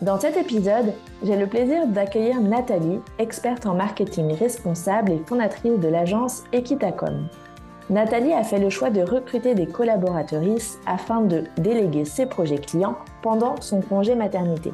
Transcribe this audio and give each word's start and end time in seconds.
Dans 0.00 0.20
cet 0.20 0.36
épisode, 0.36 0.92
j'ai 1.24 1.36
le 1.36 1.48
plaisir 1.48 1.88
d'accueillir 1.88 2.40
Nathalie, 2.40 3.00
experte 3.18 3.66
en 3.66 3.74
marketing 3.74 4.32
responsable 4.32 5.10
et 5.10 5.18
fondatrice 5.26 5.80
de 5.80 5.88
l'agence 5.88 6.44
Equitacom. 6.52 7.26
Nathalie 7.90 8.32
a 8.32 8.44
fait 8.44 8.60
le 8.60 8.70
choix 8.70 8.90
de 8.90 9.00
recruter 9.00 9.56
des 9.56 9.66
collaboratrices 9.66 10.78
afin 10.86 11.22
de 11.22 11.44
déléguer 11.56 12.04
ses 12.04 12.26
projets 12.26 12.58
clients 12.58 12.96
pendant 13.22 13.60
son 13.60 13.80
congé 13.80 14.14
maternité. 14.14 14.72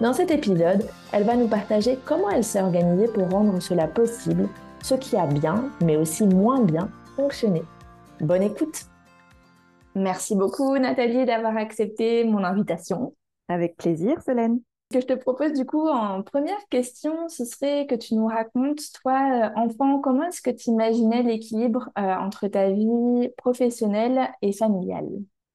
Dans 0.00 0.14
cet 0.14 0.30
épisode, 0.30 0.88
elle 1.12 1.24
va 1.24 1.36
nous 1.36 1.48
partager 1.48 1.98
comment 2.06 2.30
elle 2.30 2.44
s'est 2.44 2.62
organisée 2.62 3.08
pour 3.08 3.28
rendre 3.28 3.60
cela 3.60 3.86
possible, 3.86 4.48
ce 4.82 4.94
qui 4.94 5.16
a 5.18 5.26
bien, 5.26 5.70
mais 5.84 5.96
aussi 5.96 6.26
moins 6.26 6.60
bien 6.60 6.88
fonctionné. 7.16 7.62
Bonne 8.20 8.42
écoute 8.42 8.86
Merci 9.94 10.34
beaucoup 10.34 10.78
Nathalie 10.78 11.26
d'avoir 11.26 11.58
accepté 11.58 12.24
mon 12.24 12.42
invitation. 12.42 13.12
Avec 13.52 13.76
plaisir, 13.76 14.22
Solène. 14.22 14.60
Ce 14.90 14.98
que 14.98 15.02
je 15.02 15.14
te 15.14 15.18
propose 15.18 15.52
du 15.52 15.66
coup 15.66 15.86
en 15.88 16.22
première 16.22 16.66
question, 16.70 17.28
ce 17.28 17.44
serait 17.44 17.86
que 17.86 17.94
tu 17.94 18.14
nous 18.14 18.26
racontes, 18.26 18.80
toi, 19.02 19.12
euh, 19.30 19.48
enfant, 19.56 20.00
comment 20.00 20.24
est-ce 20.24 20.40
que 20.40 20.50
tu 20.50 20.70
imaginais 20.70 21.22
l'équilibre 21.22 21.90
euh, 21.98 22.14
entre 22.14 22.48
ta 22.48 22.70
vie 22.70 23.28
professionnelle 23.36 24.30
et 24.40 24.52
familiale? 24.52 25.08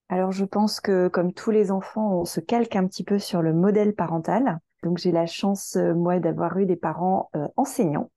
Alors, 0.09 0.31
je 0.31 0.45
pense 0.45 0.79
que 0.79 1.07
comme 1.07 1.33
tous 1.33 1.49
les 1.49 1.71
enfants, 1.71 2.19
on 2.19 2.25
se 2.25 2.39
calque 2.39 2.75
un 2.75 2.85
petit 2.85 3.03
peu 3.03 3.17
sur 3.17 3.41
le 3.41 3.51
modèle 3.51 3.95
parental. 3.95 4.59
Donc, 4.83 4.99
j'ai 4.99 5.11
la 5.11 5.25
chance, 5.25 5.75
euh, 5.75 5.95
moi, 5.95 6.19
d'avoir 6.19 6.57
eu 6.59 6.67
des 6.67 6.75
parents 6.75 7.31
enseignants, 7.55 8.11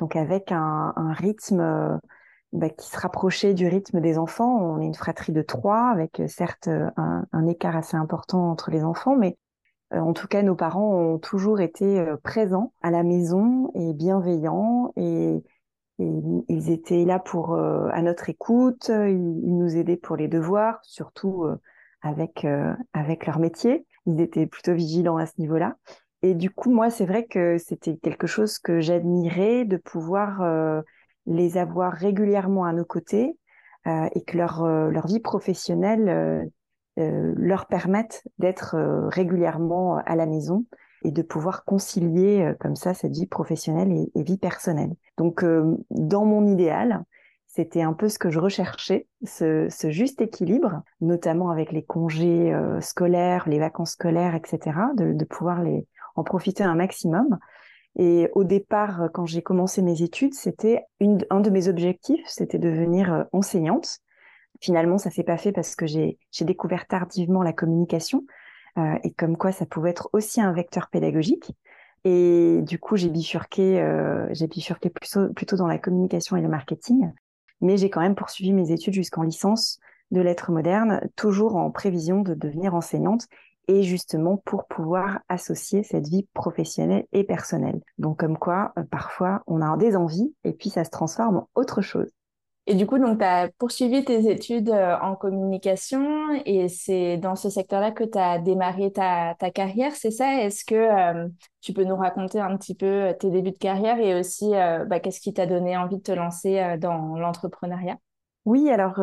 donc 0.00 0.16
avec 0.16 0.50
un, 0.50 0.92
un 0.96 1.12
rythme 1.12 2.00
bah, 2.54 2.70
qui 2.70 2.88
se 2.88 2.98
rapprochait 2.98 3.52
du 3.52 3.68
rythme 3.68 4.00
des 4.00 4.16
enfants. 4.16 4.56
On 4.56 4.80
est 4.80 4.86
une 4.86 4.94
fratrie 4.94 5.32
de 5.32 5.42
trois, 5.42 5.90
avec 5.90 6.22
certes 6.28 6.68
un, 6.68 7.26
un 7.30 7.46
écart 7.46 7.76
assez 7.76 7.96
important 7.96 8.50
entre 8.50 8.70
les 8.70 8.82
enfants, 8.82 9.16
mais 9.16 9.36
euh, 9.94 9.98
en 9.98 10.12
tout 10.12 10.26
cas, 10.26 10.42
nos 10.42 10.54
parents 10.54 10.94
ont 10.94 11.18
toujours 11.18 11.60
été 11.60 12.00
euh, 12.00 12.16
présents 12.16 12.72
à 12.82 12.90
la 12.90 13.02
maison 13.02 13.70
et 13.74 13.92
bienveillants 13.92 14.92
et, 14.96 15.42
ils 16.00 16.72
étaient 16.72 17.04
là 17.04 17.20
pour 17.20 17.54
euh, 17.54 17.88
à 17.92 18.02
notre 18.02 18.28
écoute. 18.28 18.88
Ils, 18.88 19.56
nous 19.56 19.76
aidaient 19.76 19.96
pour 19.96 20.16
les 20.16 20.26
devoirs, 20.26 20.80
surtout 20.82 21.46
avec 22.02 22.44
avec 22.92 23.26
leur 23.26 23.38
métier. 23.38 23.86
Ils 24.06 24.20
étaient 24.20 24.46
plutôt 24.46 24.74
vigilants 24.74 25.18
à 25.18 25.26
ce 25.26 25.34
niveau-là. 25.38 25.76
Et 26.22 26.34
du 26.34 26.50
coup, 26.50 26.72
moi, 26.72 26.90
c'est 26.90 27.06
vrai 27.06 27.26
que 27.26 27.58
c'était 27.58 27.96
quelque 27.96 28.26
chose 28.26 28.58
que 28.58 28.80
j'admirais 28.80 29.64
de 29.64 29.76
pouvoir 29.76 30.42
les 31.26 31.56
avoir 31.56 31.92
régulièrement 31.92 32.64
à 32.64 32.72
nos 32.72 32.84
côtés 32.84 33.38
et 33.86 34.24
que 34.24 34.38
leur 34.38 34.66
leur 34.66 35.06
vie 35.06 35.20
professionnelle 35.20 36.50
euh, 37.00 37.34
leur 37.36 37.66
permettent 37.66 38.22
d'être 38.38 38.76
euh, 38.76 39.08
régulièrement 39.08 39.96
à 40.06 40.14
la 40.14 40.26
maison 40.26 40.64
et 41.02 41.10
de 41.10 41.22
pouvoir 41.22 41.64
concilier 41.64 42.42
euh, 42.42 42.54
comme 42.60 42.76
ça 42.76 42.94
cette 42.94 43.10
vie 43.10 43.26
professionnelle 43.26 43.90
et, 44.14 44.22
vie 44.22 44.38
personnelle. 44.38 44.94
Donc, 45.18 45.44
dans 45.90 46.24
mon 46.24 46.46
idéal, 46.46 47.02
c'était 47.48 47.82
un 47.82 47.94
peu 47.94 48.08
ce 48.08 48.20
que 48.20 48.30
je 48.30 48.38
recherchais, 48.38 49.08
ce, 49.24 49.66
ce 49.70 49.90
juste 49.90 50.20
équilibre, 50.20 50.82
notamment 51.00 51.50
avec 51.50 51.72
les 51.72 51.84
congés 51.84 52.52
scolaires, 52.80 53.48
les 53.48 53.58
vacances 53.58 53.92
scolaires, 53.92 54.34
etc., 54.34 54.78
de, 54.96 55.12
de, 55.12 55.24
pouvoir 55.24 55.62
les 55.62 55.86
en 56.16 56.24
profiter 56.24 56.64
un 56.64 56.74
maximum. 56.74 57.38
Et 57.96 58.28
au 58.34 58.44
départ, 58.44 59.08
quand 59.12 59.26
j'ai 59.26 59.42
commencé 59.42 59.80
mes 59.80 60.02
études, 60.02 60.34
c'était 60.34 60.82
un 61.30 61.40
de 61.40 61.50
mes 61.50 61.68
objectifs, 61.68 62.24
c'était 62.26 62.58
devenir 62.58 63.26
enseignante. 63.32 64.00
Finalement, 64.60 64.98
ça 64.98 65.10
s'est 65.10 65.24
pas 65.24 65.36
fait 65.36 65.52
parce 65.52 65.76
que 65.76 65.86
j'ai 65.86 66.18
découvert 66.40 66.86
tardivement 66.86 67.42
la 67.42 67.52
communication 67.52 68.24
euh, 68.78 68.98
et 69.04 69.12
comme 69.12 69.36
quoi 69.36 69.52
ça 69.52 69.66
pouvait 69.66 69.90
être 69.90 70.10
aussi 70.12 70.40
un 70.40 70.52
vecteur 70.52 70.88
pédagogique. 70.90 71.52
Et 72.04 72.60
du 72.62 72.78
coup, 72.78 72.96
j'ai 72.96 73.08
bifurqué, 73.08 73.80
euh, 73.80 74.26
bifurqué 74.50 74.90
plutôt 74.90 75.56
dans 75.56 75.66
la 75.66 75.78
communication 75.78 76.36
et 76.36 76.42
le 76.42 76.48
marketing. 76.48 77.12
Mais 77.60 77.76
j'ai 77.76 77.90
quand 77.90 78.00
même 78.00 78.16
poursuivi 78.16 78.52
mes 78.52 78.72
études 78.72 78.94
jusqu'en 78.94 79.22
licence 79.22 79.78
de 80.10 80.20
lettres 80.20 80.52
modernes, 80.52 81.00
toujours 81.16 81.56
en 81.56 81.70
prévision 81.70 82.20
de 82.20 82.34
devenir 82.34 82.74
enseignante 82.74 83.26
et 83.68 83.82
justement 83.82 84.36
pour 84.36 84.66
pouvoir 84.66 85.20
associer 85.28 85.82
cette 85.82 86.08
vie 86.08 86.26
professionnelle 86.34 87.06
et 87.12 87.24
personnelle. 87.24 87.80
Donc 87.98 88.18
comme 88.18 88.38
quoi, 88.38 88.72
euh, 88.78 88.82
parfois, 88.82 89.42
on 89.46 89.60
a 89.60 89.76
des 89.76 89.96
envies 89.96 90.34
et 90.44 90.52
puis 90.52 90.70
ça 90.70 90.84
se 90.84 90.90
transforme 90.90 91.38
en 91.38 91.48
autre 91.54 91.80
chose. 91.80 92.10
Et 92.66 92.74
du 92.74 92.86
coup, 92.86 92.98
donc, 92.98 93.18
tu 93.18 93.24
as 93.24 93.50
poursuivi 93.58 94.06
tes 94.06 94.30
études 94.30 94.70
euh, 94.70 94.96
en 95.02 95.16
communication 95.16 96.30
et 96.46 96.68
c'est 96.68 97.18
dans 97.18 97.36
ce 97.36 97.50
secteur-là 97.50 97.92
que 97.92 98.04
tu 98.04 98.16
as 98.16 98.38
démarré 98.38 98.90
ta, 98.90 99.34
ta 99.38 99.50
carrière, 99.50 99.94
c'est 99.94 100.10
ça? 100.10 100.42
Est-ce 100.42 100.64
que 100.64 100.74
euh, 100.74 101.28
tu 101.60 101.74
peux 101.74 101.84
nous 101.84 101.96
raconter 101.96 102.40
un 102.40 102.56
petit 102.56 102.74
peu 102.74 103.12
tes 103.20 103.30
débuts 103.30 103.50
de 103.50 103.58
carrière 103.58 103.98
et 103.98 104.18
aussi 104.18 104.50
bah, 104.50 104.98
qu'est-ce 104.98 105.20
qui 105.20 105.34
t'a 105.34 105.46
donné 105.46 105.76
envie 105.76 105.98
de 105.98 106.02
te 106.02 106.12
lancer 106.12 106.76
dans 106.78 107.16
l'entrepreneuriat? 107.16 107.98
Oui, 108.44 108.70
alors 108.70 109.02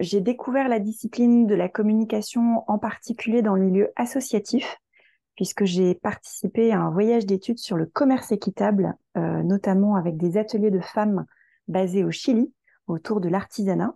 j'ai 0.00 0.20
découvert 0.20 0.68
la 0.68 0.78
discipline 0.78 1.46
de 1.46 1.54
la 1.54 1.68
communication 1.68 2.64
en 2.68 2.78
particulier 2.78 3.42
dans 3.42 3.54
le 3.54 3.62
milieu 3.62 3.92
associatif 3.96 4.78
puisque 5.36 5.64
j'ai 5.64 5.94
participé 5.94 6.72
à 6.72 6.80
un 6.80 6.90
voyage 6.90 7.26
d'études 7.26 7.58
sur 7.58 7.76
le 7.76 7.86
commerce 7.86 8.32
équitable, 8.32 8.96
notamment 9.14 9.94
avec 9.94 10.16
des 10.16 10.36
ateliers 10.38 10.70
de 10.70 10.80
femmes 10.80 11.26
basés 11.68 12.02
au 12.02 12.10
Chili 12.10 12.52
autour 12.88 13.20
de 13.20 13.28
l'artisanat. 13.28 13.94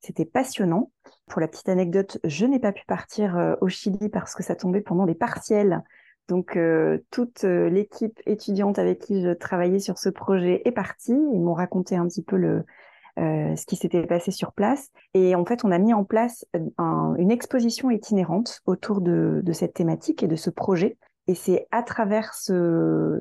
C'était 0.00 0.24
passionnant. 0.24 0.92
Pour 1.26 1.40
la 1.40 1.48
petite 1.48 1.68
anecdote, 1.68 2.18
je 2.22 2.46
n'ai 2.46 2.60
pas 2.60 2.72
pu 2.72 2.84
partir 2.86 3.36
euh, 3.36 3.56
au 3.60 3.68
Chili 3.68 4.08
parce 4.08 4.34
que 4.34 4.42
ça 4.42 4.54
tombait 4.54 4.80
pendant 4.80 5.06
des 5.06 5.14
partiels. 5.14 5.82
Donc 6.28 6.56
euh, 6.56 6.98
toute 7.10 7.44
euh, 7.44 7.68
l'équipe 7.68 8.20
étudiante 8.26 8.78
avec 8.78 9.00
qui 9.00 9.22
je 9.22 9.30
travaillais 9.30 9.80
sur 9.80 9.98
ce 9.98 10.08
projet 10.08 10.62
est 10.64 10.72
partie. 10.72 11.12
Ils 11.12 11.40
m'ont 11.40 11.54
raconté 11.54 11.96
un 11.96 12.06
petit 12.06 12.22
peu 12.22 12.36
le, 12.36 12.64
ce 13.16 13.64
qui 13.66 13.76
s'était 13.76 14.06
passé 14.06 14.30
sur 14.30 14.52
place. 14.52 14.90
Et 15.14 15.34
en 15.34 15.44
fait, 15.44 15.64
on 15.64 15.70
a 15.70 15.78
mis 15.78 15.94
en 15.94 16.04
place 16.04 16.44
une 16.54 17.30
exposition 17.30 17.90
itinérante 17.90 18.60
autour 18.66 19.00
de, 19.00 19.42
cette 19.52 19.74
thématique 19.74 20.22
et 20.22 20.28
de 20.28 20.36
ce 20.36 20.50
projet. 20.50 20.98
Et 21.28 21.34
c'est 21.34 21.66
à 21.70 21.82
travers 21.82 22.34
ce, 22.34 23.18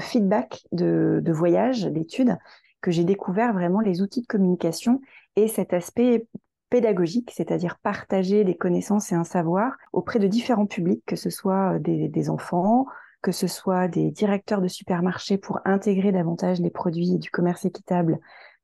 feedback 0.00 0.62
de, 0.72 1.32
voyage, 1.32 1.84
d'études, 1.84 2.36
que 2.80 2.90
j'ai 2.90 3.04
découvert 3.04 3.52
vraiment 3.52 3.80
les 3.80 4.02
outils 4.02 4.22
de 4.22 4.26
communication 4.26 5.00
et 5.36 5.48
cet 5.48 5.72
aspect 5.72 6.26
pédagogique, 6.70 7.32
c'est-à-dire 7.34 7.78
partager 7.82 8.44
des 8.44 8.56
connaissances 8.56 9.10
et 9.12 9.14
un 9.14 9.24
savoir 9.24 9.76
auprès 9.92 10.18
de 10.18 10.26
différents 10.26 10.66
publics, 10.66 11.02
que 11.06 11.16
ce 11.16 11.30
soit 11.30 11.74
euh, 11.74 11.78
des, 11.78 12.30
enfants, 12.30 12.86
que 13.22 13.32
ce 13.32 13.46
soit 13.46 13.88
des 13.88 14.10
directeurs 14.10 14.60
de 14.60 14.68
supermarchés 14.68 15.38
pour 15.38 15.60
intégrer 15.64 16.12
davantage 16.12 16.60
les 16.60 16.70
produits 16.70 17.18
du 17.18 17.30
commerce 17.30 17.64
équitable 17.64 18.18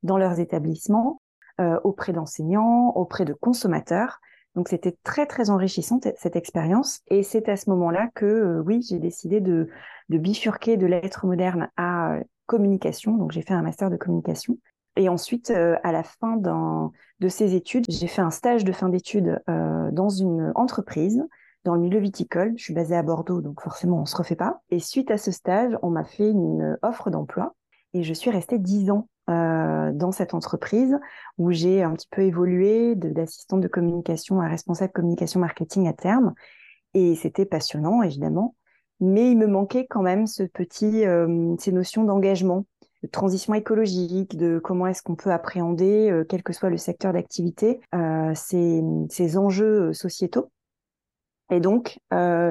dans 0.05 0.17
leurs 0.17 0.39
établissements, 0.39 1.21
euh, 1.59 1.79
auprès 1.83 2.13
d'enseignants, 2.13 2.89
auprès 2.95 3.25
de 3.25 3.33
consommateurs. 3.33 4.19
Donc 4.55 4.69
c'était 4.69 4.95
très 5.03 5.25
très 5.25 5.49
enrichissant 5.49 5.99
cette 6.15 6.37
expérience 6.37 7.01
et 7.07 7.23
c'est 7.23 7.49
à 7.49 7.57
ce 7.57 7.69
moment-là 7.71 8.09
que 8.15 8.25
euh, 8.25 8.63
oui 8.65 8.81
j'ai 8.89 8.99
décidé 8.99 9.41
de, 9.41 9.67
bifurquer 10.07 10.77
de 10.77 10.85
l'être 10.85 11.25
moderne 11.25 11.69
à 11.75 12.19
communication. 12.45 13.17
Donc, 13.17 13.31
j'ai 13.31 13.41
fait 13.41 13.53
un 13.53 13.61
master 13.61 13.89
de 13.89 13.97
communication. 13.97 14.57
Et 14.97 15.09
ensuite, 15.09 15.51
euh, 15.51 15.75
à 15.83 15.91
la 15.91 16.03
fin 16.03 16.37
de 16.37 17.27
ces 17.27 17.55
études, 17.55 17.85
j'ai 17.89 18.07
fait 18.07 18.21
un 18.21 18.31
stage 18.31 18.63
de 18.63 18.71
fin 18.71 18.89
d'études 18.89 19.41
euh, 19.49 19.91
dans 19.91 20.09
une 20.09 20.51
entreprise 20.55 21.21
dans 21.65 21.75
le 21.75 21.81
milieu 21.81 21.99
viticole. 21.99 22.53
Je 22.57 22.63
suis 22.63 22.73
basée 22.73 22.95
à 22.95 23.03
Bordeaux, 23.03 23.41
donc 23.41 23.61
forcément, 23.61 23.99
on 23.99 24.05
se 24.05 24.15
refait 24.15 24.35
pas. 24.35 24.61
Et 24.69 24.79
suite 24.79 25.11
à 25.11 25.17
ce 25.17 25.31
stage, 25.31 25.77
on 25.81 25.89
m'a 25.89 26.05
fait 26.05 26.29
une 26.29 26.77
offre 26.81 27.09
d'emploi 27.09 27.55
et 27.93 28.03
je 28.03 28.13
suis 28.13 28.29
restée 28.29 28.59
dix 28.59 28.91
ans 28.91 29.09
euh, 29.29 29.91
dans 29.91 30.11
cette 30.11 30.33
entreprise 30.33 30.97
où 31.37 31.51
j'ai 31.51 31.81
un 31.81 31.93
petit 31.93 32.07
peu 32.09 32.21
évolué 32.21 32.95
d'assistante 32.95 33.61
de, 33.61 33.67
communication 33.67 34.39
à 34.39 34.47
responsable 34.47 34.93
communication 34.93 35.39
marketing 35.39 35.87
à 35.87 35.93
terme. 35.93 36.33
Et 36.93 37.15
c'était 37.15 37.45
passionnant, 37.45 38.01
évidemment. 38.01 38.55
Mais 38.99 39.31
il 39.31 39.37
me 39.37 39.47
manquait 39.47 39.87
quand 39.87 40.01
même 40.01 40.27
ce 40.27 40.43
petit, 40.43 41.05
euh, 41.05 41.55
ces 41.59 41.71
notions 41.71 42.03
d'engagement, 42.03 42.65
de 43.03 43.07
transition 43.07 43.53
écologique, 43.53 44.37
de 44.37 44.59
comment 44.59 44.87
est-ce 44.87 45.01
qu'on 45.01 45.15
peut 45.15 45.31
appréhender, 45.31 46.09
euh, 46.11 46.23
quel 46.23 46.43
que 46.43 46.53
soit 46.53 46.69
le 46.69 46.77
secteur 46.77 47.11
d'activité, 47.13 47.81
ces, 48.35 48.83
ces 49.09 49.37
enjeux 49.37 49.91
sociétaux. 49.93 50.51
Et 51.51 51.59
donc, 51.59 51.99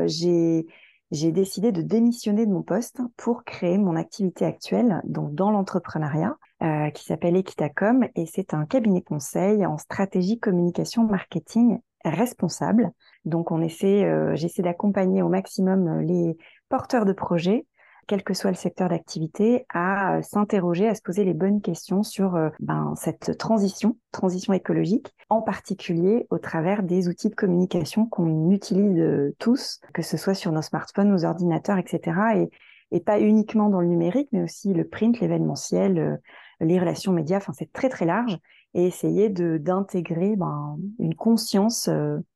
j'ai 0.07 0.67
j'ai 1.15 1.31
décidé 1.31 1.71
de 1.71 1.81
démissionner 1.81 2.45
de 2.45 2.51
mon 2.51 2.63
poste 2.63 3.01
pour 3.17 3.45
créer 3.45 3.79
mon 3.79 3.95
activité 3.95 4.45
actuelle 4.45 5.01
donc 5.05 5.35
dans 5.35 5.51
l'entrepreneuriat 5.51 6.37
euh, 6.65 6.91
qui 6.91 7.05
s'appelle 7.05 7.37
Equitacom 7.37 8.09
et 8.17 8.27
c'est 8.27 8.55
un 8.55 8.65
cabinet 8.65 9.03
conseil 9.03 9.65
en 9.67 9.79
stratégie 9.79 10.41
communication 10.41 11.05
marketing 11.05 11.79
responsable. 12.05 12.91
Donc 13.25 13.51
on 13.51 13.63
essaie, 13.63 14.05
euh, 14.05 14.35
j'essaie 14.35 14.63
d'accompagner 14.63 15.23
au 15.23 15.29
maximum 15.29 16.01
les 16.01 16.37
porteurs 16.69 17.05
de 17.05 17.13
projets 17.13 17.67
quel 18.07 18.23
que 18.23 18.35
soit 18.35 18.51
le 18.51 18.57
secteur 18.57 18.89
d'activité, 18.89 19.67
à 19.73 20.17
euh, 20.17 20.23
s'interroger, 20.23 20.89
à 20.89 20.95
se 20.95 21.03
poser 21.03 21.25
les 21.25 21.35
bonnes 21.35 21.61
questions 21.61 22.03
sur 22.03 22.37
euh, 22.37 22.51
ben, 22.61 22.95
cette 22.97 23.37
transition, 23.39 23.97
transition 24.13 24.53
écologique, 24.53 25.15
en 25.29 25.43
particulier 25.43 26.27
au 26.31 26.39
travers 26.39 26.83
des 26.83 27.09
outils 27.09 27.31
de 27.31 27.35
communication 27.35 28.07
qu'on 28.07 28.51
utilise 28.51 28.99
euh, 28.99 29.35
tous, 29.39 29.81
que 29.93 30.03
ce 30.03 30.17
soit 30.17 30.35
sur 30.35 30.53
nos 30.53 30.63
smartphones, 30.63 31.11
nos 31.11 31.25
ordinateurs, 31.25 31.79
etc. 31.79 32.19
Et, 32.37 32.51
et 32.91 33.01
pas 33.01 33.21
uniquement 33.21 33.71
dans 33.71 33.81
le 33.81 33.89
numérique, 33.89 34.29
mais 34.33 34.43
aussi 34.43 34.73
le 34.73 34.87
print, 34.87 35.19
l'événementiel, 35.21 36.21
les 36.61 36.79
relations 36.79 37.13
médias. 37.13 37.39
Enfin, 37.39 37.53
c'est 37.53 37.73
très 37.73 37.89
très 37.89 38.07
large. 38.07 38.39
Et 38.75 38.87
essayer 38.87 39.29
de 39.29 39.57
d'intégrer 39.59 40.37
ben, 40.37 40.77
une 40.99 41.15
conscience 41.15 41.89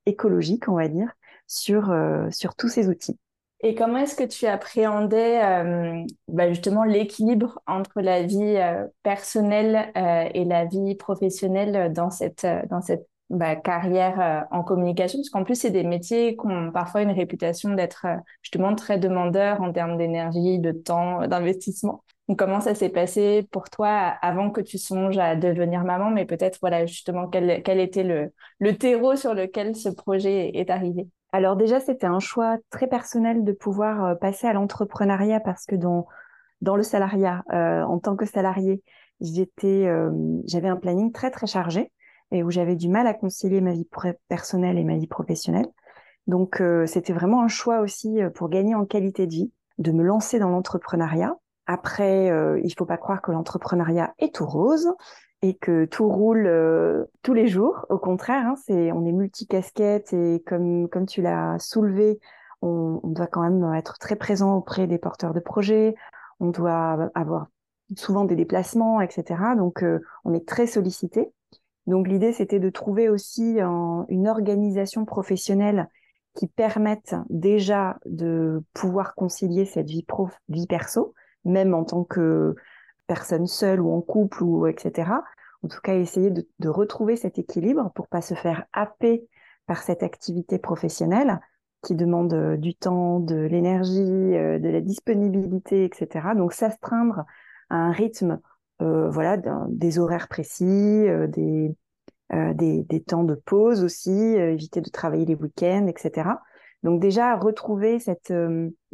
écologique, 0.06 0.69
on 0.69 0.76
va 0.76 0.88
dire, 0.88 1.12
sur 1.47 1.93
sur 2.31 2.55
tous 2.55 2.69
ces 2.69 2.88
outils. 2.88 3.19
Et 3.61 3.75
comment 3.75 3.99
est-ce 3.99 4.15
que 4.15 4.25
tu 4.25 4.47
appréhendais 4.47 5.43
euh, 5.44 6.05
bah 6.29 6.49
justement 6.49 6.85
l'équilibre 6.85 7.61
entre 7.67 8.00
la 8.00 8.23
vie 8.23 8.56
euh, 8.56 8.87
personnelle 9.03 9.91
euh, 9.97 10.29
et 10.32 10.44
la 10.44 10.65
vie 10.65 10.94
professionnelle 10.94 11.93
dans 11.93 12.11
cette, 12.11 12.47
dans 12.70 12.81
cette 12.81 13.09
bah, 13.31 13.56
carrière 13.56 14.47
en 14.53 14.62
communication? 14.62 15.19
Parce 15.19 15.31
qu'en 15.31 15.43
plus, 15.43 15.56
c'est 15.56 15.70
des 15.70 15.82
métiers 15.82 16.37
qui 16.37 16.47
ont 16.47 16.70
parfois 16.70 17.03
une 17.03 17.11
réputation 17.11 17.75
d'être 17.75 18.06
justement 18.43 18.76
très 18.76 18.99
demandeurs 18.99 19.61
en 19.61 19.73
termes 19.73 19.97
d'énergie, 19.97 20.61
de 20.61 20.70
temps, 20.70 21.26
d'investissement. 21.26 22.05
Comment 22.36 22.60
ça 22.60 22.75
s'est 22.75 22.90
passé 22.90 23.48
pour 23.50 23.70
toi 23.70 23.88
avant 23.88 24.50
que 24.50 24.60
tu 24.60 24.76
songes 24.76 25.16
à 25.16 25.34
devenir 25.34 25.84
maman? 25.84 26.10
Mais 26.10 26.26
peut-être, 26.26 26.58
voilà, 26.60 26.84
justement, 26.84 27.26
quel, 27.26 27.62
quel 27.62 27.80
était 27.80 28.02
le, 28.02 28.32
le 28.58 28.76
terreau 28.76 29.16
sur 29.16 29.32
lequel 29.32 29.75
ce 29.75 29.88
projet 29.88 30.50
est 30.54 30.69
arrivé? 30.69 31.08
Alors 31.32 31.56
déjà, 31.56 31.80
c'était 31.80 32.06
un 32.06 32.20
choix 32.20 32.58
très 32.69 32.86
personnel 32.86 33.44
de 33.44 33.52
pouvoir 33.52 34.04
euh, 34.04 34.14
passer 34.14 34.46
à 34.46 34.52
l'entrepreneuriat 34.52 35.40
parce 35.40 35.64
que 35.64 35.75
dans, 35.75 36.06
dans 36.60 36.76
le 36.76 36.82
salariat, 36.82 37.44
euh, 37.52 37.82
en 37.82 37.98
tant 37.98 38.14
que 38.14 38.26
salarié, 38.26 38.82
j'étais, 39.22 39.86
euh, 39.86 40.10
j'avais 40.46 40.69
un 40.69 40.76
planning 40.76 41.12
très 41.12 41.31
très 41.31 41.46
chargé 41.46 41.92
et 42.31 42.42
où 42.42 42.50
j'avais 42.50 42.76
du 42.76 42.90
mal 42.90 43.06
à 43.06 43.14
concilier 43.14 43.62
ma 43.62 43.72
vie 43.72 43.88
personnelle 44.28 44.78
et 44.78 44.84
ma 44.84 44.96
vie 44.96 45.06
professionnelle. 45.06 45.66
Donc 46.26 46.62
c'était 46.84 47.14
vraiment 47.14 47.42
un 47.42 47.48
choix 47.48 47.81
aussi 47.81 48.19
pour 48.34 48.50
gagner 48.50 48.74
en 48.74 48.84
qualité 48.84 49.26
de 49.26 49.32
vie, 49.32 49.52
de 49.78 49.92
me 49.92 50.02
lancer 50.02 50.38
dans 50.38 50.50
l'entrepreneuriat. 50.50 51.34
Après, 51.69 52.32
il 52.65 52.75
faut 52.76 52.87
pas 52.87 52.97
croire 52.97 53.23
que 53.23 53.31
l'entrepreneuriat 53.31 54.15
est 54.19 54.35
tout 54.35 54.47
rose 54.47 54.88
et 55.43 55.55
que 55.55 55.85
tout 55.85 56.09
roule 56.09 56.47
euh, 56.47 57.05
tous 57.23 57.35
les 57.35 57.47
jours. 57.47 57.87
Au 57.91 57.99
contraire, 57.99 58.47
hein, 58.47 58.55
c'est 58.67 58.93
on 58.93 59.05
est 59.05 59.12
multicasquette 59.12 60.12
et 60.12 60.43
comme 60.47 60.88
comme 60.88 61.06
tu 61.06 61.23
l'as 61.23 61.59
soulevé, 61.59 62.19
on, 62.62 63.00
on, 63.03 63.09
doit 63.09 63.29
quand 63.29 63.43
même 63.43 63.75
être 63.75 63.99
très 63.99 64.17
présent 64.17 64.56
auprès 64.56 64.87
des 64.87 64.99
porteurs 64.99 65.35
de 65.35 65.41
projets. 65.41 65.94
On 66.41 66.49
doit 66.49 67.11
avoir 67.15 67.47
souvent 67.97 68.25
des 68.25 68.37
déplacements, 68.37 69.00
etc. 69.00 69.41
Donc 69.56 69.82
euh, 69.82 70.00
on 70.25 70.35
est 70.35 70.47
très 70.47 70.67
sollicité. 70.67 71.32
Donc 71.87 72.09
l'idée 72.09 72.32
c'était 72.32 72.61
de 72.61 72.70
trouver 72.70 73.09
aussi 73.09 73.59
une 73.61 74.29
organisation 74.29 75.06
professionnelle 75.06 75.88
qui 76.35 76.47
permette 76.47 77.15
déjà 77.31 77.99
de 78.05 78.62
pouvoir 78.75 79.15
concilier 79.15 79.65
cette 79.65 79.88
vie 79.88 80.03
pro, 80.03 80.29
vie 80.50 80.67
perso, 80.67 81.15
même 81.44 81.75
en 81.75 81.85
tant 81.85 82.05
que 82.05 82.55
personne 83.06 83.46
seule 83.46 83.81
ou 83.81 83.93
en 83.93 84.00
couple 84.00 84.43
ou 84.43 84.67
etc. 84.67 85.11
En 85.64 85.69
tout 85.69 85.81
cas, 85.81 85.96
essayer 85.96 86.31
de, 86.31 86.69
retrouver 86.69 87.17
cet 87.17 87.38
équilibre 87.38 87.90
pour 87.94 88.06
pas 88.06 88.23
se 88.23 88.35
faire 88.35 88.64
happer 88.73 89.26
par 89.67 89.82
cette 89.82 90.02
activité 90.02 90.58
professionnelle 90.58 91.40
qui 91.82 91.94
demande 91.94 92.32
euh, 92.35 92.56
du 92.56 92.75
temps, 92.75 93.20
de 93.20 93.37
l'énergie, 93.37 94.00
euh, 94.00 94.58
de 94.58 94.69
la 94.69 94.81
disponibilité, 94.81 95.85
etc. 95.85 96.29
Donc 96.37 96.52
s'astreindre 96.52 97.25
à 97.70 97.76
un 97.76 97.93
rythme, 97.93 98.41
euh, 98.82 99.11
voilà, 99.11 99.37
des 99.69 99.99
horaires 99.99 100.29
précis, 100.29 101.06
des, 101.29 101.75
des, 102.31 102.82
des, 102.84 103.02
temps 103.02 103.25
de 103.25 103.34
pause 103.34 103.82
aussi, 103.82 104.12
éviter 104.12 104.81
de 104.81 104.91
travailler 104.91 105.26
les 105.26 105.34
week-ends, 105.34 105.87
etc. 105.88 106.31
Donc 106.82 107.00
déjà 107.00 107.37
retrouver 107.37 107.99
cette, 107.99 108.32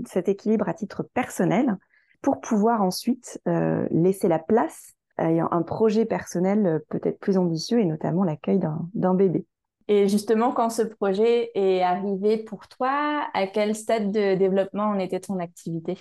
cet 0.06 0.28
équilibre 0.28 0.68
à 0.68 0.74
titre 0.74 1.02
personnel 1.02 1.76
pour 2.24 2.40
pouvoir 2.40 2.82
ensuite 2.82 3.38
euh, 3.46 3.86
laisser 3.90 4.28
la 4.28 4.38
place 4.38 4.94
à 5.18 5.26
un 5.28 5.62
projet 5.62 6.06
personnel 6.06 6.66
euh, 6.66 6.78
peut-être 6.88 7.20
plus 7.20 7.36
ambitieux 7.36 7.78
et 7.78 7.84
notamment 7.84 8.24
l'accueil 8.24 8.58
d'un 8.94 9.14
bébé. 9.14 9.46
Et 9.86 10.08
justement, 10.08 10.52
quand 10.52 10.70
ce 10.70 10.80
projet 10.82 11.50
est 11.54 11.82
arrivé 11.82 12.38
pour 12.38 12.66
toi, 12.66 13.26
à 13.34 13.46
quel 13.46 13.76
stade 13.76 14.10
de 14.10 14.34
développement 14.34 14.84
en 14.84 14.98
était 14.98 15.20
ton 15.20 15.38
activité? 15.38 15.98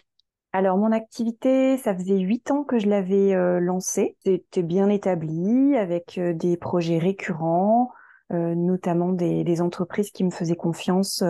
Alors 0.54 0.78
mon 0.78 0.94
activité, 0.94 1.78
ça 1.78 1.94
faisait 1.94 2.20
huit 2.20 2.50
ans 2.52 2.64
que 2.64 2.80
je 2.80 2.88
l'avais 2.88 3.36
euh, 3.36 3.60
lancée. 3.60 4.16
C'était 4.24 4.64
bien 4.64 4.88
établi 4.88 5.76
avec 5.76 6.18
des 6.18 6.56
projets 6.56 7.00
récurrents, 7.00 7.92
notamment 8.30 9.12
des, 9.12 9.44
des, 9.44 9.62
entreprises 9.62 10.10
qui 10.10 10.24
me 10.24 10.32
faisaient 10.32 10.56
confiance 10.56 11.24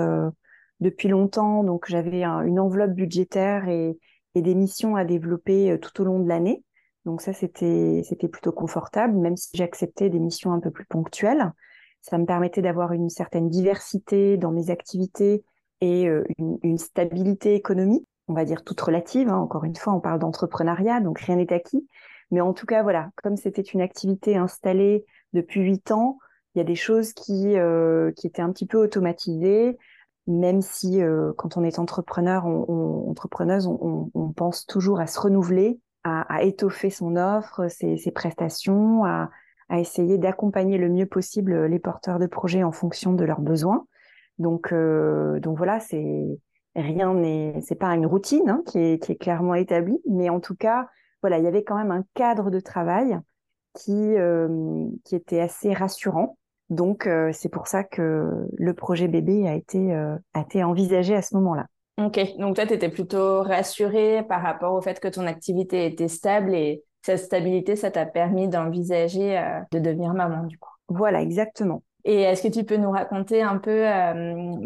depuis 0.80 1.10
longtemps. 1.10 1.64
Donc 1.64 1.86
j'avais 1.90 2.24
une 2.24 2.60
enveloppe 2.60 2.92
budgétaire 2.92 3.68
et, 3.68 3.98
et 4.36 4.42
des 4.42 4.56
missions 4.56 4.96
à 4.96 5.06
développer 5.06 5.72
euh, 5.72 5.78
tout 5.78 6.02
au 6.02 6.06
long 6.06 6.20
de 6.20 6.28
l'année. 6.28 6.64
Donc 7.06 7.22
ça, 7.22 7.34
c'était 7.34 8.04
plutôt 8.32 8.54
confortable, 8.54 9.14
même 9.14 9.36
si 9.36 9.50
j'acceptais 9.56 10.10
des 10.10 10.20
missions 10.20 10.54
un 10.54 10.60
peu 10.60 10.72
plus 10.72 10.86
ponctuelles. 10.86 11.52
Ça 12.02 12.18
me 12.18 12.26
permettait 12.26 12.62
d'avoir 12.62 12.94
une 12.94 13.10
certaine 13.10 13.50
diversité 13.50 14.38
dans 14.38 14.52
mes 14.52 14.70
activités 14.70 15.44
et 15.82 16.08
euh, 16.08 16.24
une, 16.38 16.60
une, 16.64 16.78
stabilité 16.78 17.56
économique, 17.56 18.08
on 18.30 18.34
va 18.34 18.46
dire 18.46 18.64
toute 18.64 18.80
relative. 18.80 19.28
Hein. 19.28 19.38
Encore 19.38 19.66
une 19.66 19.76
fois, 19.76 19.94
on 19.94 20.00
parle 20.00 20.20
d'entrepreneuriat, 20.20 21.02
donc 21.02 21.20
rien 21.20 21.36
n'est 21.36 21.52
acquis. 21.52 21.86
Mais 22.32 22.40
en 22.42 22.54
tout 22.54 22.66
cas, 22.66 22.84
voilà, 22.84 23.10
comme 23.22 23.36
c'était 23.36 23.62
une 23.62 23.82
activité 23.82 24.38
installée 24.38 25.06
depuis 25.34 25.62
huit 25.62 25.92
ans, 25.92 26.20
il 26.56 26.60
y 26.60 26.62
a 26.62 26.66
des 26.66 26.76
choses 26.76 27.14
qui, 27.14 27.58
euh, 27.58 28.12
qui 28.12 28.28
étaient 28.28 28.42
un 28.42 28.52
petit 28.52 28.66
peu 28.66 28.78
automatisées 28.78 29.78
même 30.28 30.62
si 30.62 31.02
euh, 31.02 31.34
quand 31.38 31.58
on 31.58 31.64
est 31.64 31.80
entrepreneur, 31.80 32.46
on, 32.46 32.66
on 32.68 33.10
entrepreneuse, 33.10 33.68
on, 33.68 34.10
on, 34.14 34.32
pense 34.32 34.66
toujours 34.66 35.00
à 35.00 35.08
se 35.08 35.20
renouveler, 35.20 35.80
à, 36.04 36.22
à 36.34 36.44
étoffer 36.44 36.90
son 36.90 37.16
offre, 37.16 37.68
ses, 37.70 37.98
ses 37.98 38.12
prestations, 38.12 39.04
à, 39.06 39.30
à 39.70 39.80
essayer 39.80 40.18
d'accompagner 40.18 40.78
le 40.78 40.90
mieux 40.90 41.06
possible 41.06 41.66
les 41.66 41.80
porteurs 41.80 42.20
de 42.20 42.28
projets 42.28 42.64
en 42.64 42.72
fonction 42.72 43.14
de 43.14 43.26
leurs 43.26 43.42
besoins. 43.42 43.86
Donc, 44.40 44.72
euh, 44.72 45.40
donc 45.40 45.58
voilà, 45.58 45.80
c'est 45.80 46.40
rien 46.76 47.14
n'est, 47.14 47.62
c'est 47.62 47.76
pas 47.76 47.94
une 47.96 48.06
routine 48.06 48.50
hein, 48.50 48.64
qui, 48.66 48.80
est, 48.80 49.04
qui 49.04 49.12
est 49.12 49.16
clairement 49.16 49.56
établie, 49.56 50.02
mais 50.10 50.30
en 50.30 50.40
tout 50.40 50.56
cas, 50.56 50.88
voilà, 51.22 51.38
il 51.38 51.44
y 51.44 51.48
avait 51.48 51.64
quand 51.64 51.78
même 51.78 51.92
un 51.92 52.04
cadre 52.14 52.50
de 52.50 52.60
travail 52.60 53.20
qui 53.74 54.16
euh, 54.18 54.88
qui 55.04 55.16
était 55.16 55.40
assez 55.40 55.74
rassurant 55.74 56.38
donc, 56.74 57.08
euh, 57.08 57.32
c'est 57.34 57.50
pour 57.50 57.68
ça 57.68 57.84
que 57.84 58.48
le 58.58 58.74
projet 58.74 59.08
bébé 59.08 59.48
a 59.48 59.56
été, 59.56 59.94
euh, 59.94 60.16
a 60.34 60.42
été 60.42 60.64
envisagé 60.64 61.16
à 61.16 61.22
ce 61.22 61.36
moment-là. 61.36 61.66
Ok, 61.98 62.20
donc 62.40 62.56
toi, 62.56 62.66
tu 62.66 62.74
étais 62.74 62.90
plutôt 62.90 63.44
rassurée 63.44 64.24
par 64.28 64.42
rapport 64.42 64.74
au 64.74 64.82
fait 64.82 65.00
que 65.00 65.08
ton 65.08 65.28
activité 65.28 65.86
était 65.86 66.08
stable 66.08 66.56
et 66.56 66.84
cette 67.04 67.20
stabilité, 67.20 67.76
ça 67.76 67.92
t'a 67.92 68.06
permis 68.06 68.48
d'envisager 68.48 69.38
euh, 69.38 69.60
de 69.72 69.80
devenir 69.80 70.14
maman, 70.14 70.44
du 70.44 70.58
coup. 70.58 70.72
Voilà, 70.90 71.22
exactement. 71.22 71.84
Et 72.06 72.22
est-ce 72.22 72.44
que 72.44 72.50
tu 72.50 72.66
peux 72.66 72.76
nous 72.76 72.92
raconter 72.92 73.42
un 73.42 73.58
peu 73.58 73.86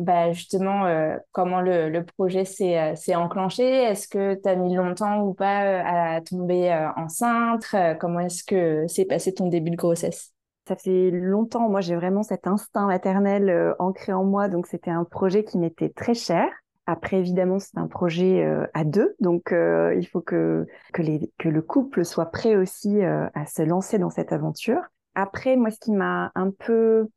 bah, 0.01 0.31
justement 0.31 0.87
comment 1.31 1.61
le, 1.61 1.87
le 1.87 2.03
projet 2.03 2.45
s'est 2.45 3.15
enclenché? 3.15 3.63
Est-ce 3.63 4.07
que 4.07 4.33
tu 4.33 4.49
as 4.49 4.55
mis 4.55 4.73
longtemps 4.73 5.21
ou 5.21 5.35
pas 5.35 6.15
à 6.15 6.21
tomber 6.21 6.73
enceinte? 6.95 7.75
Comment 7.99 8.21
est-ce 8.21 8.43
que 8.43 8.87
s'est 8.87 9.05
passé 9.05 9.35
ton 9.35 9.49
début 9.49 9.69
de 9.69 9.75
grossesse? 9.75 10.33
Ça 10.67 10.75
fait 10.75 11.11
longtemps, 11.11 11.69
moi 11.69 11.79
j'ai 11.79 11.95
vraiment 11.95 12.23
cet 12.23 12.45
instinct 12.45 12.87
maternel 12.87 13.49
euh, 13.49 13.73
ancré 13.79 14.11
en 14.11 14.25
moi, 14.25 14.49
donc 14.49 14.67
c'était 14.67 14.91
un 14.91 15.05
projet 15.05 15.45
qui 15.45 15.57
m'était 15.57 15.87
très 15.87 16.13
cher. 16.13 16.49
Après, 16.85 17.19
évidemment, 17.19 17.57
c'est 17.57 17.77
un 17.77 17.87
projet 17.87 18.43
euh, 18.43 18.65
à 18.73 18.83
deux, 18.83 19.15
donc 19.21 19.53
euh, 19.53 19.95
il 19.95 20.05
faut 20.05 20.19
que, 20.19 20.65
que 20.91 21.47
le 21.47 21.61
couple 21.61 22.03
soit 22.03 22.31
prêt 22.31 22.57
aussi 22.57 23.01
à 23.01 23.45
se 23.45 23.61
lancer 23.61 23.97
dans 23.97 24.09
cette 24.09 24.33
aventure. 24.33 24.81
Après, 25.15 25.55
moi, 25.55 25.71
ce 25.71 25.79
qui 25.79 25.93
m'a 25.93 26.33
un 26.35 26.51
peu 26.51 27.07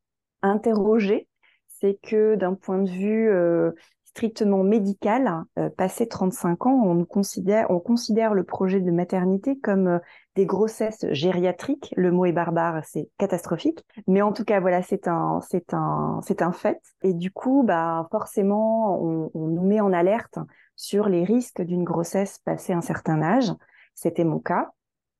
interrogée, 0.43 1.27
c'est 1.67 1.99
que 2.05 2.37
d'un 2.37 2.55
point 2.55 2.79
de 2.79 2.89
vue 2.89 3.33
strictement 4.11 4.65
médical, 4.65 5.45
euh, 5.59 5.71
passé 5.71 6.09
35 6.09 6.67
ans, 6.67 6.83
on 6.85 7.05
considère, 7.05 7.71
on 7.71 7.79
considère 7.79 8.35
le 8.35 8.43
projet 8.43 8.81
de 8.81 8.91
maternité 8.91 9.57
comme 9.59 9.87
euh, 9.87 9.99
des 10.35 10.47
grossesses 10.47 11.07
gériatriques. 11.11 11.95
Le 11.97 12.11
mot 12.11 12.25
est 12.25 12.33
barbare, 12.33 12.83
c'est 12.85 13.09
catastrophique. 13.19 13.85
Mais 14.09 14.21
en 14.21 14.33
tout 14.33 14.45
cas, 14.45 14.59
voilà, 14.59 14.83
c'est 14.83 15.07
un, 15.07 15.41
c'est 15.49 15.75
un, 15.75 16.21
c'est 16.25 16.43
un 16.43 16.51
fait. 16.51 16.81
Et 17.03 17.15
du 17.15 17.31
coup, 17.31 17.63
bah, 17.65 18.09
forcément, 18.11 19.01
on, 19.01 19.31
nous 19.35 19.65
met 19.65 19.81
en 19.81 19.93
alerte 19.93 20.39
sur 20.75 21.09
les 21.09 21.23
risques 21.23 21.63
d'une 21.63 21.85
grossesse 21.85 22.39
passé 22.39 22.73
un 22.73 22.83
certain 22.83 23.23
âge. 23.23 23.53
C'était 23.95 24.25
mon 24.25 24.41
cas. 24.41 24.73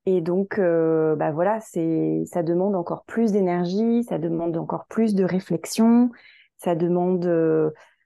Et 0.05 0.19
donc, 0.19 0.59
euh, 0.59 1.15
bah 1.15 1.31
voilà, 1.31 1.59
c'est, 1.61 2.23
ça 2.25 2.43
demande 2.43 2.75
encore 2.75 3.05
plus 3.05 3.31
d'énergie, 3.31 4.03
ça 4.03 4.17
demande 4.17 4.57
encore 4.57 4.85
plus 4.87 5.13
de 5.13 5.23
réflexion, 5.23 6.09
ça 6.57 6.73
demande 6.75 7.25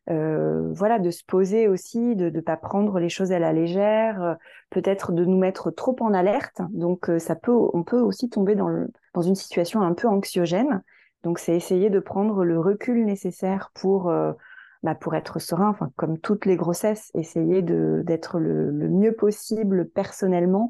euh, 0.09 0.55
euh, 0.65 0.73
voilà, 0.73 0.99
de 0.99 1.11
se 1.11 1.23
poser 1.23 1.67
aussi, 1.67 2.15
de 2.15 2.29
ne 2.29 2.41
pas 2.41 2.57
prendre 2.57 2.99
les 2.99 3.09
choses 3.09 3.31
à 3.31 3.39
la 3.39 3.53
légère, 3.53 4.21
euh, 4.21 4.33
peut-être 4.69 5.11
de 5.11 5.25
nous 5.25 5.37
mettre 5.37 5.71
trop 5.71 5.95
en 5.99 6.13
alerte. 6.13 6.61
Donc, 6.71 7.09
euh, 7.09 7.19
ça 7.19 7.35
peut, 7.35 7.55
on 7.73 7.83
peut 7.83 7.99
aussi 7.99 8.29
tomber 8.29 8.55
dans, 8.55 8.67
le, 8.67 8.91
dans 9.13 9.21
une 9.21 9.35
situation 9.35 9.81
un 9.81 9.93
peu 9.93 10.07
anxiogène. 10.07 10.83
Donc, 11.23 11.39
c'est 11.39 11.55
essayer 11.55 11.89
de 11.89 11.99
prendre 11.99 12.43
le 12.43 12.59
recul 12.59 13.03
nécessaire 13.05 13.71
pour, 13.73 14.13
bah, 14.83 14.93
pour 14.93 15.15
être 15.15 15.39
serein, 15.39 15.69
enfin, 15.69 15.89
comme 15.95 16.19
toutes 16.19 16.45
les 16.45 16.55
grossesses, 16.55 17.09
essayer 17.15 17.63
d'être 17.63 18.37
le, 18.37 18.69
le, 18.69 18.89
mieux 18.89 19.13
possible 19.13 19.89
personnellement 19.89 20.69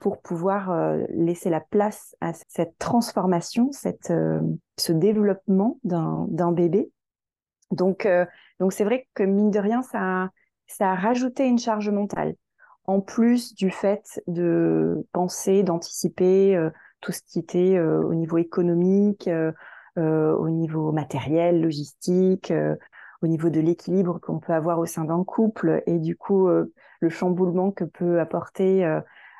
pour 0.00 0.20
pouvoir 0.20 0.96
laisser 1.10 1.50
la 1.50 1.60
place 1.60 2.16
à 2.20 2.32
cette 2.48 2.76
transformation, 2.78 3.70
cette, 3.70 4.12
ce 4.76 4.92
développement 4.92 5.78
d'un 5.84 6.50
bébé. 6.50 6.90
Donc, 7.70 8.08
donc 8.62 8.72
c'est 8.72 8.84
vrai 8.84 9.08
que 9.14 9.24
mine 9.24 9.50
de 9.50 9.58
rien, 9.58 9.82
ça, 9.82 10.30
a 10.78 10.94
rajouté 10.94 11.48
une 11.48 11.58
charge 11.58 11.90
mentale. 11.90 12.36
En 12.84 13.00
plus 13.00 13.56
du 13.56 13.70
fait 13.70 14.22
de 14.28 15.04
penser, 15.12 15.64
d'anticiper 15.64 16.54
euh, 16.54 16.70
tout 17.00 17.10
ce 17.10 17.22
qui 17.26 17.40
était 17.40 17.76
euh, 17.76 18.00
au 18.04 18.14
niveau 18.14 18.38
économique, 18.38 19.26
euh, 19.26 19.52
au 19.96 20.48
niveau 20.48 20.92
matériel, 20.92 21.60
logistique, 21.60 22.52
au 23.20 23.26
niveau 23.26 23.50
de 23.50 23.58
l'équilibre 23.58 24.20
qu'on 24.20 24.38
peut 24.38 24.52
avoir 24.52 24.78
au 24.78 24.86
sein 24.86 25.06
d'un 25.06 25.24
couple 25.24 25.82
et 25.86 25.98
du 25.98 26.16
coup 26.16 26.48
le 26.48 27.08
chamboulement 27.08 27.72
que 27.72 27.82
peut 27.84 28.20
apporter 28.20 28.88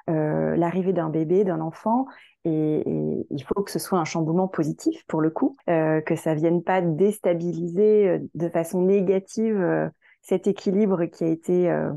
l'arrivée 0.09 0.93
d'un 0.93 1.09
bébé, 1.09 1.45
d'un 1.45 1.61
enfant 1.61 2.07
et, 2.45 2.83
il 3.31 3.45
faut 3.45 3.63
que 3.63 3.71
ce 3.71 3.79
soit 3.79 3.99
un 3.99 4.05
chamboulement 4.05 4.49
positif 4.49 5.05
pour 5.07 5.21
le 5.21 5.31
coup, 5.31 5.57
euh, 5.71 6.01
que 6.01 6.17
ça 6.17 6.35
vienne 6.35 6.63
pas 6.63 6.81
déstabiliser 6.81 8.09
euh, 8.09 8.19
de 8.35 8.49
façon 8.49 8.83
négative 8.83 9.61
euh, 9.61 9.89
cet 10.23 10.47
équilibre 10.47 11.05
qui 11.07 11.25
a 11.25 11.29
été 11.29 11.71
euh, 11.71 11.93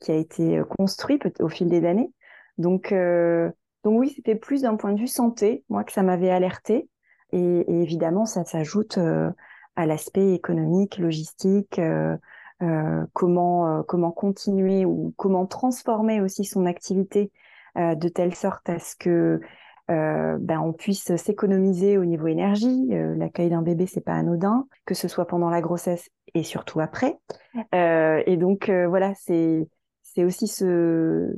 qui 0.00 0.10
a 0.10 0.16
été 0.16 0.60
construit 0.78 1.20
au 1.40 1.48
fil 1.48 1.68
des 1.68 1.84
années. 1.86 2.12
Donc 2.58 2.92
donc 2.92 4.00
oui, 4.00 4.12
c'était 4.14 4.34
plus 4.34 4.62
d'un 4.62 4.74
point 4.74 4.92
de 4.92 4.98
vue 4.98 5.06
santé, 5.06 5.64
moi 5.68 5.84
que 5.84 5.92
ça 5.92 6.02
m'avait 6.02 6.30
alerté. 6.30 6.88
Et, 7.30 7.38
et, 7.38 7.82
évidemment, 7.82 8.26
ça 8.26 8.44
s'ajoute 8.44 8.98
à 8.98 9.86
l'aspect 9.86 10.34
économique, 10.34 10.98
logistique, 10.98 11.80
comment 13.12 13.84
comment 13.84 14.10
continuer 14.10 14.84
ou 14.84 15.14
comment 15.16 15.46
transformer 15.46 16.20
aussi 16.20 16.44
son 16.44 16.66
activité 16.66 17.30
de 17.76 18.08
telle 18.08 18.34
sorte 18.34 18.68
à 18.68 18.80
ce 18.80 18.96
que 18.96 19.40
euh, 19.90 20.38
ben, 20.40 20.60
on 20.60 20.72
puisse 20.72 21.14
s'économiser 21.16 21.98
au 21.98 22.04
niveau 22.04 22.28
énergie. 22.28 22.88
Euh, 22.92 23.14
l'accueil 23.16 23.50
d'un 23.50 23.62
bébé, 23.62 23.86
c'est 23.86 24.00
pas 24.00 24.14
anodin, 24.14 24.66
que 24.86 24.94
ce 24.94 25.08
soit 25.08 25.26
pendant 25.26 25.50
la 25.50 25.60
grossesse 25.60 26.08
et 26.34 26.44
surtout 26.44 26.80
après. 26.80 27.18
Euh, 27.74 28.22
et 28.26 28.36
donc 28.36 28.70
voilà, 28.70 29.12
c'est 29.14 29.68
c'est 30.02 30.24
aussi 30.24 30.46
se 30.46 31.34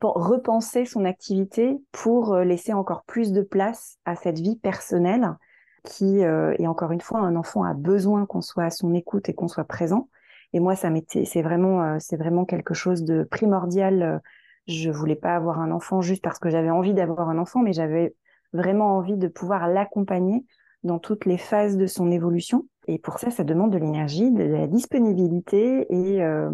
repenser 0.00 0.84
son 0.84 1.04
activité 1.04 1.76
pour 1.92 2.36
laisser 2.36 2.72
encore 2.72 3.04
plus 3.04 3.32
de 3.32 3.42
place 3.42 3.98
à 4.04 4.16
cette 4.16 4.38
vie 4.38 4.56
personnelle 4.56 5.36
qui 5.84 6.20
et 6.20 6.66
encore 6.66 6.92
une 6.92 7.00
fois 7.00 7.20
un 7.20 7.36
enfant 7.36 7.62
a 7.62 7.74
besoin 7.74 8.26
qu'on 8.26 8.40
soit 8.40 8.64
à 8.64 8.70
son 8.70 8.94
écoute 8.94 9.28
et 9.28 9.34
qu'on 9.34 9.48
soit 9.48 9.64
présent 9.64 10.08
et 10.52 10.60
moi 10.60 10.76
ça 10.76 10.88
c'est 11.24 11.42
vraiment 11.42 11.98
c'est 12.00 12.16
vraiment 12.16 12.44
quelque 12.46 12.74
chose 12.74 13.04
de 13.04 13.24
primordial 13.24 14.22
je 14.66 14.90
voulais 14.90 15.16
pas 15.16 15.36
avoir 15.36 15.60
un 15.60 15.70
enfant 15.70 16.00
juste 16.00 16.22
parce 16.22 16.38
que 16.38 16.50
j'avais 16.50 16.70
envie 16.70 16.94
d'avoir 16.94 17.28
un 17.28 17.38
enfant, 17.38 17.60
mais 17.60 17.72
j'avais 17.72 18.14
vraiment 18.52 18.96
envie 18.96 19.16
de 19.16 19.28
pouvoir 19.28 19.68
l'accompagner 19.68 20.44
dans 20.82 20.98
toutes 20.98 21.26
les 21.26 21.38
phases 21.38 21.76
de 21.76 21.86
son 21.86 22.10
évolution. 22.10 22.66
Et 22.86 22.98
pour 22.98 23.18
ça, 23.18 23.30
ça 23.30 23.44
demande 23.44 23.72
de 23.72 23.78
l'énergie, 23.78 24.30
de 24.30 24.44
la 24.44 24.66
disponibilité 24.66 25.86
et, 25.90 26.22
euh, 26.22 26.50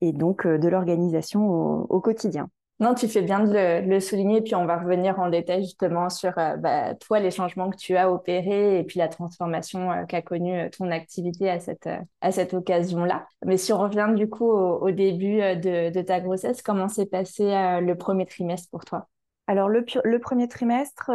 et 0.00 0.12
donc 0.12 0.46
euh, 0.46 0.58
de 0.58 0.68
l'organisation 0.68 1.48
au, 1.90 2.00
quotidien. 2.00 2.48
Non, 2.80 2.94
tu 2.94 3.08
fais 3.08 3.20
bien 3.20 3.40
de 3.40 3.86
le, 3.86 4.00
souligner, 4.00 4.40
puis 4.40 4.54
on 4.54 4.64
va 4.64 4.78
revenir 4.78 5.20
en 5.20 5.28
détail 5.28 5.64
justement 5.64 6.08
sur 6.08 6.38
euh, 6.38 6.56
bah, 6.56 6.94
toi, 6.94 7.20
les 7.20 7.30
changements 7.30 7.68
que 7.68 7.76
tu 7.76 7.94
as 7.94 8.10
opérés 8.10 8.78
et 8.78 8.84
puis 8.84 8.98
la 8.98 9.08
transformation 9.08 9.92
euh, 9.92 10.04
qu'a 10.04 10.22
connue 10.22 10.58
euh, 10.58 10.70
ton 10.70 10.90
activité 10.90 11.50
à 11.50 11.60
cette, 11.60 11.90
à 12.22 12.32
cette 12.32 12.54
occasion-là. 12.54 13.26
Mais 13.44 13.58
si 13.58 13.74
on 13.74 13.78
revient 13.78 14.08
du 14.16 14.30
coup 14.30 14.50
au, 14.50 14.90
début 14.92 15.40
de, 15.40 15.90
de, 15.90 16.00
ta 16.00 16.20
grossesse, 16.20 16.62
comment 16.62 16.88
s'est 16.88 17.04
passé 17.04 17.44
le 17.44 17.92
premier 17.94 18.24
trimestre 18.24 18.70
pour 18.70 18.86
toi? 18.86 19.08
Alors 19.46 19.68
le, 19.68 19.84
le, 20.02 20.18
premier 20.18 20.48
trimestre, 20.48 21.10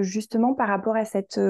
justement 0.00 0.54
par 0.54 0.68
rapport 0.68 0.96
à 0.96 1.04
cette 1.04 1.40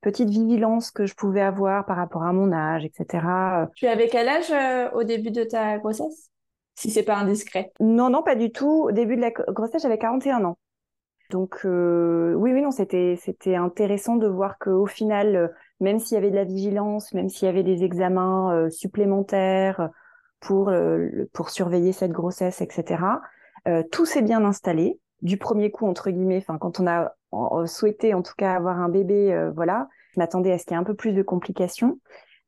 petite 0.00 0.30
vigilance 0.30 0.90
que 0.90 1.04
je 1.04 1.14
pouvais 1.14 1.42
avoir 1.42 1.84
par 1.84 1.96
rapport 1.96 2.22
à 2.22 2.32
mon 2.32 2.50
âge, 2.52 2.84
etc. 2.84 3.68
Tu 3.76 3.86
avais 3.86 4.08
quel 4.08 4.28
âge 4.28 4.92
au 4.94 5.04
début 5.04 5.30
de 5.30 5.44
ta 5.44 5.78
grossesse? 5.78 6.31
Si 6.74 6.90
c'est 6.90 7.02
pas 7.02 7.16
indiscret. 7.16 7.72
Non, 7.80 8.10
non, 8.10 8.22
pas 8.22 8.34
du 8.34 8.50
tout. 8.50 8.86
Au 8.88 8.92
début 8.92 9.16
de 9.16 9.20
la 9.20 9.30
grossesse, 9.30 9.82
j'avais 9.82 9.98
41 9.98 10.44
ans. 10.44 10.58
Donc 11.32 11.60
euh, 11.64 12.34
oui, 12.34 12.52
oui, 12.52 12.60
non, 12.60 12.70
c'était 12.70 13.16
intéressant 13.56 14.16
de 14.16 14.26
voir 14.26 14.58
qu'au 14.58 14.86
final, 14.86 15.34
euh, 15.34 15.48
même 15.80 15.98
s'il 15.98 16.14
y 16.14 16.18
avait 16.18 16.30
de 16.30 16.36
la 16.36 16.44
vigilance, 16.44 17.14
même 17.14 17.30
s'il 17.30 17.46
y 17.46 17.48
avait 17.48 17.62
des 17.62 17.84
examens 17.84 18.54
euh, 18.54 18.70
supplémentaires 18.70 19.88
pour 20.40 20.72
pour 21.32 21.50
surveiller 21.50 21.92
cette 21.92 22.10
grossesse, 22.10 22.60
etc. 22.60 23.00
tout 23.92 24.04
s'est 24.04 24.22
bien 24.22 24.44
installé 24.44 24.98
du 25.22 25.36
premier 25.36 25.70
coup 25.70 25.86
entre 25.86 26.10
guillemets. 26.10 26.38
Enfin, 26.38 26.58
quand 26.58 26.80
on 26.80 26.86
a 26.88 27.14
souhaité 27.66 28.12
en 28.12 28.22
tout 28.22 28.34
cas 28.36 28.52
avoir 28.52 28.80
un 28.80 28.88
bébé, 28.88 29.50
voilà, 29.54 29.88
je 30.12 30.18
m'attendais 30.18 30.50
à 30.50 30.58
ce 30.58 30.64
qu'il 30.64 30.72
y 30.72 30.74
ait 30.74 30.80
un 30.80 30.84
peu 30.84 30.96
plus 30.96 31.12
de 31.12 31.22
complications. 31.22 32.00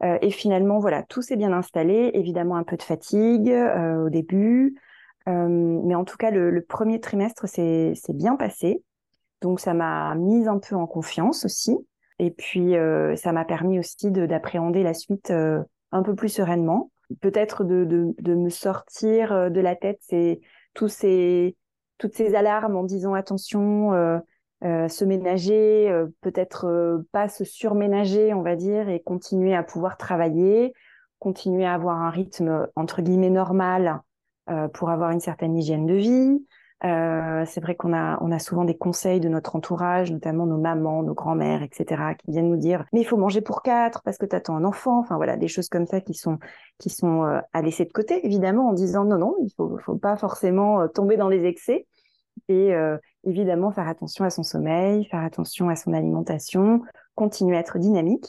Euh, 0.04 0.18
et 0.20 0.30
finalement, 0.30 0.78
voilà, 0.78 1.02
tout 1.02 1.22
s'est 1.22 1.36
bien 1.36 1.52
installé. 1.52 2.10
Évidemment, 2.14 2.56
un 2.56 2.64
peu 2.64 2.76
de 2.76 2.82
fatigue 2.82 3.50
euh, 3.50 4.04
au 4.04 4.10
début. 4.10 4.76
Euh, 5.28 5.48
mais 5.48 5.94
en 5.94 6.04
tout 6.04 6.16
cas, 6.16 6.30
le, 6.30 6.62
premier 6.62 7.00
trimestre 7.00 7.48
s'est 7.48 7.94
bien 8.10 8.36
passé. 8.36 8.82
Donc, 9.40 9.60
ça 9.60 9.74
m'a 9.74 10.14
mise 10.14 10.48
un 10.48 10.58
peu 10.58 10.74
en 10.76 10.86
confiance 10.86 11.44
aussi. 11.44 11.76
Et 12.18 12.30
puis, 12.30 12.74
ça 13.16 13.32
m'a 13.32 13.44
permis 13.44 13.78
aussi 13.78 14.10
d'appréhender 14.10 14.82
la 14.82 14.94
suite 14.94 15.30
un 15.30 16.02
peu 16.02 16.14
plus 16.14 16.28
sereinement. 16.28 16.90
Peut-être 17.20 17.64
de, 17.64 18.14
me 18.34 18.48
sortir 18.50 19.50
de 19.50 19.60
la 19.60 19.74
tête 19.74 20.00
tous 20.74 20.88
ces, 20.88 21.56
toutes 21.98 22.14
ces 22.14 22.34
alarmes 22.34 22.76
en 22.76 22.84
disant 22.84 23.14
attention, 23.14 23.90
euh, 24.64 24.88
se 24.88 25.04
ménager, 25.04 25.90
euh, 25.90 26.06
peut-être 26.22 26.66
euh, 26.66 27.06
pas 27.12 27.28
se 27.28 27.44
surménager, 27.44 28.32
on 28.32 28.40
va 28.40 28.56
dire, 28.56 28.88
et 28.88 29.00
continuer 29.00 29.54
à 29.54 29.62
pouvoir 29.62 29.98
travailler, 29.98 30.72
continuer 31.18 31.66
à 31.66 31.74
avoir 31.74 32.00
un 32.00 32.08
rythme 32.08 32.66
entre 32.74 33.02
guillemets 33.02 33.30
normal 33.30 34.00
pour 34.74 34.90
avoir 34.90 35.10
une 35.10 35.20
certaine 35.20 35.56
hygiène 35.56 35.86
de 35.86 35.94
vie. 35.94 36.46
c'est 36.82 37.60
vrai 37.62 37.74
qu'on 37.76 37.94
a, 37.94 38.18
on 38.20 38.30
a 38.30 38.38
souvent 38.38 38.66
des 38.66 38.76
conseils 38.76 39.18
de 39.18 39.30
notre 39.30 39.56
entourage, 39.56 40.12
notamment 40.12 40.44
nos 40.44 40.58
mamans, 40.58 41.02
nos 41.02 41.14
grands-mères, 41.14 41.62
etc., 41.62 42.14
qui 42.18 42.30
viennent 42.30 42.50
nous 42.50 42.58
dire 42.58 42.84
mais 42.92 43.00
il 43.00 43.04
faut 43.04 43.16
manger 43.16 43.40
pour 43.40 43.62
quatre 43.62 44.02
parce 44.02 44.18
que 44.18 44.26
tu 44.26 44.36
attends 44.36 44.56
un 44.56 44.64
enfant. 44.64 44.98
Enfin 44.98 45.16
voilà, 45.16 45.38
des 45.38 45.48
choses 45.48 45.70
comme 45.70 45.86
ça 45.86 46.02
qui 46.02 46.12
sont 46.12 46.38
qui 46.78 46.90
sont 46.90 47.22
à 47.54 47.62
laisser 47.62 47.86
de 47.86 47.92
côté, 47.92 48.26
évidemment, 48.26 48.68
en 48.68 48.74
disant 48.74 49.06
non 49.06 49.16
non, 49.16 49.34
il 49.42 49.50
faut, 49.56 49.78
faut 49.78 49.96
pas 49.96 50.16
forcément 50.18 50.86
tomber 50.88 51.16
dans 51.16 51.30
les 51.30 51.46
excès 51.46 51.86
et 52.48 52.74
euh, 52.74 52.98
évidemment 53.24 53.72
faire 53.72 53.88
attention 53.88 54.24
à 54.24 54.30
son 54.30 54.42
sommeil, 54.42 55.04
faire 55.06 55.22
attention 55.22 55.68
à 55.68 55.76
son 55.76 55.92
alimentation, 55.92 56.82
continuer 57.14 57.56
à 57.56 57.60
être 57.60 57.78
dynamique. 57.78 58.26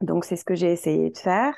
Donc 0.00 0.24
c'est 0.24 0.36
ce 0.36 0.44
que 0.44 0.54
j'ai 0.54 0.72
essayé 0.72 1.10
de 1.10 1.18
faire 1.18 1.54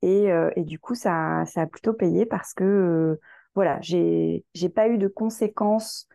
et, 0.00 0.32
euh, 0.32 0.50
et 0.56 0.62
du 0.64 0.78
coup 0.78 0.94
ça, 0.94 1.44
ça 1.46 1.62
a 1.62 1.66
plutôt 1.66 1.92
payé 1.92 2.26
parce 2.26 2.54
que 2.54 2.64
euh, 2.64 3.20
voilà 3.54 3.78
j'ai 3.82 4.44
j'ai 4.54 4.68
pas 4.68 4.88
eu 4.88 4.98
de 4.98 5.08
conséquences 5.08 6.08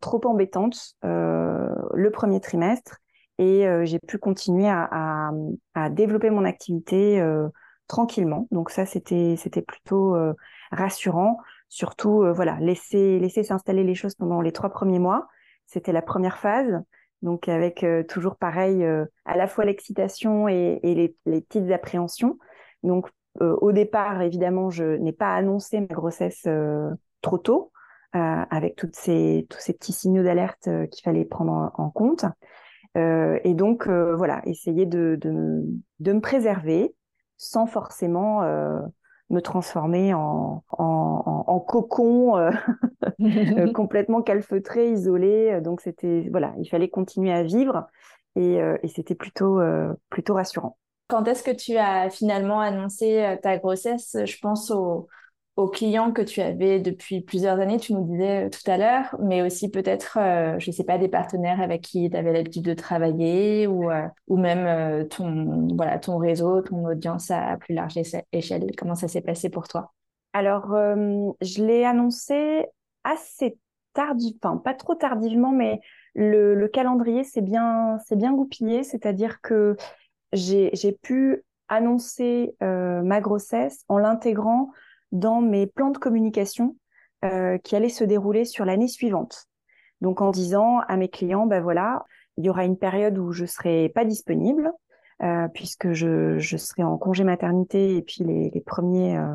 trop 0.00 0.24
embêtantes 0.24 0.94
le 1.02 2.08
premier 2.10 2.40
trimestre 2.40 2.96
et 3.36 3.66
j'ai 3.84 3.98
pu 3.98 4.16
continuer 4.16 4.70
à, 4.70 5.32
à, 5.74 5.90
développer 5.90 6.30
mon 6.30 6.46
activité 6.46 7.22
tranquillement. 7.86 8.48
Donc 8.52 8.70
ça, 8.70 8.86
c'était 8.86 9.34
c'était 9.36 9.60
plutôt 9.60 10.16
rassurant. 10.72 11.36
Surtout, 11.70 12.22
voilà, 12.34 12.58
laisser 12.60 13.18
laisser 13.18 13.42
s'installer 13.42 13.84
les 13.84 13.94
choses 13.94 14.14
pendant 14.14 14.42
les 14.42 14.52
trois 14.52 14.68
premiers 14.68 14.98
mois. 14.98 15.28
C'était 15.66 15.92
la 15.92 16.02
première 16.02 16.36
phase. 16.36 16.82
Donc 17.22 17.48
avec 17.48 17.86
toujours 18.08 18.36
pareil, 18.36 18.84
à 19.24 19.36
la 19.36 19.46
fois 19.46 19.64
l'excitation 19.64 20.48
et, 20.48 20.80
et 20.82 20.94
les, 20.94 21.16
les, 21.26 21.40
petites 21.40 21.70
appréhensions. 21.70 22.38
Donc 22.82 23.08
au 23.40 23.72
départ, 23.72 24.20
évidemment, 24.20 24.68
je 24.68 24.84
n'ai 24.84 25.12
pas 25.12 25.34
annoncé 25.34 25.80
ma 25.80 25.86
grossesse 25.86 26.46
trop 27.22 27.38
tôt. 27.38 27.70
Euh, 28.16 28.44
avec 28.50 28.74
toutes 28.74 28.96
ces, 28.96 29.46
tous 29.48 29.60
ces 29.60 29.72
petits 29.72 29.92
signaux 29.92 30.24
d'alerte 30.24 30.66
euh, 30.66 30.84
qu'il 30.88 31.04
fallait 31.04 31.24
prendre 31.24 31.70
en, 31.76 31.90
compte. 31.90 32.24
Euh, 32.96 33.38
et 33.44 33.54
donc, 33.54 33.86
voilà, 33.86 34.42
essayer 34.46 34.84
de, 34.84 35.16
de, 35.20 35.62
de, 36.00 36.12
me 36.12 36.20
préserver 36.20 36.92
sans 37.36 37.66
forcément 37.66 38.42
me 39.30 39.40
transformer 39.40 40.12
en, 40.14 40.64
en, 40.70 41.44
en 41.46 41.60
cocon 41.60 42.50
complètement 43.74 44.22
calfeutré, 44.22 44.92
isolé. 44.92 45.60
Donc, 45.60 45.80
c'était, 45.80 46.28
voilà, 46.30 46.54
il 46.58 46.68
fallait 46.68 46.88
continuer 46.88 47.32
à 47.32 47.42
vivre 47.42 47.86
et, 48.36 48.58
et 48.82 48.88
c'était 48.88 49.14
plutôt, 49.14 49.60
plutôt 50.10 50.34
rassurant. 50.34 50.76
Quand 51.08 51.26
est-ce 51.26 51.42
que 51.42 51.50
tu 51.50 51.76
as 51.76 52.08
finalement 52.10 52.60
annoncé 52.60 53.36
ta 53.42 53.58
grossesse? 53.58 54.16
Je 54.24 54.38
pense 54.38 54.70
au, 54.70 55.08
aux 55.60 55.68
clients 55.68 56.10
que 56.10 56.22
tu 56.22 56.40
avais 56.40 56.80
depuis 56.80 57.20
plusieurs 57.20 57.60
années, 57.60 57.78
tu 57.78 57.92
nous 57.92 58.04
disais 58.04 58.46
euh, 58.46 58.48
tout 58.48 58.68
à 58.70 58.78
l'heure, 58.78 59.14
mais 59.20 59.42
aussi 59.42 59.70
peut-être, 59.70 60.18
euh, 60.18 60.58
je 60.58 60.70
ne 60.70 60.74
sais 60.74 60.84
pas, 60.84 60.96
des 60.96 61.08
partenaires 61.08 61.60
avec 61.60 61.82
qui 61.82 62.08
tu 62.10 62.16
avais 62.16 62.32
l'habitude 62.32 62.64
de 62.64 62.74
travailler 62.74 63.66
ou, 63.66 63.90
euh, 63.90 64.06
ou 64.28 64.38
même 64.38 65.06
ton, 65.08 65.68
voilà, 65.76 65.98
ton 65.98 66.16
réseau, 66.16 66.62
ton 66.62 66.86
audience 66.86 67.30
à 67.30 67.56
plus 67.58 67.74
large 67.74 67.98
échelle. 68.32 68.70
Comment 68.76 68.94
ça 68.94 69.08
s'est 69.08 69.20
passé 69.20 69.50
pour 69.50 69.68
toi? 69.68 69.92
Alors, 70.32 70.68
je 70.70 71.64
l'ai 71.64 71.84
annoncé 71.84 72.64
assez 73.04 73.58
tardivement, 73.94 74.58
pas 74.58 74.74
trop 74.74 74.94
tardivement, 74.94 75.50
mais 75.50 75.80
le, 76.14 76.54
le 76.54 76.68
calendrier 76.68 77.24
s'est 77.24 77.40
bien, 77.40 77.98
bien 78.12 78.32
goupillé, 78.32 78.84
c'est-à-dire 78.84 79.40
que 79.40 79.76
j'ai 80.32 80.98
pu 81.02 81.42
annoncer 81.68 82.54
ma 82.60 83.20
grossesse 83.20 83.84
en 83.88 83.98
l'intégrant 83.98 84.70
dans 85.12 85.40
mes 85.40 85.66
plans 85.66 85.90
de 85.90 85.98
communication 85.98 86.76
euh, 87.24 87.58
qui 87.58 87.76
allaient 87.76 87.88
se 87.88 88.04
dérouler 88.04 88.44
sur 88.44 88.64
l'année 88.64 88.88
suivante. 88.88 89.46
Donc 90.00 90.20
en 90.20 90.30
disant 90.30 90.78
à 90.88 90.96
mes 90.96 91.08
clients, 91.08 91.46
ben 91.46 91.62
voilà, 91.62 92.04
il 92.36 92.44
y 92.44 92.50
aura 92.50 92.64
une 92.64 92.78
période 92.78 93.18
où 93.18 93.32
je 93.32 93.44
serai 93.44 93.90
pas 93.90 94.04
disponible 94.04 94.72
euh, 95.22 95.48
puisque 95.48 95.92
je, 95.92 96.38
je, 96.38 96.56
serai 96.56 96.82
en 96.82 96.96
congé 96.96 97.24
maternité 97.24 97.96
et 97.96 98.02
puis 98.02 98.24
les, 98.24 98.50
les 98.50 98.60
premiers 98.60 99.18
euh, 99.18 99.34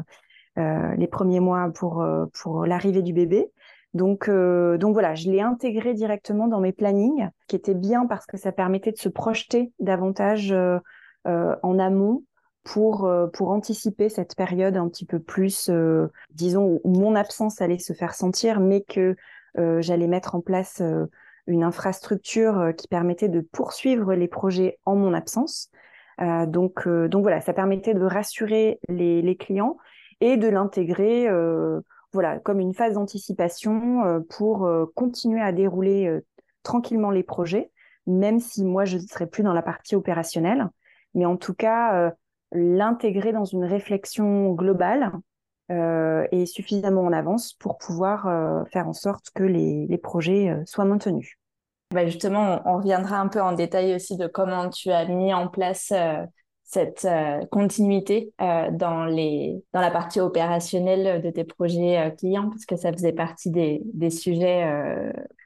euh 0.58 0.96
les 0.96 1.08
premiers 1.08 1.40
mois 1.40 1.70
pour 1.74 2.02
euh, 2.02 2.26
pour 2.42 2.66
l'arrivée 2.66 3.04
du 3.04 3.14
bébé. 3.14 3.52
Donc 3.94 4.28
euh, 4.28 4.78
donc 4.78 4.94
voilà, 4.94 5.14
je 5.14 5.30
l'ai 5.30 5.42
intégré 5.42 5.94
directement 5.94 6.48
dans 6.48 6.60
mes 6.60 6.74
plannings, 6.74 7.30
qui 7.48 7.56
était 7.56 7.76
bien 7.76 8.08
parce 8.08 8.26
que 8.26 8.38
ça 8.38 8.52
permettait 8.52 8.92
de 8.92 8.98
se 8.98 9.10
projeter 9.10 9.72
davantage 9.80 10.56
en 11.26 11.80
amont 11.80 12.24
pour, 12.66 13.06
euh, 13.06 13.28
pour 13.28 13.52
anticiper 13.52 14.10
cette 14.10 14.36
période 14.36 14.76
un 14.76 14.90
petit 14.90 15.06
peu 15.06 15.20
plus, 15.20 15.70
euh, 15.70 16.08
disons, 16.32 16.82
où 16.84 17.00
mon 17.00 17.16
absence 17.16 17.62
allait 17.62 17.78
se 17.78 17.94
faire 17.94 18.16
sentir, 18.16 18.60
mais 18.60 18.82
que 18.82 19.16
euh, 19.58 19.82
j'allais 19.82 20.08
mettre 20.08 20.36
en 20.36 20.42
place 20.42 20.82
une 21.48 21.64
infrastructure 21.64 22.74
qui 22.76 22.88
permettait 22.88 23.30
de 23.30 23.40
poursuivre 23.40 24.16
les 24.16 24.28
projets 24.28 24.80
en 24.84 24.96
mon 24.96 25.14
absence. 25.14 25.70
donc, 26.48 26.88
donc 26.88 27.22
voilà, 27.22 27.40
ça 27.40 27.54
permettait 27.54 27.94
de 27.94 28.04
rassurer 28.04 28.80
les, 28.90 29.22
les 29.22 29.38
clients 29.38 29.78
et 30.22 30.38
de 30.38 30.48
l'intégrer 30.48 31.30
voilà, 32.14 32.40
comme 32.40 32.60
une 32.60 32.74
phase 32.74 32.96
d'anticipation 32.96 34.24
pour 34.28 34.68
continuer 34.96 35.42
à 35.42 35.52
dérouler 35.52 36.20
tranquillement 36.64 37.12
les 37.12 37.24
projets, 37.24 37.70
même 38.08 38.40
si 38.40 38.66
moi 38.66 38.86
je 38.86 38.98
ne 38.98 39.04
serai 39.04 39.28
plus 39.28 39.44
dans 39.44 39.54
la 39.54 39.62
partie 39.62 39.96
opérationnelle. 39.96 40.68
Mais 41.14 41.26
en 41.26 41.38
tout 41.38 41.54
cas, 41.54 42.12
l'intégrer 42.52 43.34
dans 43.34 43.46
une 43.46 43.66
réflexion 43.66 44.54
globale 44.54 45.12
euh, 45.72 46.28
et 46.32 46.46
suffisamment 46.46 47.02
en 47.02 47.12
avance 47.12 47.54
pour 47.54 47.80
pouvoir 47.80 48.28
euh, 48.28 48.64
faire 48.72 48.88
en 48.88 48.94
sorte 48.94 49.32
que 49.34 49.44
les, 49.44 49.88
les 49.88 49.98
projets 49.98 50.50
euh, 50.50 50.62
soient 50.66 50.86
maintenus. 50.86 51.38
Bah 51.92 52.06
justement, 52.06 52.62
on, 52.66 52.78
reviendra 52.78 53.18
un 53.18 53.28
peu 53.28 53.42
en 53.42 53.54
détail 53.54 53.96
aussi 53.96 54.16
de 54.16 54.28
comment 54.28 54.70
tu 54.70 54.92
as 54.92 55.06
mis 55.06 55.34
en 55.34 55.48
place 55.48 55.94
cette 56.64 57.08
continuité 57.52 58.34
dans, 58.40 59.06
les, 59.06 59.64
dans 59.72 59.82
la 59.82 59.92
partie 59.92 60.20
opérationnelle 60.20 61.22
de 61.22 61.30
tes 61.30 61.44
projets 61.44 62.14
clients, 62.18 62.50
parce 62.50 62.66
que 62.66 62.76
ça 62.76 62.92
faisait 62.92 63.14
partie 63.14 63.52
des, 63.52 63.82
des 63.94 64.10
sujets 64.10 64.68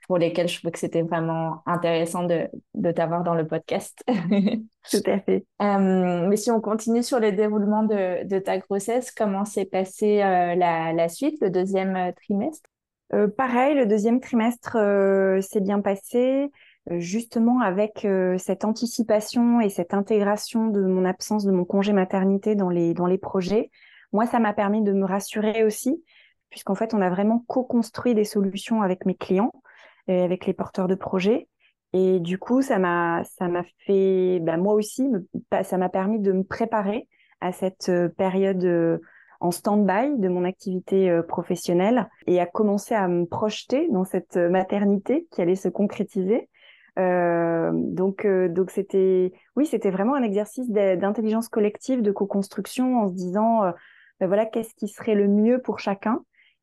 pour 0.10 0.18
lesquels 0.18 0.48
je 0.48 0.58
trouvais 0.58 0.72
que 0.72 0.80
c'était 0.80 1.04
vraiment 1.04 1.62
intéressant 1.68 2.24
de, 2.24 2.50
de 2.74 2.92
t'avoir 2.92 3.22
dans 3.22 3.36
le 3.36 3.46
podcast. 3.46 4.04
Tout 4.92 5.04
à 5.06 5.20
fait. 5.20 5.46
Euh, 5.62 6.28
mais 6.28 6.38
si 6.38 6.50
on 6.52 6.62
continue 6.62 7.04
sur 7.04 7.20
le 7.20 7.32
déroulement 7.34 7.84
de, 7.84 8.26
de 8.26 8.40
ta 8.40 8.58
grossesse, 8.58 9.12
comment 9.12 9.44
s'est 9.46 9.66
passé 9.66 10.22
euh, 10.22 10.56
la, 10.56 10.94
la, 10.94 11.10
suite, 11.10 11.36
le 11.42 11.50
deuxième 11.50 11.96
euh, 11.96 12.12
trimestre? 12.14 12.70
Pareil, 13.38 13.76
le 13.76 13.86
deuxième 13.86 14.20
trimestre 14.20 14.78
s'est 15.42 15.62
bien 15.62 15.82
passé, 15.82 16.52
justement 16.92 17.60
avec 17.60 18.08
cette 18.38 18.66
anticipation 18.66 19.62
et 19.62 19.70
cette 19.70 19.96
intégration 19.96 20.68
de 20.68 20.82
mon 20.82 21.06
absence 21.06 21.44
de 21.44 21.52
mon 21.52 21.66
congé 21.66 21.92
maternité 21.92 22.54
dans 22.54 22.70
les, 22.70 22.94
dans 22.94 23.08
les 23.08 23.18
projets. 23.18 23.72
Moi, 24.14 24.28
ça 24.28 24.38
m'a 24.40 24.54
permis 24.54 24.84
de 24.84 24.94
me 24.94 25.06
rassurer 25.06 25.64
aussi, 25.64 26.04
puisqu'en 26.52 26.76
fait, 26.76 26.94
on 26.94 27.02
a 27.02 27.10
vraiment 27.10 27.44
co-construit 27.48 28.14
des 28.14 28.26
solutions 28.26 28.84
avec 28.84 29.08
mes 29.08 29.16
clients 29.16 29.54
avec 30.10 30.46
les 30.46 30.54
porteurs 30.54 30.88
de 30.88 30.96
projets. 30.96 31.48
Et 31.94 32.20
du 32.20 32.38
coup, 32.38 32.62
ça 32.62 32.78
m'a, 32.78 33.24
ça 33.24 33.48
m'a 33.48 33.64
fait, 33.86 34.40
bah, 34.42 34.58
moi 34.58 34.74
aussi, 34.74 35.10
ça 35.64 35.78
m'a 35.78 35.90
permis 35.90 36.20
de 36.20 36.32
me 36.32 36.44
préparer 36.44 37.08
à 37.42 37.52
cette 37.52 37.90
euh, 37.90 38.10
période 38.10 38.64
euh, 38.64 39.00
en 39.40 39.52
stand-by 39.52 40.20
de 40.20 40.28
mon 40.28 40.44
activité 40.44 41.10
euh, 41.10 41.24
professionnelle 41.24 42.08
et 42.28 42.40
à 42.40 42.46
commencer 42.46 42.94
à 42.94 43.08
me 43.08 43.26
projeter 43.26 43.88
dans 43.90 44.04
cette 44.04 44.36
maternité 44.36 45.28
qui 45.32 45.42
allait 45.42 45.56
se 45.56 45.70
concrétiser. 45.70 46.50
Euh, 47.00 47.72
donc, 47.74 48.28
donc 48.28 48.72
c'était, 48.72 49.32
oui, 49.56 49.66
c'était 49.66 49.90
vraiment 49.90 50.16
un 50.16 50.24
exercice 50.24 50.70
d'intelligence 50.70 51.48
collective, 51.48 52.02
de 52.02 52.12
co-construction, 52.12 53.00
en 53.00 53.08
se 53.08 53.14
disant, 53.14 53.62
ben 54.20 54.28
voilà, 54.28 54.46
qu'est-ce 54.46 54.76
qui 54.76 54.90
serait 54.90 55.16
le 55.16 55.30
mieux 55.30 55.62
pour 55.62 55.80
chacun 55.80 56.20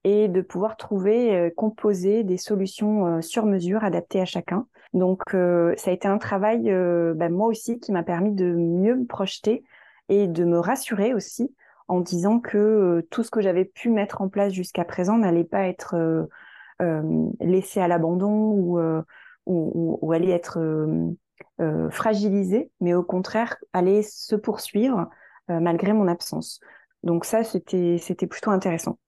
et 0.06 0.28
de 0.28 0.40
pouvoir 0.40 0.76
trouver, 0.76 1.34
euh, 1.34 1.50
composer 1.50 2.22
des 2.22 2.36
solutions 2.36 3.06
euh, 3.06 3.20
sur 3.22 3.44
mesure 3.44 3.82
adaptées 3.82 4.20
à 4.20 4.24
chacun. 4.24 4.68
Donc 4.92 5.20
euh, 5.34 5.74
ça 5.76 5.90
a 5.90 5.94
été 5.94 6.06
un 6.06 6.18
travail, 6.18 6.62
ben, 6.62 7.28
moi 7.28 7.48
aussi, 7.48 7.80
qui 7.80 7.90
m'a 7.90 8.04
permis 8.04 8.30
de 8.30 8.46
mieux 8.54 8.94
me 8.94 9.04
projeter 9.04 9.64
et 10.08 10.28
de 10.28 10.44
me 10.44 10.60
rassurer 10.60 11.12
aussi 11.12 11.52
en 11.88 11.98
disant 11.98 12.38
que 12.38 13.04
tout 13.10 13.24
ce 13.24 13.32
que 13.32 13.40
j'avais 13.40 13.64
pu 13.64 13.90
mettre 13.90 14.22
en 14.22 14.28
place 14.28 14.52
jusqu'à 14.52 14.84
présent 14.84 15.18
n'allait 15.18 15.44
pas 15.44 15.66
être 15.66 16.28
laissé 17.40 17.80
à 17.80 17.88
l'abandon 17.88 18.52
ou, 18.52 18.78
ou, 19.46 20.12
allait 20.12 20.30
être 20.30 20.58
fragilisé, 21.90 22.70
mais 22.80 22.94
au 22.94 23.02
contraire 23.02 23.56
allait 23.72 24.02
se 24.02 24.36
poursuivre 24.36 25.08
malgré 25.48 25.92
mon 25.92 26.08
absence. 26.08 26.60
Donc 27.02 27.24
ça, 27.24 27.44
c'était 27.44 28.26
plutôt 28.28 28.50
intéressant. 28.50 28.98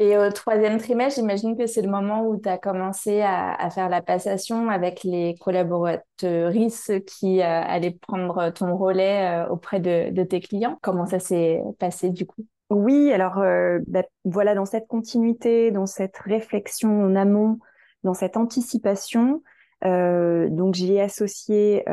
Et 0.00 0.18
au 0.18 0.28
troisième 0.32 0.78
trimestre, 0.78 1.20
j'imagine 1.20 1.56
que 1.56 1.66
c'est 1.66 1.82
le 1.82 1.88
moment 1.88 2.26
où 2.26 2.36
tu 2.40 2.48
as 2.48 2.58
commencé 2.58 3.22
à, 3.22 3.70
faire 3.70 3.88
la 3.88 4.02
passation 4.02 4.68
avec 4.68 5.04
les 5.04 5.36
collaboratrices 5.40 6.90
qui 7.06 7.40
euh, 7.40 7.44
allaient 7.44 7.96
prendre 8.00 8.50
ton 8.50 8.76
relais 8.76 9.44
euh, 9.44 9.48
auprès 9.48 9.78
de, 9.78 10.22
tes 10.24 10.40
clients. 10.40 10.78
Comment 10.82 11.06
ça 11.06 11.20
s'est 11.20 11.62
passé 11.78 12.10
du 12.10 12.26
coup? 12.26 12.44
Oui, 12.70 13.12
alors 13.12 13.38
euh, 13.38 13.78
bah, 13.86 14.02
voilà, 14.24 14.56
dans 14.56 14.64
cette 14.64 14.88
continuité, 14.88 15.70
dans 15.70 15.86
cette 15.86 16.18
réflexion 16.18 17.04
en 17.04 17.14
amont, 17.14 17.60
dans 18.02 18.14
cette 18.14 18.36
anticipation, 18.36 19.42
donc 19.82 20.74
j'y 20.74 20.94
ai 20.94 21.02
associé 21.02 21.84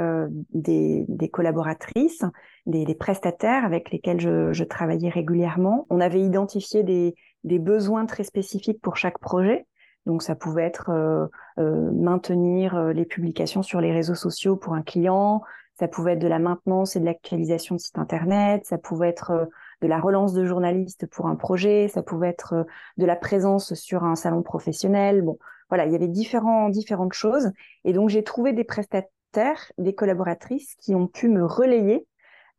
des, 0.54 1.30
collaboratrices, 1.30 2.24
des, 2.66 2.96
prestataires 2.96 3.66
avec 3.66 3.92
lesquels 3.92 4.22
je, 4.22 4.54
je 4.54 4.64
travaillais 4.64 5.10
régulièrement. 5.10 5.88
On 5.90 6.00
avait 6.00 6.22
identifié 6.22 6.84
des 6.84 7.16
des 7.44 7.60
besoins 7.60 8.06
très 8.06 8.24
spécifiques 8.24 8.82
pour 8.82 8.98
chaque 8.98 9.20
projet. 9.20 9.66
Donc 10.06 10.24
ça 10.24 10.36
pouvait 10.36 10.64
être 10.64 10.90
euh, 10.90 11.28
euh, 11.60 11.92
maintenir 11.92 12.76
euh, 12.76 12.94
les 12.94 13.06
publications 13.06 13.62
sur 13.62 13.82
les 13.82 13.92
réseaux 13.92 14.16
sociaux 14.16 14.56
pour 14.56 14.74
un 14.74 14.82
client, 14.82 15.42
ça 15.80 15.88
pouvait 15.88 16.14
être 16.14 16.20
de 16.20 16.28
la 16.28 16.40
maintenance 16.40 16.96
et 16.96 17.00
de 17.00 17.06
l'actualisation 17.06 17.76
de 17.76 17.80
site 17.80 17.98
internet, 17.98 18.66
ça 18.66 18.78
pouvait 18.78 19.10
être 19.10 19.50
de 19.82 19.88
la 19.88 20.00
relance 20.00 20.34
de 20.34 20.46
journalistes 20.46 21.08
pour 21.08 21.28
un 21.28 21.36
projet, 21.36 21.88
ça 21.88 22.04
pouvait 22.04 22.30
être 22.30 22.66
de 22.98 23.06
la 23.06 23.16
présence 23.16 23.74
sur 23.74 24.04
un 24.04 24.16
salon 24.16 24.44
professionnel. 24.44 25.22
Bon, 25.22 25.38
voilà, 25.70 25.86
il 25.86 25.92
y 25.92 25.96
avait 25.96 26.08
différents, 26.08 26.70
différentes 26.70 27.14
choses. 27.14 27.52
Et 27.84 27.94
donc 27.94 28.10
j'ai 28.10 28.24
trouvé 28.24 28.54
des, 28.54 28.66
collaborateurs, 28.66 29.72
des 29.78 29.96
collaboratrices 29.96 30.76
qui 30.76 30.94
ont 30.94 31.08
pu 31.08 31.30
me 31.30 31.46
relayer. 31.46 32.06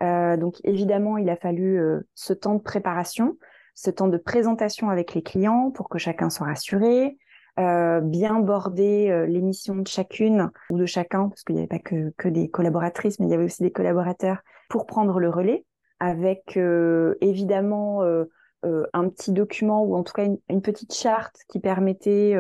donc 0.01 0.57
évidemment, 0.65 1.17
il 1.17 1.31
a 1.31 1.37
fallu 1.37 1.81
ce 2.15 2.33
temps 2.33 2.55
de 2.55 2.63
préparation, 2.63 3.37
ce 3.75 3.91
temps 3.91 4.09
de 4.09 4.19
présentation 4.19 4.91
avec 4.91 5.15
les 5.15 5.23
clients 5.23 5.71
pour 5.71 5.89
que 5.89 5.99
chacun 5.99 6.31
soit 6.31 6.47
rassuré, 6.47 7.17
euh, 7.61 8.01
bien 8.01 8.41
border 8.41 9.11
euh, 9.11 9.27
l'émission 9.27 9.77
de 9.77 9.87
chacune 9.87 10.51
ou 10.71 10.79
de 10.79 10.87
chacun, 10.87 11.29
parce 11.29 11.43
qu'il 11.43 11.55
n'y 11.55 11.61
avait 11.61 11.69
pas 11.69 11.79
que, 11.79 12.11
que, 12.17 12.29
des 12.29 12.49
collaboratrices, 12.49 13.21
mais 13.21 13.27
il 13.27 13.31
y 13.31 13.35
avait 13.35 13.45
aussi 13.45 13.63
des 13.63 13.71
collaborateurs 13.71 14.39
pour 14.71 14.87
prendre 14.87 15.19
le 15.21 15.29
relais, 15.29 15.67
avec 16.01 16.57
euh, 16.57 17.15
évidemment 17.21 18.03
euh, 18.05 18.25
un 18.65 19.09
petit 19.11 19.33
document 19.33 19.83
ou 19.85 19.97
en 19.97 20.03
tout 20.03 20.15
cas 20.15 20.27
une, 20.49 20.63
petite 20.63 20.95
charte 20.95 21.37
qui 21.51 21.61
permettait 21.61 22.35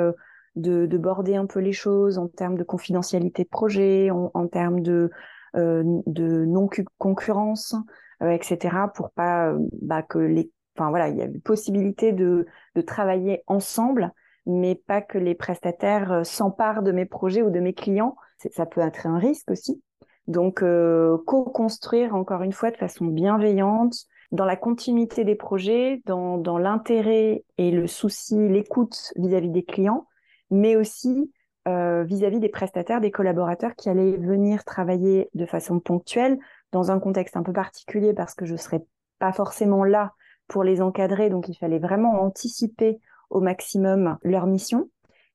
de, 0.57 0.87
de, 0.87 0.99
border 0.99 1.37
un 1.37 1.47
peu 1.47 1.61
les 1.61 1.73
choses 1.73 2.17
en 2.17 2.29
termes 2.29 2.57
de 2.57 2.65
confidentialité 2.65 3.45
de 3.45 3.49
projet, 3.49 4.11
en, 4.11 4.31
en 4.33 4.47
termes 4.47 4.81
de, 4.81 5.11
de 5.55 6.45
non-concurrence, 6.47 7.75
etc., 8.23 8.77
pour 8.95 9.11
pas 9.11 9.53
bah, 9.83 10.03
que 10.03 10.19
les... 10.19 10.51
Enfin 10.77 10.91
voilà, 10.91 11.09
il 11.09 11.17
y 11.17 11.23
avait 11.23 11.39
possibilité 11.39 12.13
de, 12.13 12.47
travailler 12.87 13.43
ensemble 13.47 14.13
mais 14.45 14.75
pas 14.75 15.01
que 15.01 15.19
les 15.19 15.37
prestataires 15.37 16.11
euh, 16.11 16.25
s'emparent 16.25 16.83
de 16.83 16.91
mes 16.91 17.05
projets 17.05 17.43
ou 17.43 17.51
de 17.51 17.61
mes 17.61 17.75
clients. 17.75 18.17
Ça 18.51 18.67
peut 18.67 18.81
être 18.81 19.07
un 19.07 19.19
risque 19.19 19.53
aussi. 19.53 19.81
Donc, 20.27 20.63
euh, 20.63 21.17
co-construire 21.27 22.17
encore 22.17 22.43
une 22.43 22.53
fois 22.53 22.73
de 22.73 22.77
façon 22.77 23.07
bienveillante, 23.07 23.95
dans 24.33 24.45
la 24.45 24.57
continuité 24.57 25.23
des 25.23 25.37
projets, 25.37 26.03
dans, 26.07 26.39
dans 26.39 26.59
l'intérêt 26.59 27.45
et 27.57 27.71
le 27.71 27.87
souci, 27.87 28.49
l'écoute 28.49 29.13
vis-à-vis 29.15 29.51
des 29.51 29.63
clients, 29.63 30.09
mais 30.51 30.75
aussi 30.75 31.31
euh, 31.69 32.03
vis-à-vis 32.03 32.41
des 32.41 32.49
prestataires, 32.49 33.01
des 33.01 33.13
collaborateurs 33.13 33.77
qui 33.77 33.89
allaient 33.89 34.17
venir 34.17 34.65
travailler 34.65 35.29
de 35.35 35.47
façon 35.47 35.79
ponctuelle 35.79 36.39
dans 36.73 36.91
un 36.91 36.99
contexte 36.99 37.37
un 37.37 37.45
peu 37.45 37.53
particulier 37.53 38.15
parce 38.15 38.35
que 38.35 38.47
je 38.47 38.55
ne 38.55 38.59
serais 38.59 38.83
pas 39.21 39.33
forcément 39.33 39.85
là 39.85 40.13
pour 40.53 40.65
les 40.65 40.83
encadrer. 40.83 41.31
Donc, 41.31 41.49
il 41.49 41.55
fallait 41.55 41.79
vraiment 41.79 42.23
anticiper 42.23 43.01
au 43.31 43.41
maximum 43.41 44.19
leur 44.23 44.47
mission 44.47 44.91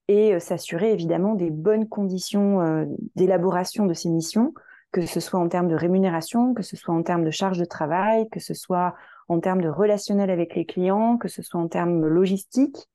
et 0.08 0.36
euh, 0.36 0.39
s'assurer 0.39 0.93
évidemment 0.93 1.34
des 1.34 1.49
bonnes 1.49 1.89
conditions 1.89 2.62
euh, 2.62 2.86
d'élaboration 3.15 3.88
de 3.88 3.93
ces 3.93 4.10
missions, 4.10 4.53
que 4.91 5.06
ce 5.06 5.19
soit 5.19 5.39
en 5.39 5.49
termes 5.49 5.67
de 5.67 5.75
rémunération, 5.75 6.53
que 6.53 6.62
ce 6.62 6.77
soit 6.77 6.93
en 6.93 7.01
termes 7.01 7.25
de 7.25 7.32
charge 7.32 7.58
de 7.58 7.65
travail, 7.65 8.30
que 8.30 8.39
ce 8.39 8.53
soit 8.53 8.93
en 9.27 9.39
termes 9.39 9.62
de 9.62 9.69
relationnel 9.69 10.30
avec 10.30 10.56
les 10.56 10.65
clients, 10.65 11.17
que 11.17 11.27
ce 11.27 11.41
soit 11.41 11.60
en 11.60 11.67
termes 11.67 12.06
logistiques, 12.06 12.88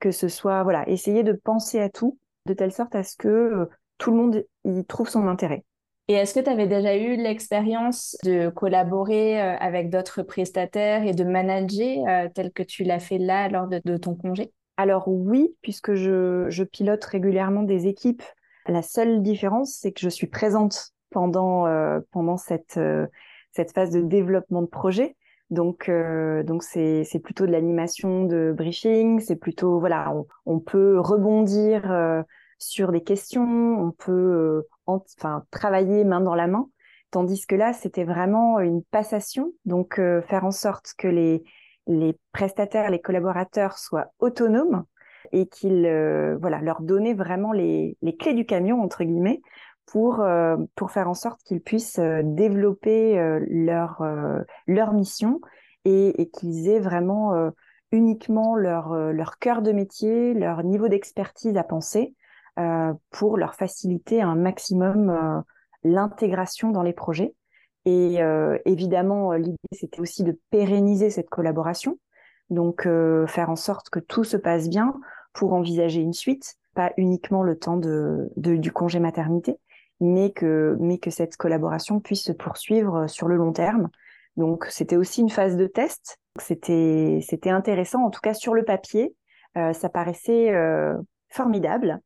que 0.00 0.10
ce 0.10 0.28
soit 0.28 0.62
voilà, 0.62 0.86
essayer 0.88 1.22
de 1.22 1.32
penser 1.32 1.80
à 1.80 1.88
tout 1.88 2.18
de 2.44 2.52
telle 2.52 2.72
sorte 2.72 2.94
à 2.94 3.02
ce 3.02 3.16
que 3.16 3.28
euh, 3.28 3.66
tout 3.96 4.10
le 4.10 4.18
monde 4.18 4.44
y 4.64 4.84
trouve 4.84 5.08
son 5.08 5.26
intérêt. 5.28 5.64
Et 6.08 6.14
est-ce 6.14 6.34
que 6.34 6.40
tu 6.40 6.50
avais 6.50 6.66
déjà 6.66 6.96
eu 6.96 7.14
l'expérience 7.14 8.16
de 8.24 8.48
collaborer 8.48 9.40
euh, 9.40 9.56
avec 9.58 9.90
d'autres 9.90 10.22
prestataires 10.22 11.04
et 11.04 11.12
de 11.12 11.22
manager 11.22 12.04
euh, 12.08 12.28
tel 12.34 12.50
que 12.50 12.64
tu 12.64 12.82
l'as 12.82 12.98
fait 12.98 13.18
là 13.18 13.48
lors 13.48 13.68
de, 13.68 13.96
ton 13.96 14.16
congé? 14.16 14.52
Alors 14.76 15.06
oui, 15.06 15.54
puisque 15.62 15.94
je, 15.94 16.64
pilote 16.64 17.04
régulièrement 17.04 17.62
des 17.62 17.86
équipes. 17.86 18.24
La 18.66 18.82
seule 18.82 19.22
différence, 19.22 19.78
c'est 19.80 19.92
que 19.92 20.00
je 20.00 20.08
suis 20.08 20.26
présente 20.26 20.90
pendant, 21.10 21.66
euh, 21.66 22.00
pendant 22.10 22.36
cette, 22.36 22.80
cette 23.52 23.72
phase 23.72 23.90
de 23.90 24.00
développement 24.00 24.62
de 24.62 24.66
projet. 24.66 25.16
Donc, 25.50 25.90
donc 26.44 26.62
c'est, 26.64 27.04
c'est 27.04 27.18
plutôt 27.20 27.46
de 27.46 27.52
l'animation 27.52 28.24
de 28.24 28.52
briefing, 28.56 29.20
c'est 29.20 29.36
plutôt, 29.36 29.80
voilà, 29.80 30.12
on, 30.12 30.26
on 30.46 30.58
peut 30.60 30.98
rebondir 30.98 32.24
sur 32.60 32.92
des 32.92 33.02
questions, 33.02 33.44
on 33.80 33.90
peut 33.90 34.64
enfin 34.86 35.44
travailler 35.50 36.04
main 36.04 36.20
dans 36.20 36.34
la 36.34 36.46
main, 36.46 36.68
tandis 37.10 37.46
que 37.46 37.54
là 37.54 37.72
c'était 37.72 38.04
vraiment 38.04 38.60
une 38.60 38.82
passation, 38.84 39.52
donc 39.64 39.98
euh, 39.98 40.22
faire 40.22 40.44
en 40.44 40.50
sorte 40.50 40.94
que 40.98 41.08
les 41.08 41.42
les 41.86 42.16
prestataires, 42.32 42.90
les 42.90 43.00
collaborateurs 43.00 43.78
soient 43.78 44.12
autonomes 44.20 44.84
et 45.32 45.46
qu'ils 45.46 45.86
euh, 45.86 46.36
voilà 46.40 46.60
leur 46.60 46.82
donner 46.82 47.14
vraiment 47.14 47.52
les, 47.52 47.96
les 48.02 48.16
clés 48.16 48.34
du 48.34 48.46
camion 48.46 48.80
entre 48.82 49.02
guillemets 49.04 49.40
pour 49.86 50.20
euh, 50.20 50.56
pour 50.76 50.90
faire 50.90 51.08
en 51.08 51.14
sorte 51.14 51.42
qu'ils 51.42 51.62
puissent 51.62 51.98
développer 51.98 53.16
leur 53.48 54.04
leur 54.66 54.92
mission 54.92 55.40
et, 55.84 56.20
et 56.20 56.28
qu'ils 56.28 56.68
aient 56.68 56.78
vraiment 56.80 57.50
uniquement 57.90 58.54
leur 58.54 58.94
leur 59.12 59.38
cœur 59.38 59.62
de 59.62 59.72
métier, 59.72 60.34
leur 60.34 60.62
niveau 60.62 60.88
d'expertise 60.88 61.56
à 61.56 61.64
penser. 61.64 62.14
euh, 62.14 62.19
pour 63.10 63.36
leur 63.36 63.54
faciliter 63.54 64.22
un 64.22 64.34
maximum 64.34 65.10
euh, 65.10 65.40
l'intégration 65.84 66.70
dans 66.70 66.82
les 66.82 66.92
projets. 66.92 67.34
Et 67.84 68.22
euh, 68.22 68.58
évidemment, 68.64 69.32
l'idée, 69.32 69.56
c'était 69.72 70.00
aussi 70.00 70.22
de 70.24 70.38
pérenniser 70.50 71.10
cette 71.10 71.30
collaboration, 71.30 71.98
donc 72.50 72.82
faire 72.82 73.48
en 73.48 73.56
sorte 73.56 73.88
que 73.88 74.00
tout 74.00 74.24
se 74.24 74.36
passe 74.36 74.68
bien 74.68 74.94
pour 75.32 75.54
envisager 75.54 76.00
une 76.00 76.12
suite, 76.12 76.56
pas 76.74 76.92
uniquement 76.98 77.42
le 77.42 77.58
temps 77.58 77.78
de, 77.78 78.30
du 78.36 78.72
congé 78.72 79.00
maternité, 79.00 79.56
mais 80.00 80.30
que, 80.30 80.76
mais 80.78 80.98
que 80.98 81.10
cette 81.10 81.36
collaboration 81.36 82.00
puisse 82.00 82.24
se 82.24 82.32
poursuivre 82.32 83.06
sur 83.08 83.28
le 83.28 83.36
long 83.36 83.52
terme. 83.52 83.88
Donc, 84.36 84.66
c'était 84.68 84.96
aussi 84.96 85.22
une 85.22 85.30
phase 85.30 85.56
de 85.56 85.66
test. 85.66 86.18
C'était 86.38 87.22
intéressant, 87.46 88.04
en 88.04 88.10
tout 88.10 88.20
cas 88.20 88.34
sur 88.34 88.52
le 88.52 88.64
papier, 88.64 89.14
ça 89.54 89.88
paraissait 89.88 90.52
formidable. 91.30 92.02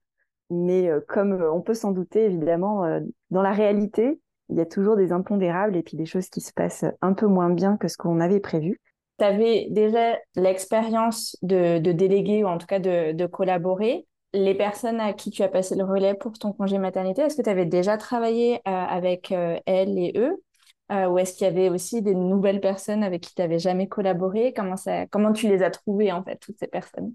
Mais 0.50 0.88
euh, 0.88 1.00
comme 1.06 1.32
euh, 1.32 1.52
on 1.52 1.60
peut 1.60 1.74
s'en 1.74 1.92
douter, 1.92 2.24
évidemment, 2.24 2.84
euh, 2.84 3.00
dans 3.30 3.42
la 3.42 3.52
réalité, 3.52 4.20
il 4.50 4.56
y 4.56 4.60
a 4.60 4.66
toujours 4.66 4.96
des 4.96 5.12
impondérables 5.12 5.76
et 5.76 5.82
puis 5.82 5.96
des 5.96 6.06
choses 6.06 6.28
qui 6.28 6.40
se 6.40 6.52
passent 6.52 6.84
un 7.00 7.14
peu 7.14 7.26
moins 7.26 7.50
bien 7.50 7.76
que 7.76 7.88
ce 7.88 7.96
qu'on 7.96 8.20
avait 8.20 8.40
prévu. 8.40 8.80
Tu 9.18 9.24
avais 9.24 9.68
déjà 9.70 10.18
l'expérience 10.36 11.36
de, 11.42 11.78
déléguer 11.78 12.44
ou 12.44 12.48
en 12.48 12.58
tout 12.58 12.66
cas 12.66 12.78
de, 12.78 13.12
de, 13.12 13.26
collaborer. 13.26 14.06
Les 14.32 14.54
personnes 14.54 15.00
à 15.00 15.12
qui 15.12 15.30
tu 15.30 15.42
as 15.42 15.48
passé 15.48 15.76
le 15.76 15.84
relais 15.84 16.14
pour 16.14 16.32
ton 16.32 16.52
congé 16.52 16.78
maternité, 16.78 17.22
est-ce 17.22 17.36
que 17.36 17.42
tu 17.42 17.48
avais 17.48 17.66
déjà 17.66 17.96
travaillé 17.96 18.60
avec 18.64 19.30
elles 19.30 19.96
et 19.96 20.12
eux? 20.16 20.42
Ou 20.90 21.18
est-ce 21.18 21.34
qu'il 21.34 21.46
y 21.46 21.50
avait 21.50 21.68
aussi 21.68 22.02
des 22.02 22.16
nouvelles 22.16 22.60
personnes 22.60 23.04
avec 23.04 23.22
qui 23.22 23.32
tu 23.32 23.40
n'avais 23.40 23.60
jamais 23.60 23.86
collaboré? 23.86 24.52
Comment, 24.52 24.76
ça, 24.76 25.06
comment 25.06 25.32
tu 25.32 25.46
les 25.46 25.62
as 25.62 25.70
trouvées, 25.70 26.10
en 26.10 26.24
fait, 26.24 26.36
toutes 26.38 26.58
ces 26.58 26.66
personnes? 26.66 27.14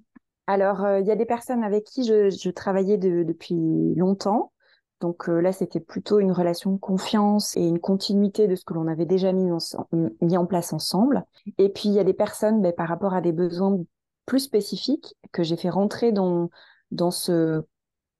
Alors, 0.49 0.83
euh, 0.83 0.99
il 0.99 1.05
y 1.05 1.11
a 1.11 1.15
des 1.15 1.27
personnes 1.27 1.63
avec 1.63 1.83
qui 1.83 2.03
je, 2.03 2.49
travaillais 2.49 2.97
depuis 2.97 3.93
longtemps. 3.93 4.51
Donc 4.99 5.29
euh, 5.29 5.41
là, 5.41 5.51
c'était 5.51 5.79
plutôt 5.79 6.19
une 6.19 6.31
relation 6.31 6.71
de 6.71 6.79
confiance 6.79 7.55
et 7.55 7.61
une 7.61 7.79
continuité 7.79 8.47
de 8.47 8.55
ce 8.55 8.65
que 8.65 8.73
l'on 8.73 8.87
avait 8.87 9.05
déjà 9.05 9.31
mis 9.31 9.51
en, 9.51 10.45
place 10.47 10.73
ensemble. 10.73 11.23
Et 11.59 11.69
puis, 11.69 11.89
il 11.89 11.93
y 11.93 11.99
a 11.99 12.03
des 12.03 12.15
personnes 12.15 12.63
ben, 12.63 12.73
par 12.73 12.87
rapport 12.87 13.13
à 13.13 13.21
des 13.21 13.31
besoins 13.31 13.77
plus 14.25 14.39
spécifiques 14.39 15.15
que 15.31 15.43
j'ai 15.43 15.55
fait 15.55 15.69
rentrer 15.69 16.11
dans, 16.11 16.49
dans 16.89 17.11
ce, 17.11 17.61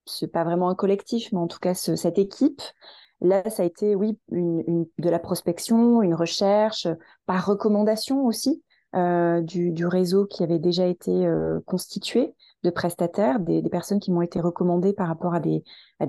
c'est 0.06 0.28
pas 0.28 0.44
vraiment 0.44 0.70
un 0.70 0.76
collectif, 0.76 1.32
mais 1.32 1.40
en 1.40 1.48
tout 1.48 1.60
cas 1.60 1.74
cette 1.74 2.20
équipe. 2.20 2.62
Là, 3.22 3.50
ça 3.50 3.64
a 3.64 3.66
été, 3.66 3.96
oui, 3.96 4.20
de 4.30 5.10
la 5.10 5.20
prospection, 5.20 6.04
une 6.04 6.14
recherche, 6.14 6.88
par 7.26 7.48
recommandation 7.48 8.24
aussi. 8.28 8.64
Euh, 8.96 9.42
du, 9.42 9.86
réseau 9.86 10.26
qui 10.26 10.44
avait 10.44 10.58
déjà 10.58 10.88
été 10.88 11.12
euh, 11.12 11.60
constitué 11.68 12.34
de 12.64 12.72
prestataires, 12.72 13.40
des, 13.40 13.62
personnes 13.70 14.00
qui 14.00 14.12
m'ont 14.12 14.24
été 14.24 14.42
recommandées 14.42 14.94
par 14.94 15.08
rapport 15.08 15.36
à 15.36 15.40
des, 15.40 15.64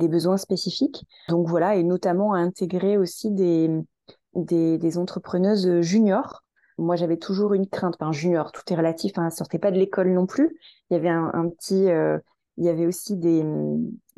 besoins 0.08 0.38
spécifiques. 0.38 1.04
Donc 1.28 1.46
voilà, 1.46 1.76
et 1.76 1.82
notamment 1.82 2.32
à 2.32 2.38
intégrer 2.38 2.96
aussi 2.96 3.30
des, 3.30 3.68
entrepreneuses 4.96 5.82
juniors. 5.82 6.42
Moi, 6.78 6.96
j'avais 6.96 7.18
toujours 7.18 7.52
une 7.52 7.66
crainte, 7.66 7.96
enfin 8.00 8.12
junior, 8.12 8.50
tout 8.50 8.62
est 8.72 8.76
relatif, 8.76 9.12
hein, 9.18 9.28
sortait 9.28 9.58
pas 9.58 9.70
de 9.70 9.78
l'école 9.78 10.10
non 10.14 10.24
plus. 10.24 10.56
Il 10.88 10.94
y 10.94 10.96
avait 10.96 11.10
un, 11.10 11.50
petit, 11.50 11.90
euh, 11.90 12.18
il 12.56 12.64
y 12.64 12.70
avait 12.70 12.86
aussi 12.86 13.18
des 13.18 13.44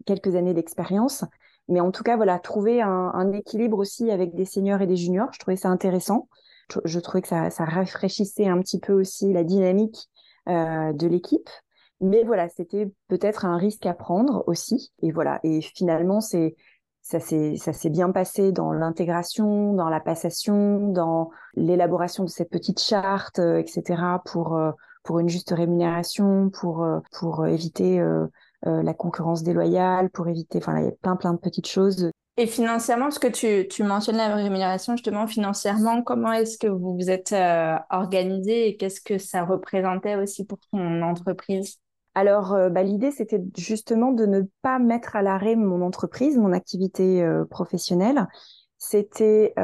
quelques 0.06 0.36
années 0.36 0.54
d'expérience. 0.54 1.24
Mais 1.68 1.80
en 1.80 1.90
tout 1.90 2.04
cas, 2.04 2.16
voilà, 2.16 2.38
trouver 2.38 2.80
un 2.80 3.32
équilibre 3.32 3.78
aussi 3.78 4.12
avec 4.12 4.36
des 4.36 4.44
seniors 4.44 4.82
et 4.82 4.86
des 4.86 4.96
juniors, 4.96 5.32
je 5.32 5.40
trouvais 5.40 5.56
ça 5.56 5.68
intéressant 5.68 6.28
je 6.84 6.98
trouvais 7.00 7.22
que 7.22 7.28
ça, 7.28 7.48
rafraîchissait 7.58 8.46
un 8.46 8.60
petit 8.60 8.78
peu 8.78 8.92
aussi 8.92 9.32
la 9.32 9.44
dynamique 9.44 10.08
euh, 10.48 10.92
de 10.92 11.06
l'équipe. 11.06 11.48
Mais 12.00 12.24
voilà, 12.24 12.48
c'était 12.48 12.90
peut-être 13.08 13.44
un 13.44 13.56
risque 13.56 13.86
à 13.86 13.94
prendre 13.94 14.42
aussi. 14.46 14.92
Et 15.02 15.12
voilà. 15.12 15.38
Et 15.44 15.60
finalement, 15.60 16.20
c'est 16.20 16.56
ça 17.00 17.18
ça 17.20 17.72
s'est 17.72 17.90
bien 17.90 18.10
passé 18.10 18.52
dans 18.52 18.72
l'intégration, 18.72 19.74
dans 19.74 19.88
la 19.88 20.00
passation, 20.00 20.88
dans 20.88 21.30
l'élaboration 21.54 22.24
de 22.24 22.28
cette 22.28 22.50
petite 22.50 22.80
charte, 22.80 23.38
euh, 23.38 23.58
etc. 23.58 24.20
pour 24.24 24.56
euh, 24.56 24.72
pour 25.04 25.18
une 25.18 25.28
juste 25.28 25.50
rémunération, 25.50 26.50
pour 26.50 26.86
pour 27.18 27.44
éviter 27.46 28.00
la 28.64 28.94
concurrence 28.94 29.42
déloyale, 29.42 30.10
pour 30.10 30.28
éviter, 30.28 30.58
enfin, 30.58 30.78
il 30.78 30.84
y 30.84 30.88
a 30.88 30.92
plein 30.92 31.16
plein 31.16 31.32
de 31.32 31.40
petites 31.40 31.66
choses 31.66 32.12
et 32.36 32.46
financièrement, 32.46 33.04
parce 33.06 33.18
que 33.18 33.28
tu, 33.28 33.68
tu 33.68 33.82
mentionnes 33.82 34.16
la 34.16 34.34
rémunération, 34.34 34.94
justement, 34.96 35.26
financièrement, 35.26 36.02
comment 36.02 36.32
est-ce 36.32 36.58
que 36.58 36.66
vous 36.66 36.94
vous 36.94 37.10
êtes 37.10 37.32
euh, 37.32 37.76
organisé 37.90 38.68
et 38.68 38.76
qu'est-ce 38.76 39.00
que 39.00 39.18
ça 39.18 39.44
représentait 39.44 40.16
aussi 40.16 40.44
pour 40.44 40.58
ton 40.72 41.02
entreprise? 41.02 41.78
Alors, 42.14 42.54
bah, 42.70 42.82
l'idée, 42.82 43.10
c'était 43.10 43.40
justement 43.56 44.12
de 44.12 44.26
ne 44.26 44.42
pas 44.60 44.78
mettre 44.78 45.16
à 45.16 45.22
l'arrêt 45.22 45.56
mon 45.56 45.80
entreprise, 45.80 46.36
mon 46.36 46.52
activité 46.52 47.26
professionnelle. 47.48 48.28
C'était 48.76 49.54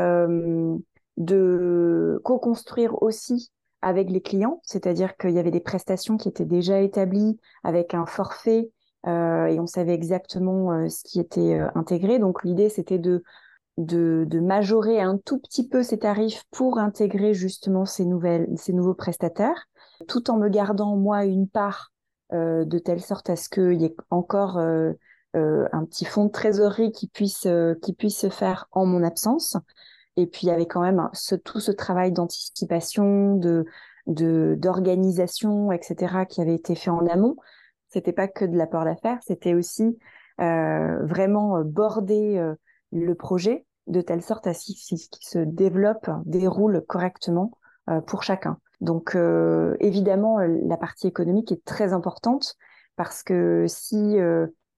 de 1.18 2.20
co-construire 2.24 3.02
aussi 3.02 3.50
avec 3.82 4.10
les 4.10 4.20
clients, 4.20 4.60
c'est-à-dire 4.64 5.16
qu'il 5.16 5.30
y 5.30 5.38
avait 5.38 5.50
des 5.50 5.60
prestations 5.60 6.16
qui 6.16 6.28
étaient 6.28 6.44
déjà 6.44 6.80
établies 6.80 7.38
avec 7.62 7.94
un 7.94 8.06
forfait 8.06 8.60
euh, 8.60 8.72
et 9.06 9.60
on 9.60 9.66
savait 9.66 9.94
exactement 9.94 10.72
euh, 10.72 10.88
ce 10.88 11.02
qui 11.04 11.20
était 11.20 11.58
euh, 11.58 11.68
intégré. 11.74 12.18
Donc 12.18 12.44
l'idée 12.44 12.68
c'était 12.68 12.98
de, 12.98 13.22
de, 13.76 14.40
majorer 14.40 15.00
un 15.00 15.18
tout 15.18 15.38
petit 15.38 15.66
peu 15.66 15.82
ces 15.82 15.98
tarifs 15.98 16.44
pour 16.50 16.78
intégrer 16.78 17.34
justement 17.34 17.84
ces 17.84 18.04
nouvelles 18.04 18.48
ces 18.56 18.72
nouveaux 18.72 18.94
prestataires, 18.94 19.66
tout 20.08 20.30
en 20.30 20.36
me 20.36 20.48
gardant 20.48 20.96
moi 20.96 21.24
une 21.24 21.48
part 21.48 21.92
de 22.30 22.78
telle 22.78 23.00
sorte 23.00 23.30
à 23.30 23.36
ce 23.36 23.48
qu'il 23.48 23.80
y 23.80 23.86
ait 23.86 23.96
encore 24.10 24.58
un 24.58 25.84
petit 25.86 26.04
fonds 26.04 26.26
de 26.26 26.30
trésorerie 26.30 26.92
qui 26.92 27.08
puisse 27.08 27.46
qui 27.80 27.92
puisse 27.94 28.18
se 28.18 28.28
faire 28.28 28.68
en 28.72 28.84
mon 28.84 29.02
absence. 29.02 29.56
Et 30.16 30.26
puis 30.26 30.40
il 30.42 30.48
y 30.48 30.52
avait 30.52 30.66
quand 30.66 30.82
même 30.82 31.08
ce, 31.14 31.36
tout 31.36 31.60
ce 31.60 31.70
travail 31.70 32.12
d'anticipation, 32.12 33.36
de 33.36 33.64
d'organisation, 34.08 35.70
etc., 35.70 36.24
qui 36.28 36.40
avait 36.40 36.54
été 36.54 36.74
fait 36.74 36.90
en 36.90 37.06
amont. 37.06 37.36
C'était 37.88 38.12
pas 38.12 38.28
que 38.28 38.44
de 38.44 38.56
l'apport 38.56 38.84
d'affaires, 38.84 39.18
c'était 39.22 39.54
aussi 39.54 39.98
euh, 40.40 41.04
vraiment 41.04 41.58
euh, 41.58 41.64
border 41.64 42.38
euh, 42.38 42.54
le 42.92 43.14
projet 43.14 43.66
de 43.88 44.00
telle 44.00 44.22
sorte 44.22 44.46
à 44.46 44.54
ce 44.54 44.66
qu'il 44.66 44.98
se 44.98 45.38
développe, 45.38 46.10
déroule 46.26 46.84
correctement 46.86 47.52
pour 48.06 48.22
chacun. 48.22 48.58
Donc 48.82 49.16
évidemment, 49.80 50.40
la 50.40 50.76
partie 50.76 51.06
économique 51.06 51.52
est 51.52 51.64
très 51.64 51.94
importante 51.94 52.56
parce 52.96 53.22
que 53.22 53.64
si 53.66 54.18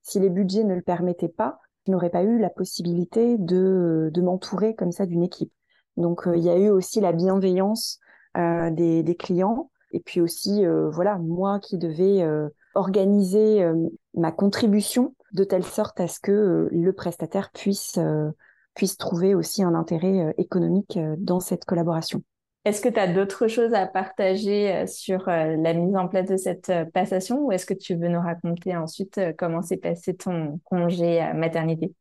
si 0.03 0.21
les 0.21 0.31
budgets 0.31 0.63
ne 0.63 0.77
le 0.77 0.83
permettaient 0.83 1.29
pas, 1.29 1.59
je 1.87 1.91
n'aurais 1.91 2.11
pas 2.11 2.23
eu 2.23 2.39
la 2.39 2.51
possibilité 2.51 3.37
de, 3.37 4.11
de 4.15 4.23
m'entourer 4.23 4.77
comme 4.77 4.93
ça 4.93 5.07
d'une 5.07 5.25
équipe. 5.25 5.53
Donc 5.97 6.23
il 6.33 6.43
y 6.43 6.51
a 6.51 6.57
eu 6.57 6.69
aussi 6.69 7.01
la 7.01 7.13
bienveillance 7.13 7.99
des, 8.37 9.03
des, 9.03 9.17
clients 9.17 9.73
et 9.91 9.99
puis 9.99 10.21
aussi 10.21 10.65
voilà 10.93 11.19
moi 11.19 11.59
qui 11.59 11.79
devais 11.79 12.25
organiser 12.75 13.63
euh, 13.63 13.75
ma 14.15 14.33
contribution 14.33 15.15
de 15.33 15.45
telle 15.45 15.65
sorte 15.65 16.01
à 16.01 16.09
ce 16.09 16.21
que 16.21 16.33
euh, 16.33 16.69
le 16.73 16.93
prestataire 16.93 17.51
puisse, 17.53 17.99
euh, 17.99 18.31
puisse 18.75 18.97
trouver 18.97 19.35
aussi 19.35 19.63
un 19.63 19.75
intérêt 19.75 20.35
économique 20.39 20.99
dans 21.19 21.41
cette 21.41 21.65
collaboration. 21.65 22.23
Est-ce 22.65 22.83
que 22.83 22.89
tu 22.89 23.01
as 23.01 23.13
d'autres 23.13 23.49
choses 23.49 23.73
à 23.73 23.87
partager 23.87 24.87
sur 24.87 25.27
la 25.27 25.73
mise 25.73 25.97
en 25.97 26.09
place 26.09 26.29
de 26.29 26.37
cette 26.37 26.71
passation 26.93 27.47
ou 27.47 27.53
est-ce 27.53 27.65
que 27.65 27.73
tu 27.73 27.95
veux 27.95 28.09
nous 28.09 28.21
raconter 28.21 28.77
ensuite 28.77 29.19
comment 29.39 29.63
s'est 29.63 29.79
passé 29.79 30.15
ton 30.15 30.61
congé 30.65 31.27
maternité? 31.35 31.95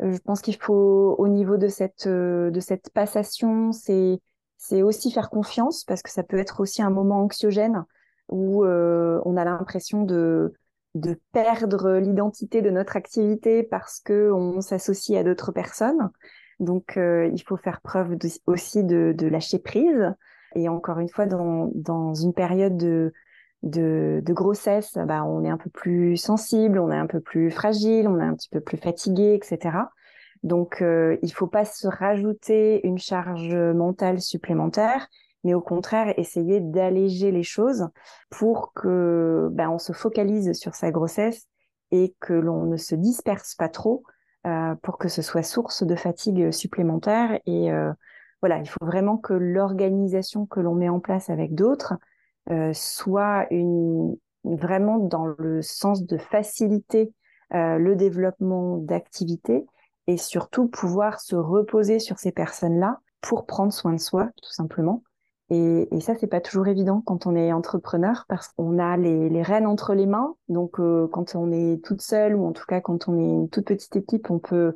Je 0.00 0.18
pense 0.18 0.42
qu'il 0.42 0.56
faut, 0.56 1.14
au 1.18 1.26
niveau 1.26 1.56
de 1.56 1.68
cette, 1.68 2.06
de 2.06 2.60
cette 2.60 2.90
passation, 2.90 3.72
c'est, 3.72 4.20
c'est 4.58 4.82
aussi 4.82 5.10
faire 5.10 5.30
confiance 5.30 5.84
parce 5.84 6.02
que 6.02 6.10
ça 6.10 6.22
peut 6.22 6.38
être 6.38 6.60
aussi 6.60 6.82
un 6.82 6.90
moment 6.90 7.22
anxiogène 7.22 7.84
où 8.28 8.64
euh, 8.64 9.20
on 9.24 9.36
a 9.36 9.44
l'impression 9.44 10.02
de, 10.02 10.52
de 10.94 11.18
perdre 11.32 11.98
l'identité 11.98 12.62
de 12.62 12.70
notre 12.70 12.96
activité 12.96 13.62
parce 13.62 14.00
que 14.00 14.30
on 14.32 14.60
s'associe 14.60 15.18
à 15.18 15.24
d'autres 15.24 15.52
personnes. 15.52 16.10
Donc, 16.60 16.96
euh, 16.96 17.28
il 17.32 17.42
faut 17.42 17.56
faire 17.56 17.80
preuve 17.80 18.16
aussi 18.46 18.84
de, 18.84 19.12
de, 19.16 19.26
lâcher 19.26 19.58
prise. 19.58 20.14
Et 20.54 20.68
encore 20.68 21.00
une 21.00 21.08
fois, 21.08 21.26
dans, 21.26 21.70
dans 21.74 22.14
une 22.14 22.32
période 22.32 22.76
de, 22.76 23.12
de, 23.64 24.22
de, 24.24 24.32
grossesse, 24.32 24.96
bah, 24.96 25.24
on 25.24 25.44
est 25.44 25.50
un 25.50 25.58
peu 25.58 25.70
plus 25.70 26.16
sensible, 26.16 26.78
on 26.78 26.92
est 26.92 26.96
un 26.96 27.08
peu 27.08 27.20
plus 27.20 27.50
fragile, 27.50 28.06
on 28.06 28.20
est 28.20 28.24
un 28.24 28.34
petit 28.34 28.50
peu 28.50 28.60
plus 28.60 28.78
fatigué, 28.78 29.34
etc. 29.34 29.78
Donc, 30.44 30.80
euh, 30.80 31.16
il 31.22 31.32
faut 31.32 31.48
pas 31.48 31.64
se 31.64 31.88
rajouter 31.88 32.86
une 32.86 32.98
charge 32.98 33.54
mentale 33.54 34.20
supplémentaire 34.20 35.08
mais 35.44 35.54
au 35.54 35.60
contraire 35.60 36.14
essayer 36.18 36.60
d'alléger 36.60 37.30
les 37.30 37.42
choses 37.42 37.88
pour 38.30 38.72
que 38.72 39.48
ben, 39.52 39.70
on 39.70 39.78
se 39.78 39.92
focalise 39.92 40.52
sur 40.52 40.74
sa 40.74 40.90
grossesse 40.90 41.46
et 41.90 42.14
que 42.18 42.32
l'on 42.32 42.64
ne 42.64 42.76
se 42.76 42.94
disperse 42.94 43.54
pas 43.54 43.68
trop 43.68 44.02
euh, 44.46 44.74
pour 44.82 44.98
que 44.98 45.08
ce 45.08 45.22
soit 45.22 45.42
source 45.42 45.84
de 45.84 45.94
fatigue 45.94 46.50
supplémentaire. 46.50 47.38
Et 47.46 47.70
euh, 47.70 47.92
voilà, 48.40 48.58
il 48.58 48.68
faut 48.68 48.84
vraiment 48.84 49.16
que 49.16 49.32
l'organisation 49.32 50.46
que 50.46 50.60
l'on 50.60 50.74
met 50.74 50.88
en 50.88 51.00
place 51.00 51.30
avec 51.30 51.54
d'autres 51.54 51.94
euh, 52.50 52.72
soit 52.72 53.46
une, 53.50 54.16
vraiment 54.44 54.98
dans 54.98 55.26
le 55.38 55.62
sens 55.62 56.04
de 56.04 56.18
faciliter 56.18 57.12
le 57.50 57.94
développement 57.94 58.78
d'activités 58.78 59.64
et 60.08 60.16
surtout 60.16 60.66
pouvoir 60.66 61.20
se 61.20 61.36
reposer 61.36 62.00
sur 62.00 62.18
ces 62.18 62.32
personnes-là 62.32 62.98
pour 63.20 63.46
prendre 63.46 63.72
soin 63.72 63.92
de 63.92 64.00
soi, 64.00 64.30
tout 64.42 64.50
simplement, 64.50 65.04
et, 65.50 66.00
ça, 66.00 66.14
c'est 66.14 66.26
pas 66.26 66.40
toujours 66.40 66.68
évident 66.68 67.02
quand 67.02 67.26
on 67.26 67.36
est 67.36 67.52
entrepreneur 67.52 68.24
parce 68.28 68.48
qu'on 68.48 68.78
a 68.78 68.96
les, 68.96 69.42
rênes 69.42 69.66
entre 69.66 69.94
les 69.94 70.06
mains. 70.06 70.34
Donc, 70.48 70.80
euh, 70.80 71.06
quand 71.08 71.34
on 71.34 71.52
est 71.52 71.84
toute 71.84 72.00
seule 72.00 72.34
ou 72.34 72.46
en 72.46 72.52
tout 72.52 72.64
cas 72.66 72.80
quand 72.80 73.08
on 73.08 73.18
est 73.18 73.30
une 73.42 73.50
toute 73.50 73.66
petite 73.66 73.94
équipe, 73.96 74.30
on 74.30 74.38
peut 74.38 74.74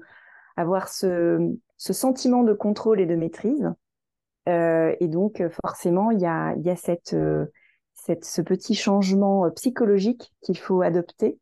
avoir 0.56 0.88
ce, 0.88 1.54
sentiment 1.78 2.42
de 2.42 2.52
contrôle 2.52 3.00
et 3.00 3.06
de 3.06 3.16
maîtrise. 3.16 3.72
Euh, 4.48 4.94
et 5.00 5.08
donc, 5.08 5.42
forcément, 5.64 6.10
il 6.10 6.20
y 6.20 6.26
a, 6.26 6.54
euh, 7.14 7.46
ce 8.22 8.42
petit 8.42 8.74
changement 8.74 9.50
psychologique 9.52 10.34
qu'il 10.42 10.58
faut 10.58 10.82
adopter 10.82 11.38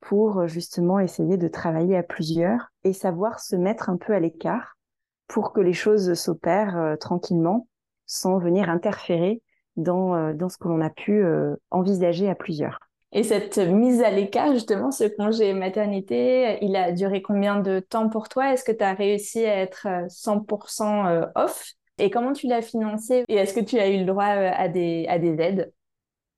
pour 0.00 0.46
justement 0.46 1.00
essayer 1.00 1.36
de 1.36 1.48
travailler 1.48 1.96
à 1.96 2.04
plusieurs 2.04 2.68
et 2.84 2.92
savoir 2.92 3.40
se 3.40 3.56
mettre 3.56 3.90
un 3.90 3.96
peu 3.96 4.12
à 4.12 4.20
l'écart 4.20 4.76
pour 5.26 5.52
que 5.52 5.60
les 5.60 5.72
choses 5.72 6.14
s'opèrent 6.14 6.96
tranquillement 7.00 7.66
sans 8.08 8.38
venir 8.38 8.68
interférer 8.68 9.40
dans, 9.76 10.16
euh, 10.16 10.32
dans 10.32 10.48
ce 10.48 10.58
que 10.58 10.66
l'on 10.66 10.80
a 10.80 10.90
pu 10.90 11.22
euh, 11.22 11.54
envisager 11.70 12.28
à 12.28 12.34
plusieurs. 12.34 12.80
Et 13.12 13.22
cette 13.22 13.56
mise 13.56 14.02
à 14.02 14.10
l'écart, 14.10 14.52
justement, 14.52 14.90
ce 14.90 15.04
congé 15.04 15.54
maternité, 15.54 16.58
il 16.60 16.76
a 16.76 16.92
duré 16.92 17.22
combien 17.22 17.60
de 17.60 17.80
temps 17.80 18.10
pour 18.10 18.28
toi? 18.28 18.52
Est-ce 18.52 18.64
que 18.64 18.72
tu 18.72 18.84
as 18.84 18.92
réussi 18.92 19.46
à 19.46 19.56
être 19.56 19.86
100% 20.08 21.06
euh, 21.06 21.26
off? 21.34 21.72
Et 21.96 22.10
comment 22.10 22.32
tu 22.34 22.46
l'as 22.46 22.60
financé? 22.60 23.24
Et 23.28 23.36
est-ce 23.36 23.54
que 23.54 23.64
tu 23.64 23.78
as 23.78 23.88
eu 23.88 24.00
le 24.00 24.04
droit 24.04 24.24
à 24.24 24.68
des, 24.68 25.06
à 25.08 25.18
des 25.18 25.40
aides? 25.40 25.72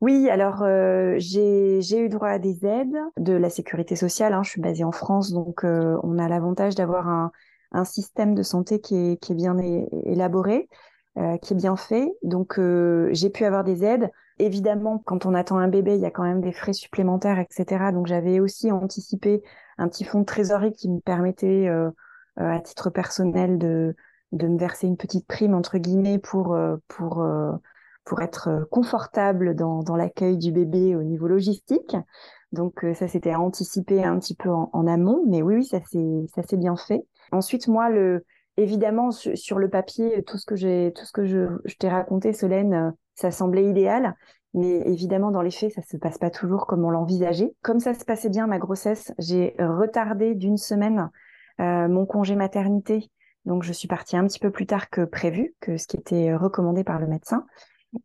Oui, 0.00 0.30
alors 0.30 0.62
euh, 0.62 1.16
j'ai 1.18 1.98
eu 1.98 2.08
droit 2.08 2.28
à 2.28 2.38
des 2.38 2.64
aides 2.64 2.96
de 3.18 3.34
la 3.34 3.50
sécurité 3.50 3.96
sociale. 3.96 4.32
Hein. 4.32 4.42
Je 4.42 4.50
suis 4.50 4.60
basée 4.60 4.84
en 4.84 4.92
France, 4.92 5.32
donc 5.32 5.64
euh, 5.64 5.98
on 6.02 6.18
a 6.18 6.28
l'avantage 6.28 6.76
d'avoir 6.76 7.08
un, 7.08 7.32
un, 7.72 7.84
système 7.84 8.34
de 8.34 8.42
santé 8.42 8.80
qui 8.80 8.94
est, 8.96 9.16
qui 9.20 9.32
est 9.32 9.34
bien 9.34 9.56
élaboré. 10.06 10.68
Euh, 11.18 11.38
qui 11.38 11.54
est 11.54 11.56
bien 11.56 11.74
fait. 11.74 12.08
Donc, 12.22 12.56
euh, 12.56 13.08
j'ai 13.10 13.30
pu 13.30 13.44
avoir 13.44 13.64
des 13.64 13.82
aides. 13.82 14.08
Évidemment, 14.38 15.02
quand 15.04 15.26
on 15.26 15.34
attend 15.34 15.58
un 15.58 15.66
bébé, 15.66 15.96
il 15.96 16.00
y 16.00 16.06
a 16.06 16.10
quand 16.12 16.22
même 16.22 16.40
des 16.40 16.52
frais 16.52 16.72
supplémentaires, 16.72 17.40
etc. 17.40 17.90
Donc, 17.92 18.06
j'avais 18.06 18.38
aussi 18.38 18.70
anticipé 18.70 19.42
un 19.76 19.88
petit 19.88 20.04
fonds 20.04 20.20
de 20.20 20.24
trésorerie 20.24 20.72
qui 20.72 20.88
me 20.88 21.00
permettait, 21.00 21.66
euh, 21.66 21.90
à 22.36 22.60
titre 22.60 22.90
personnel, 22.90 23.58
de, 23.58 23.96
de 24.30 24.46
me 24.46 24.56
verser 24.56 24.86
une 24.86 24.96
petite 24.96 25.26
prime, 25.26 25.52
entre 25.52 25.78
guillemets, 25.78 26.20
pour, 26.20 26.56
pour, 26.86 27.26
pour 28.04 28.22
être 28.22 28.68
confortable 28.70 29.56
dans, 29.56 29.82
dans 29.82 29.96
l'accueil 29.96 30.38
du 30.38 30.52
bébé 30.52 30.94
au 30.94 31.02
niveau 31.02 31.26
logistique. 31.26 31.96
Donc, 32.52 32.86
ça, 32.94 33.08
c'était 33.08 33.34
anticipé 33.34 34.04
un 34.04 34.16
petit 34.20 34.36
peu 34.36 34.48
en, 34.48 34.86
amont. 34.86 35.24
Mais 35.26 35.42
oui, 35.42 35.56
oui, 35.56 35.64
ça 35.64 35.80
s'est 35.82 36.56
bien 36.56 36.76
fait. 36.76 37.02
Ensuite, 37.32 37.66
moi, 37.66 37.90
le, 37.90 38.24
évidemment, 38.62 39.10
sur, 39.10 39.58
le 39.58 39.68
papier, 39.68 40.22
tout 40.22 40.38
ce 40.38 40.46
que 40.46 40.56
je, 40.56 41.76
t'ai 41.78 41.88
raconté, 41.88 42.32
Solène, 42.32 42.74
euh, 42.74 42.90
ça 43.14 43.30
semblait 43.30 43.64
idéal. 43.64 44.16
Mais 44.52 44.80
évidemment, 44.86 45.30
dans 45.30 45.42
les 45.42 45.50
faits, 45.50 45.72
ça 45.72 45.82
se 45.82 45.96
passe 45.96 46.18
pas 46.18 46.30
toujours 46.30 46.66
comme 46.66 46.84
on 46.84 46.90
l'envisageait. 46.90 47.54
Comme 47.62 47.78
ça 47.78 47.94
se 47.94 48.04
passait 48.04 48.28
bien 48.28 48.46
ma 48.46 48.58
grossesse, 48.58 49.12
j'ai 49.18 49.54
retardé 49.58 50.34
d'une 50.34 50.56
semaine 50.56 51.08
euh, 51.60 51.86
mon 51.86 52.04
congé 52.04 52.34
maternité. 52.34 53.10
Donc, 53.44 53.62
je 53.62 53.72
suis 53.72 53.86
partie 53.86 54.16
un 54.16 54.26
petit 54.26 54.40
peu 54.40 54.50
plus 54.50 54.66
tard 54.66 54.90
que 54.90 55.02
prévu, 55.02 55.54
que 55.60 55.76
ce 55.76 55.86
qui 55.86 55.96
était 55.96 56.34
recommandé 56.34 56.82
par 56.82 56.98
le 56.98 57.06
médecin. 57.06 57.46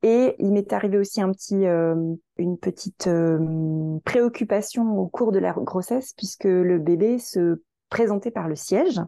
Et 0.03 0.35
il 0.39 0.51
m'est 0.51 0.71
arrivé 0.71 0.97
aussi 0.97 1.19
un 1.19 1.31
petit, 1.31 1.65
euh, 1.65 1.95
une 2.37 2.57
petite 2.57 3.09
préoccupation 4.03 4.97
au 4.99 5.07
cours 5.07 5.31
de 5.31 5.39
la 5.39 5.53
grossesse, 5.53 6.13
puisque 6.13 6.45
le 6.45 6.77
bébé 6.77 7.17
se 7.17 7.61
présentait 7.89 8.31
par 8.31 8.47
le 8.47 8.55
siège. 8.55 9.01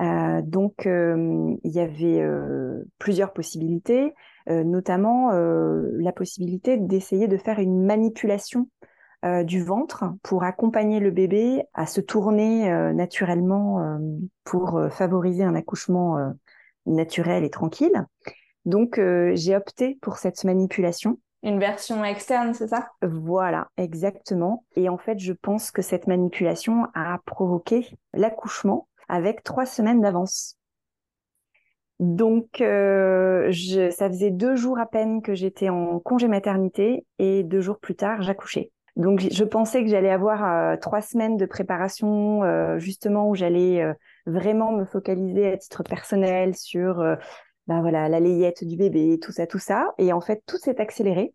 Euh, 0.00 0.42
donc, 0.42 0.86
euh, 0.86 1.54
il 1.64 1.70
y 1.70 1.80
avait 1.80 2.20
euh, 2.20 2.82
plusieurs 2.98 3.32
possibilités, 3.32 4.14
notamment 4.48 5.32
la 5.32 6.12
possibilité 6.12 6.76
d'essayer 6.76 7.26
de 7.26 7.36
faire 7.36 7.58
une 7.58 7.84
manipulation 7.84 8.68
du 9.42 9.60
ventre 9.60 10.04
pour 10.22 10.44
accompagner 10.44 11.00
le 11.00 11.10
bébé 11.10 11.64
à 11.74 11.84
se 11.84 12.00
tourner 12.00 12.70
naturellement 12.94 13.98
pour 14.44 14.80
favoriser 14.92 15.42
un 15.42 15.56
accouchement 15.56 16.32
naturel 16.86 17.42
et 17.42 17.50
tranquille. 17.50 18.06
Donc, 18.66 19.00
j'ai 19.34 19.56
opté 19.56 19.98
pour 20.00 20.18
cette 20.18 20.44
manipulation. 20.44 21.18
Une 21.42 21.58
version 21.58 22.04
externe, 22.04 22.54
c'est 22.54 22.68
ça? 22.68 22.86
Voilà, 23.02 23.66
exactement. 23.76 24.64
Et 24.76 24.88
en 24.88 24.96
fait, 24.96 25.18
je 25.18 25.32
pense 25.32 25.72
que 25.72 25.82
cette 25.82 26.06
manipulation 26.06 26.86
a 26.94 27.18
provoqué 27.26 27.98
l'accouchement 28.14 28.86
avec 29.08 29.42
trois 29.42 29.66
semaines 29.66 30.00
d'avance. 30.00 30.56
Donc, 31.98 32.60
euh, 32.60 33.48
je, 33.50 33.90
ça 33.90 34.08
faisait 34.08 34.30
deux 34.30 34.54
jours 34.54 34.78
à 34.78 34.86
peine 34.86 35.22
que 35.22 35.34
j'étais 35.34 35.70
en 35.70 35.98
congé 35.98 36.28
maternité 36.28 37.06
et 37.18 37.42
deux 37.42 37.60
jours 37.60 37.78
plus 37.78 37.94
tard, 37.94 38.20
j'accouchais. 38.20 38.70
Donc, 38.96 39.20
je 39.20 39.44
pensais 39.44 39.82
que 39.82 39.88
j'allais 39.90 40.10
avoir 40.10 40.44
euh, 40.44 40.76
trois 40.76 41.00
semaines 41.00 41.36
de 41.36 41.46
préparation, 41.46 42.42
euh, 42.44 42.78
justement, 42.78 43.28
où 43.28 43.34
j'allais 43.34 43.82
vraiment 44.26 44.72
me 44.72 44.84
focaliser 44.84 45.52
à 45.52 45.56
titre 45.56 45.82
personnel 45.82 46.54
sur 46.54 46.96
bah 47.66 47.80
voilà, 47.80 48.08
la 48.08 48.20
layette 48.20 48.62
du 48.64 48.76
bébé, 48.76 49.18
tout 49.20 49.32
ça, 49.32 49.46
tout 49.46 49.58
ça. 49.58 49.92
Et 49.98 50.12
en 50.12 50.20
fait, 50.20 50.42
tout 50.46 50.58
s'est 50.58 50.80
accéléré. 50.80 51.34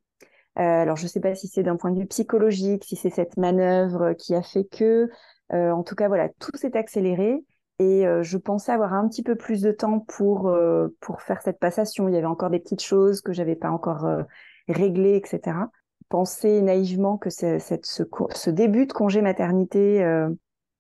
alors, 0.56 0.96
je 0.96 1.04
ne 1.04 1.08
sais 1.08 1.20
pas 1.20 1.36
si 1.36 1.48
c'est 1.48 1.64
d'un 1.64 1.76
point 1.76 1.92
de 1.92 2.00
vue 2.00 2.08
psychologique, 2.08 2.84
si 2.84 2.96
c'est 2.96 3.10
cette 3.10 3.38
manœuvre 3.38 4.14
qui 4.14 4.34
a 4.36 4.42
fait 4.42 4.66
que, 4.66 5.10
en 5.52 5.84
tout 5.84 5.96
cas, 5.96 6.08
voilà, 6.08 6.30
tout 6.40 6.56
s'est 6.56 6.78
accéléré. 6.78 7.44
Et 7.82 8.06
euh, 8.06 8.22
je 8.22 8.38
pensais 8.38 8.72
avoir 8.72 8.94
un 8.94 9.08
petit 9.08 9.24
peu 9.24 9.36
plus 9.36 9.64
de 9.64 9.72
temps 9.72 10.02
pour, 10.02 10.50
euh, 10.50 10.96
pour 11.00 11.24
faire 11.24 11.42
cette 11.42 11.58
passation. 11.58 12.08
Il 12.08 12.14
y 12.14 12.18
avait 12.18 12.28
encore 12.28 12.52
des 12.52 12.60
petites 12.60 12.84
choses 12.84 13.22
que 13.22 13.34
j'avais 13.34 13.56
pas 13.56 13.72
encore 13.72 14.06
euh, 14.06 14.22
réglées, 14.68 15.16
etc. 15.16 15.58
Penser 16.08 16.62
naïvement 16.62 17.18
que 17.18 17.32
cette, 17.32 17.88
ce, 17.88 18.50
début 18.52 18.86
de 18.86 18.94
congé 18.94 19.24
maternité 19.24 20.04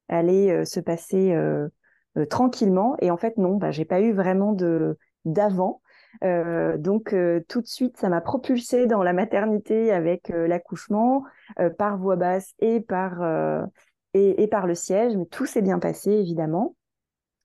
allait 0.10 0.66
se 0.66 0.82
passer 0.82 1.34
tranquillement. 2.30 2.98
Et 3.00 3.12
en 3.12 3.18
fait, 3.18 3.38
non, 3.38 3.56
bah, 3.56 3.72
j'ai 3.72 3.86
pas 3.86 4.02
eu 4.02 4.12
vraiment 4.12 4.54
d'avant. 5.24 5.82
donc 6.22 7.16
tout 7.48 7.62
de 7.62 7.66
suite, 7.66 7.96
ça 7.98 8.10
m'a 8.10 8.20
propulsée 8.20 8.88
dans 8.88 9.04
la 9.04 9.14
maternité 9.14 9.94
avec 9.94 10.28
l'accouchement 10.28 11.24
par 11.78 11.98
voix 11.98 12.18
basse 12.18 12.54
et 12.60 12.82
par 12.82 13.22
et, 14.14 14.48
par 14.48 14.68
le 14.68 14.76
siège, 14.76 15.16
mais 15.16 15.28
tout 15.28 15.46
s'est 15.46 15.62
bien 15.62 15.80
passé 15.80 16.12
évidemment. 16.12 16.76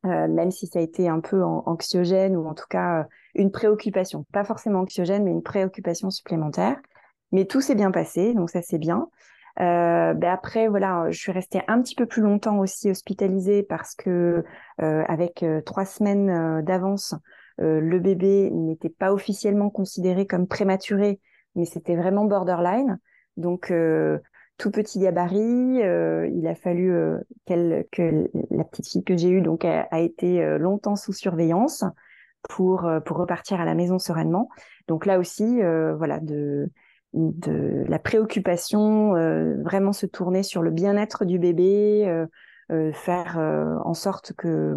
Euh, 0.06 0.28
même 0.28 0.50
si 0.50 0.66
ça 0.66 0.78
a 0.78 0.82
été 0.82 1.08
un 1.08 1.20
peu 1.20 1.42
anxiogène 1.42 2.36
ou 2.36 2.46
en 2.46 2.54
tout 2.54 2.66
cas 2.68 3.00
euh, 3.00 3.04
une 3.34 3.50
préoccupation, 3.50 4.24
pas 4.32 4.44
forcément 4.44 4.80
anxiogène, 4.80 5.24
mais 5.24 5.30
une 5.30 5.42
préoccupation 5.42 6.10
supplémentaire. 6.10 6.76
Mais 7.32 7.44
tout 7.44 7.60
s'est 7.60 7.74
bien 7.74 7.90
passé, 7.90 8.34
donc 8.34 8.50
ça 8.50 8.62
c'est 8.62 8.78
bien. 8.78 9.08
Euh, 9.58 10.14
ben 10.14 10.30
après, 10.30 10.68
voilà, 10.68 11.06
je 11.10 11.18
suis 11.18 11.32
restée 11.32 11.60
un 11.66 11.80
petit 11.80 11.94
peu 11.94 12.06
plus 12.06 12.22
longtemps 12.22 12.58
aussi 12.58 12.90
hospitalisée 12.90 13.62
parce 13.62 13.94
que 13.94 14.44
avec 14.78 15.44
trois 15.64 15.86
semaines 15.86 16.62
d'avance, 16.62 17.14
le 17.58 17.98
bébé 17.98 18.50
n'était 18.52 18.90
pas 18.90 19.12
officiellement 19.12 19.70
considéré 19.70 20.26
comme 20.26 20.46
prématuré, 20.46 21.20
mais 21.56 21.64
c'était 21.64 21.96
vraiment 21.96 22.26
borderline. 22.26 23.00
Donc 23.36 23.72
tout 24.58 24.70
petit 24.70 24.98
gabarit. 24.98 25.82
Euh, 25.82 26.28
il 26.34 26.46
a 26.46 26.54
fallu 26.54 26.92
euh, 26.92 27.18
que 27.46 28.28
la 28.50 28.64
petite 28.64 28.88
fille 28.88 29.04
que 29.04 29.16
j'ai 29.16 29.28
eue 29.28 29.42
donc 29.42 29.64
a, 29.64 30.00
été 30.00 30.42
euh, 30.42 30.58
longtemps 30.58 30.96
sous 30.96 31.12
surveillance 31.12 31.84
pour 32.48 32.88
pour 33.04 33.16
repartir 33.16 33.60
à 33.60 33.64
la 33.64 33.74
maison 33.74 33.98
sereinement. 33.98 34.48
Donc 34.86 35.04
là 35.04 35.18
aussi, 35.18 35.60
voilà 35.98 36.20
de 36.20 36.70
de 37.12 37.84
la 37.88 37.98
préoccupation, 37.98 39.14
vraiment 39.64 39.92
se 39.92 40.06
tourner 40.06 40.44
sur 40.44 40.62
le 40.62 40.70
bien-être 40.70 41.24
du 41.24 41.40
bébé, 41.40 42.24
faire 42.92 43.38
en 43.84 43.94
sorte 43.94 44.32
que 44.34 44.76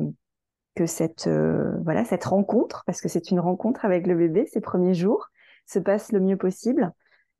que 0.73 0.87
cette 0.87 1.27
voilà 1.27 2.05
cette 2.05 2.25
rencontre, 2.25 2.81
parce 2.87 3.01
que 3.01 3.07
c'est 3.07 3.29
une 3.29 3.39
rencontre 3.39 3.85
avec 3.85 4.07
le 4.07 4.15
bébé 4.15 4.47
ces 4.47 4.61
premiers 4.61 4.95
jours, 4.95 5.29
se 5.67 5.77
passe 5.77 6.11
le 6.11 6.21
mieux 6.21 6.37
possible. 6.37 6.91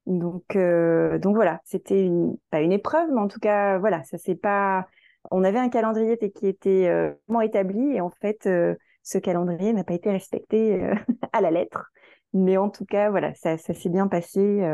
Donc, 0.09 0.55
euh, 0.55 1.19
donc 1.19 1.35
voilà, 1.35 1.61
c'était 1.65 2.03
une, 2.03 2.35
pas 2.49 2.61
une 2.61 2.71
épreuve, 2.71 3.09
mais 3.13 3.21
en 3.21 3.27
tout 3.27 3.39
cas, 3.39 3.77
voilà, 3.77 4.03
ça 4.03 4.17
c'est 4.17 4.35
pas. 4.35 4.87
On 5.29 5.43
avait 5.43 5.59
un 5.59 5.69
calendrier 5.69 6.17
qui 6.17 6.47
était 6.47 6.87
euh, 6.87 7.13
vraiment 7.27 7.41
établi 7.41 7.93
et 7.93 8.01
en 8.01 8.09
fait, 8.09 8.47
euh, 8.47 8.73
ce 9.03 9.19
calendrier 9.19 9.71
n'a 9.71 9.83
pas 9.83 9.93
été 9.93 10.09
respecté 10.09 10.81
à 11.31 11.41
la 11.41 11.51
lettre. 11.51 11.91
Mais 12.33 12.57
en 12.57 12.69
tout 12.69 12.85
cas, 12.85 13.11
voilà, 13.11 13.35
ça, 13.35 13.57
ça 13.59 13.75
s'est 13.75 13.89
bien 13.89 14.07
passé 14.07 14.67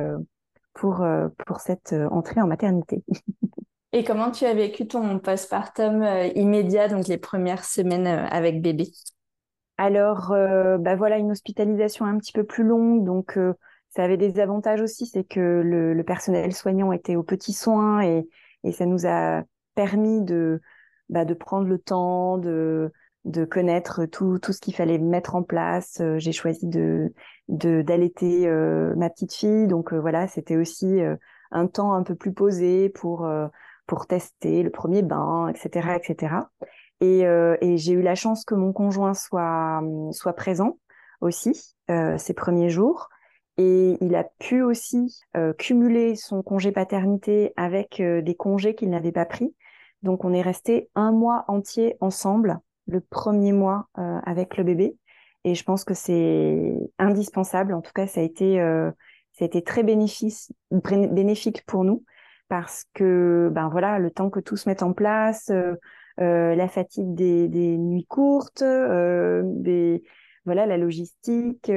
pour 0.74 1.06
pour 1.45 1.60
cette 1.60 1.93
entrée 2.12 2.41
en 2.41 2.48
maternité. 2.48 3.04
et 3.91 4.06
comment 4.06 4.32
tu 4.32 4.45
as 4.45 4.54
vécu 4.54 4.88
ton 4.88 5.19
postpartum 5.19 6.06
immédiat, 6.36 6.88
donc 6.88 7.08
les 7.08 7.17
premières 7.17 7.63
semaines 7.65 8.08
avec 8.08 8.62
bébé? 8.62 8.89
Alors, 9.78 10.34
bah 10.80 10.95
voilà, 10.95 11.17
une 11.17 11.32
hospitalisation 11.32 12.06
un 12.06 12.17
petit 12.17 12.34
peu 12.34 12.43
plus 12.43 12.65
longue, 12.65 13.06
donc 13.06 13.38
ça 13.96 14.04
avait 14.04 14.18
des 14.18 14.40
avantages 14.40 14.82
aussi, 14.82 15.06
c'est 15.06 15.24
que 15.24 15.62
le, 15.64 16.04
personnel 16.04 16.54
soignant 16.54 16.92
était 16.92 17.16
aux 17.16 17.24
petits 17.24 17.54
soins 17.54 18.02
et, 18.02 18.28
ça 18.72 18.86
nous 18.86 19.06
a 19.06 19.44
permis 19.76 20.24
de, 20.24 20.60
bah, 21.10 21.24
prendre 21.40 21.68
le 21.68 21.78
temps, 21.78 22.38
de, 22.38 22.92
connaître 23.50 24.06
tout, 24.06 24.38
tout 24.40 24.54
ce 24.54 24.60
qu'il 24.60 24.76
fallait 24.76 24.98
mettre 24.98 25.36
en 25.36 25.44
place. 25.44 26.00
Euh, 26.02 26.18
j'ai 26.18 26.32
choisi 26.32 26.68
de 26.68 27.14
d'allaiter 27.48 28.48
euh, 28.48 28.96
ma 28.96 29.12
petite 29.12 29.34
fille, 29.34 29.68
donc 29.68 29.94
euh, 29.94 30.00
voilà, 30.00 30.28
c'était 30.28 30.58
aussi 30.58 31.00
un 31.52 31.68
temps 31.68 31.94
un 31.94 32.04
peu 32.04 32.16
plus 32.16 32.34
posé 32.34 32.90
pour 32.90 33.30
pour 33.88 34.08
tester 34.08 34.64
le 34.64 34.72
premier 34.72 35.04
bain, 35.04 35.48
etc., 35.48 35.96
etc. 35.96 36.36
Et, 37.02 37.22
et 37.22 37.78
j'ai 37.78 37.94
eu 37.94 38.02
la 38.02 38.16
chance 38.16 38.46
que 38.46 38.56
mon 38.56 38.74
conjoint 38.74 39.14
soit 39.14 39.82
soit 40.12 40.34
présent 40.34 40.80
aussi 41.22 41.76
ces 41.88 42.34
premiers 42.34 42.70
jours. 42.70 43.10
Et 43.58 43.98
il 44.02 44.15
a 44.15 44.26
pu 44.39 44.62
aussi 44.62 45.22
euh, 45.38 45.54
cumuler 45.54 46.15
son 46.15 46.44
congé 46.44 46.72
paternité 46.72 47.54
avec 47.56 48.00
euh, 48.00 48.22
des 48.22 48.36
congés 48.36 48.76
qu'il 48.76 48.89
n'avait 48.89 49.13
pas 49.13 49.26
pris. 49.26 49.56
Donc 50.04 50.26
on 50.26 50.34
est 50.34 50.41
resté 50.41 50.89
un 50.96 51.12
mois 51.12 51.46
entier 51.48 51.96
ensemble, 52.02 52.60
le 52.88 53.00
premier 53.00 53.54
mois 53.54 53.88
euh, 53.98 54.20
avec 54.26 54.58
le 54.58 54.63
bébé. 54.63 54.98
Et 55.46 55.56
je 55.56 55.63
pense 55.63 55.86
que 55.86 55.94
c'est 55.94 56.74
indispensable. 56.98 57.74
En 57.74 57.82
tout 57.82 57.94
cas, 57.94 58.08
ça 58.08 58.20
a 58.20 58.24
été, 58.24 58.58
ça 58.58 59.44
a 59.44 59.46
été 59.46 59.62
très 59.62 59.84
bénéfice, 59.84 60.52
bénéfique 60.72 61.63
pour 61.68 61.84
nous 61.84 62.04
parce 62.48 62.86
que 62.96 63.52
ben 63.54 63.70
voilà, 63.70 64.00
le 64.00 64.10
temps 64.10 64.32
que 64.32 64.39
tout 64.39 64.58
se 64.58 64.68
mette 64.68 64.82
en 64.82 64.94
place, 64.94 65.52
la 66.18 66.68
fatigue 66.68 67.13
des, 67.13 67.48
des 67.48 67.78
nuits 67.78 68.08
courtes, 68.08 68.63
des 68.63 70.02
voilà 70.46 70.65
la 70.65 70.78
logistique 70.78 71.72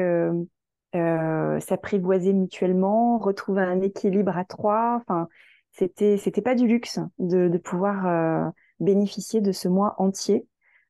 euh, 0.99 1.61
s'apprivoiser 1.61 2.33
mutuellement, 2.33 3.19
retrouver 3.19 3.63
un 3.63 3.81
équilibre 3.81 4.37
à 4.37 4.45
trois. 4.45 4.97
Enfin, 5.01 5.29
c'était 5.73 6.17
c'était 6.17 6.43
pas 6.43 6.55
du 6.55 6.67
luxe 6.67 6.99
de, 7.19 7.57
pouvoir 7.59 8.07
euh, 8.07 8.51
bénéficier 8.81 9.41
de 9.41 9.53
ce 9.53 9.69
mois 9.69 9.95
entier. 9.99 10.47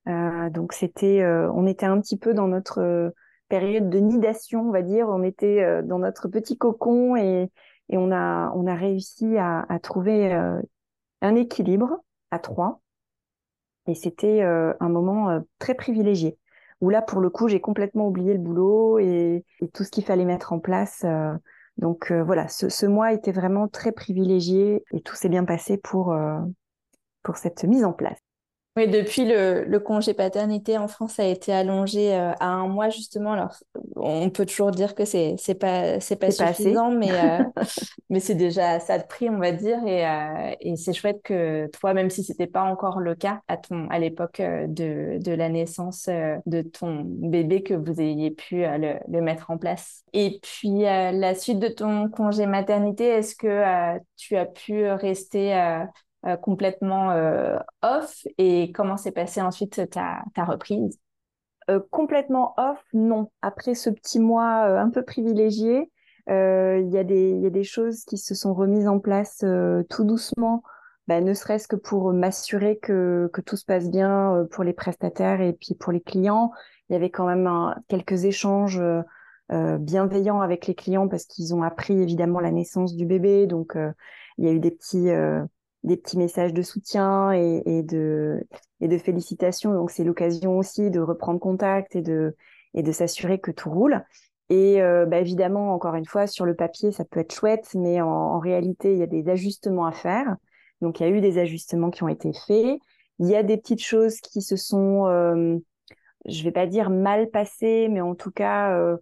Euh, 0.09 0.51
donc 0.51 0.73
c'était, 0.73 1.25
on 1.27 1.67
était 1.67 1.87
un 1.87 2.01
petit 2.01 2.17
peu 2.17 2.35
dans 2.35 2.49
notre 2.49 3.13
période 3.49 3.91
de 3.91 3.99
nidation, 3.99 4.69
on 4.69 4.73
va 4.73 4.83
dire. 4.83 5.09
On 5.09 5.23
était 5.23 5.83
dans 5.83 5.99
notre 5.99 6.29
petit 6.29 6.57
cocon 6.57 7.17
et, 7.17 7.51
on 7.91 8.13
a 8.13 8.53
on 8.55 8.67
a 8.67 8.75
réussi 8.75 9.39
à 9.39 9.79
trouver 9.83 10.33
un 11.23 11.35
équilibre 11.35 11.99
à 12.31 12.39
trois. 12.39 12.81
Et 13.87 13.95
c'était 13.95 14.43
un 14.43 14.89
moment 14.89 15.43
très 15.59 15.75
privilégié 15.75 16.39
où 16.81 16.91
là, 16.91 17.03
pour 17.03 17.21
le 17.21 17.31
coup, 17.31 17.49
j'ai 17.49 17.61
complètement 17.61 18.07
oublié 18.07 18.33
le 18.33 18.39
boulot 18.39 18.99
et, 18.99 19.45
tout 19.75 19.85
ce 19.85 19.91
qu'il 19.91 20.05
fallait 20.05 20.25
mettre 20.25 20.53
en 20.53 20.61
place. 20.61 21.03
Euh, 21.05 21.33
donc 21.77 22.11
euh, 22.11 22.23
voilà, 22.23 22.49
ce, 22.49 22.69
ce, 22.69 22.87
mois 22.87 23.13
était 23.13 23.33
vraiment 23.33 23.69
très 23.69 23.93
privilégié 23.93 24.85
et 24.93 25.01
tout 25.01 25.15
s'est 25.15 25.29
bien 25.29 25.45
passé 25.45 25.79
pour, 25.79 26.13
euh, 26.13 26.39
pour 27.23 27.37
cette 27.37 27.65
mise 27.65 27.85
en 27.85 27.93
place. 27.93 28.19
Oui, 28.79 28.87
depuis 28.87 29.25
le, 29.25 29.65
le, 29.65 29.81
congé 29.81 30.15
paternité 30.15 30.79
en 30.79 30.87
France 30.87 31.19
a 31.19 31.25
été 31.25 31.53
allongé 31.53 32.15
euh, 32.15 32.31
à 32.39 32.47
un 32.47 32.69
mois 32.69 32.91
justement. 32.91 33.33
Alors, 33.33 33.57
on 33.97 34.31
peut 34.31 34.47
toujours 34.47 34.71
dire 34.71 34.95
que 34.95 35.05
c'est 35.05 35.35
c'est 35.37 35.57
pas 35.57 35.99
c'est 35.99 36.15
pas 36.15 36.31
suffisant, 36.31 36.93
mais 36.93 37.11
euh, 37.11 37.43
mais 38.09 38.21
c'est 38.21 38.37
déjà 38.37 38.79
ça 38.79 38.99
de 38.99 39.05
prix, 39.05 39.29
on 39.29 39.39
va 39.39 39.51
dire. 39.51 39.85
Et, 39.85 40.07
euh, 40.07 40.55
et 40.61 40.77
c'est 40.77 40.93
chouette 40.93 41.21
que 41.25 41.67
toi, 41.73 41.93
même 41.93 42.09
si 42.09 42.23
c'était 42.23 42.47
pas 42.47 42.63
encore 42.63 43.01
le 43.01 43.17
cas 43.17 43.41
à 43.49 43.57
ton 43.57 43.89
à 43.89 43.99
l'époque 43.99 44.41
de 44.41 45.19
de 45.19 45.33
la 45.33 45.49
naissance 45.49 46.09
de 46.47 46.63
ton 46.63 47.03
bébé, 47.05 47.65
que 47.65 47.75
vous 47.75 48.01
ayez 48.01 48.31
pu 48.31 48.59
le, 48.59 48.95
le 49.09 49.21
mettre 49.21 49.51
en 49.51 49.59
place. 49.59 50.05
Et 50.13 50.39
puis 50.41 50.83
la 50.83 51.35
suite 51.35 51.59
de 51.59 51.67
ton 51.67 52.09
congé 52.09 52.47
maternité, 52.47 53.07
est-ce 53.07 53.35
que 53.35 53.99
tu 54.17 54.37
as 54.37 54.47
pu 54.47 54.89
rester 54.89 55.53
euh, 56.27 56.37
complètement 56.37 57.13
euh, 57.13 57.59
off 57.83 58.27
et 58.39 58.73
comment 58.73 58.97
s'est 58.97 59.13
passée 59.13 59.41
ensuite 59.41 59.89
ta, 59.89 60.25
ta 60.35 60.45
reprise? 60.45 60.99
Euh, 61.71 61.81
Complètement 61.91 62.55
off, 62.57 62.83
non. 62.93 63.31
Après 63.41 63.75
ce 63.75 63.89
petit 63.89 64.19
mois 64.19 64.65
un 64.81 64.91
peu 64.91 65.05
privilégié, 65.05 65.93
il 66.27 66.91
y, 66.91 66.99
a 66.99 67.05
des, 67.05 67.31
y 67.39 67.47
a 67.47 67.51
des 67.51 67.65
choses 67.65 68.05
qui 68.05 68.19
se 68.19 68.35
sont 68.35 68.53
remises 68.53 68.89
en 68.89 68.99
place 68.99 69.45
tout 69.89 70.05
doucement, 70.05 70.63
bah, 71.07 71.23
ne 71.23 71.33
serait-ce 71.33 71.67
que 71.69 71.77
pour 71.77 72.13
m'assurer 72.13 72.79
que, 72.79 73.31
que 73.33 73.41
tout 73.41 73.57
se 73.57 73.65
passe 73.65 73.89
bien 73.89 74.47
pour 74.51 74.63
les 74.63 74.75
prestataires 74.75 75.41
et 75.41 75.55
puis 75.55 75.75
pour 75.75 75.91
les 75.91 76.03
clients. 76.03 76.53
Il 76.89 76.93
y 76.93 76.97
avait 76.97 77.09
quand 77.09 77.27
même 77.27 77.75
quelques 77.89 78.25
échanges 78.25 78.83
bienveillants 79.51 80.43
avec 80.43 80.67
les 80.67 80.75
clients 80.75 81.09
parce 81.09 81.25
qu'ils 81.25 81.55
ont 81.55 81.63
appris 81.63 81.99
évidemment 81.99 82.41
la 82.41 82.51
naissance 82.51 82.95
du 82.95 83.07
bébé. 83.07 83.47
Donc, 83.47 83.79
il 84.37 84.45
y 84.45 84.49
a 84.49 84.53
eu 84.53 84.61
des 84.61 84.71
petits, 84.71 85.09
des 85.85 85.97
petits 85.97 86.19
messages 86.19 86.53
de 86.53 86.63
soutien 86.63 87.31
et, 87.33 87.83
de, 87.83 88.45
et 88.81 88.89
de 88.89 88.99
félicitations. 88.99 89.73
Donc, 89.73 89.91
c'est 89.91 90.05
l'occasion 90.05 90.59
aussi 90.59 90.91
de 90.91 91.01
reprendre 91.01 91.39
contact 91.39 91.95
et 91.97 92.03
de, 92.03 92.37
et 92.75 92.83
de 92.83 92.93
s'assurer 92.93 93.39
que 93.39 93.51
tout 93.51 93.71
roule. 93.71 94.05
Et 94.51 94.81
euh, 94.81 95.07
bah, 95.07 95.19
évidemment, 95.19 95.75
encore 95.75 95.95
une 95.95 96.07
fois, 96.07 96.27
sur 96.27 96.47
le 96.47 96.55
papier, 96.55 96.91
ça 96.91 97.05
peut 97.05 97.21
être 97.21 97.35
chouette, 97.35 97.71
mais 97.75 98.01
en, 98.01 98.39
réalité, 98.39 98.93
il 98.93 98.99
y 98.99 99.03
a 99.03 99.07
des 99.07 99.29
ajustements 99.29 99.87
à 99.87 99.93
faire. 99.93 100.37
Donc, 100.81 101.01
il 101.01 101.03
y 101.05 101.07
a 101.07 101.11
eu 101.11 101.21
des 101.21 101.39
ajustements 101.39 101.91
qui 101.91 102.03
ont 102.03 102.09
été 102.09 102.33
faits. 102.33 102.79
Il 103.19 103.27
y 103.27 103.37
a 103.37 103.43
des 103.43 103.57
petites 103.57 103.83
choses 103.83 104.21
qui 104.21 104.43
se 104.43 104.57
sont, 104.57 105.07
euh, 105.07 105.57
je 106.27 106.45
vais 106.45 106.53
pas 106.53 106.67
dire 106.67 106.89
mal 106.89 107.31
passées, 107.31 107.89
mais 107.91 108.01
en 108.01 108.15
tout 108.15 108.31
cas, 108.31 108.73
euh, 108.77 108.97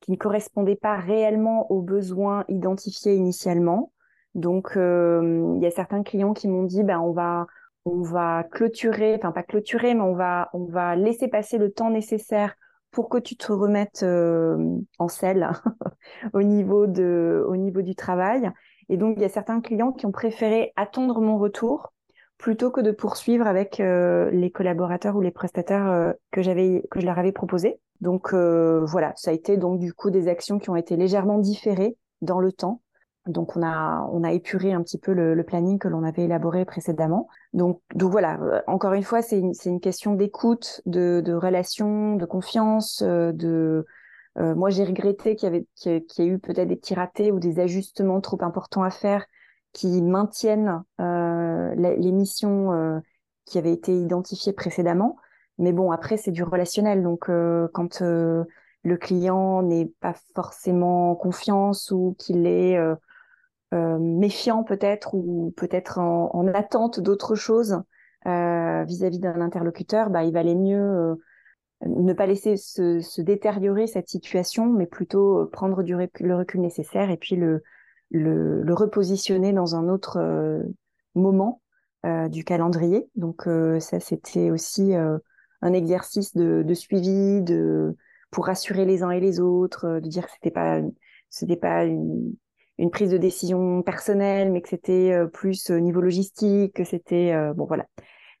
qui 0.00 0.12
ne 0.12 0.16
correspondaient 0.16 0.76
pas 0.76 0.96
réellement 0.96 1.70
aux 1.70 1.80
besoins 1.80 2.44
identifiés 2.48 3.14
initialement. 3.14 3.91
Donc, 4.34 4.76
euh, 4.76 5.54
il 5.56 5.62
y 5.62 5.66
a 5.66 5.70
certains 5.70 6.02
clients 6.02 6.32
qui 6.32 6.48
m'ont 6.48 6.62
dit, 6.64 6.82
ben, 6.82 7.00
on 7.00 7.12
va, 7.12 7.46
on 7.84 8.00
va 8.02 8.44
clôturer, 8.44 9.14
enfin 9.14 9.32
pas 9.32 9.42
clôturer, 9.42 9.94
mais 9.94 10.00
on 10.00 10.14
va, 10.14 10.48
on 10.54 10.64
va 10.64 10.96
laisser 10.96 11.28
passer 11.28 11.58
le 11.58 11.70
temps 11.70 11.90
nécessaire 11.90 12.54
pour 12.90 13.08
que 13.08 13.18
tu 13.18 13.36
te 13.36 13.52
remettes 13.52 14.02
euh, 14.02 14.78
en 14.98 15.08
selle 15.08 15.50
au 16.34 16.42
niveau 16.42 16.86
de 16.86 17.44
au 17.48 17.56
niveau 17.56 17.82
du 17.82 17.94
travail. 17.94 18.50
Et 18.88 18.96
donc 18.96 19.14
il 19.16 19.22
y 19.22 19.24
a 19.24 19.30
certains 19.30 19.60
clients 19.60 19.92
qui 19.92 20.06
ont 20.06 20.12
préféré 20.12 20.72
attendre 20.76 21.20
mon 21.20 21.38
retour 21.38 21.92
plutôt 22.36 22.70
que 22.70 22.80
de 22.80 22.90
poursuivre 22.90 23.46
avec 23.46 23.80
euh, 23.80 24.30
les 24.30 24.50
collaborateurs 24.50 25.16
ou 25.16 25.20
les 25.22 25.30
prestataires 25.30 26.14
que 26.32 26.42
j'avais 26.42 26.84
que 26.90 27.00
je 27.00 27.06
leur 27.06 27.18
avais 27.18 27.32
proposé. 27.32 27.80
Donc 28.00 28.34
voilà, 28.34 29.12
ça 29.16 29.30
a 29.30 29.34
été 29.34 29.56
donc 29.56 29.78
du 29.78 29.94
coup 29.94 30.10
des 30.10 30.28
actions 30.28 30.58
qui 30.58 30.68
ont 30.70 30.76
été 30.76 30.96
légèrement 30.96 31.38
différées 31.38 31.96
dans 32.20 32.40
le 32.40 32.52
temps 32.52 32.82
donc 33.26 33.56
on 33.56 33.62
a 33.62 34.08
on 34.12 34.24
a 34.24 34.32
épuré 34.32 34.72
un 34.72 34.82
petit 34.82 34.98
peu 34.98 35.12
le, 35.12 35.34
le 35.34 35.44
planning 35.44 35.78
que 35.78 35.88
l'on 35.88 36.02
avait 36.02 36.24
élaboré 36.24 36.64
précédemment. 36.64 37.28
Donc 37.52 37.80
donc 37.94 38.10
voilà, 38.10 38.40
euh, 38.40 38.60
encore 38.66 38.94
une 38.94 39.04
fois 39.04 39.22
c'est 39.22 39.38
une 39.38 39.54
c'est 39.54 39.70
une 39.70 39.80
question 39.80 40.14
d'écoute, 40.14 40.82
de 40.86 41.22
de 41.24 41.32
relation, 41.32 42.16
de 42.16 42.26
confiance, 42.26 43.02
euh, 43.02 43.32
de 43.32 43.86
euh, 44.38 44.54
moi 44.56 44.70
j'ai 44.70 44.84
regretté 44.84 45.36
qu'il 45.36 45.46
y 45.46 45.54
avait 45.54 45.66
qu'il 45.76 46.02
y, 46.18 46.22
ait 46.22 46.26
eu 46.26 46.38
peut-être 46.38 46.68
des 46.68 46.76
petits 46.76 46.94
ratés 46.94 47.30
ou 47.30 47.38
des 47.38 47.60
ajustements 47.60 48.20
trop 48.20 48.42
importants 48.42 48.82
à 48.82 48.90
faire 48.90 49.24
qui 49.72 50.02
maintiennent 50.02 50.82
euh, 51.00 51.74
les 51.76 52.12
missions 52.12 53.00
qui 53.46 53.56
avaient 53.58 53.72
été 53.72 53.94
identifiées 53.94 54.52
précédemment. 54.52 55.16
Mais 55.58 55.72
bon 55.72 55.92
après 55.92 56.16
c'est 56.16 56.30
du 56.32 56.42
relationnel 56.42 57.02
donc 57.02 57.26
quand 57.72 58.00
le 58.84 58.96
client 58.96 59.62
n'est 59.62 59.92
pas 60.00 60.14
forcément 60.34 61.14
confiance 61.14 61.90
ou 61.90 62.16
qu'il 62.18 62.46
est 62.46 62.78
euh, 63.72 63.98
méfiant 63.98 64.64
peut-être 64.64 65.14
ou 65.14 65.54
peut-être 65.56 65.98
en, 65.98 66.46
attente 66.48 67.00
d'autre 67.00 67.34
chose 67.34 67.80
euh, 68.26 68.84
vis-à-vis 68.84 69.18
d'un 69.18 69.40
interlocuteur, 69.40 70.10
bah, 70.10 70.24
il 70.24 70.32
valait 70.32 70.54
mieux 70.54 70.78
euh, 70.78 71.14
ne 71.86 72.12
pas 72.12 72.26
laisser 72.26 72.56
se, 72.56 73.20
détériorer 73.22 73.86
cette 73.86 74.08
situation, 74.08 74.66
mais 74.66 74.86
plutôt 74.86 75.46
prendre 75.46 75.82
le 75.82 76.36
recul 76.36 76.60
nécessaire 76.60 77.10
et 77.10 77.16
puis 77.16 77.36
le, 77.36 77.62
repositionner 78.74 79.54
dans 79.54 79.74
un 79.74 79.88
autre 79.88 80.20
moment 81.14 81.62
du 82.04 82.44
calendrier. 82.44 83.08
Donc 83.16 83.48
ça, 83.80 84.00
c'était 84.00 84.50
aussi 84.50 84.92
un 84.94 85.72
exercice 85.72 86.36
de, 86.36 86.62
de, 86.62 86.74
suivi, 86.74 87.40
de 87.40 87.96
pour 88.30 88.46
rassurer 88.46 88.84
les 88.84 89.02
uns 89.02 89.10
et 89.10 89.20
les 89.20 89.40
autres, 89.40 89.98
de 89.98 90.08
dire 90.08 90.26
que 90.26 90.32
c'était 90.32 90.50
pas 90.50 90.82
c'était 91.30 91.56
pas 91.56 91.84
une, 91.84 92.34
une 92.78 92.90
prise 92.90 93.10
de 93.10 93.18
décision 93.18 93.82
personnelle, 93.82 94.50
mais 94.50 94.62
que 94.62 94.68
c'était 94.68 95.12
euh, 95.12 95.26
plus 95.26 95.70
au 95.70 95.74
euh, 95.74 95.80
niveau 95.80 96.00
logistique, 96.00 96.74
que 96.74 96.84
c'était 96.84 97.32
euh, 97.32 97.52
bon 97.54 97.64
voilà. 97.66 97.86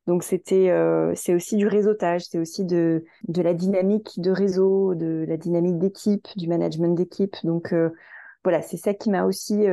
Donc 0.08 0.24
c'était 0.24 0.68
c'est 1.14 1.32
aussi 1.32 1.54
du 1.54 1.68
réseautage, 1.68 2.24
c'est 2.24 2.40
aussi 2.40 2.64
de 2.64 3.04
de 3.28 3.40
la 3.40 3.54
dynamique 3.54 4.20
de 4.20 4.32
réseau, 4.32 4.96
de 4.96 5.24
la 5.28 5.36
dynamique 5.36 5.78
d'équipe, 5.78 6.26
du 6.34 6.48
management 6.48 6.96
d'équipe. 6.96 7.36
Donc 7.44 7.72
voilà, 8.42 8.62
c'est 8.62 8.78
ça 8.78 8.94
qui 8.94 9.10
m'a 9.10 9.24
aussi 9.26 9.64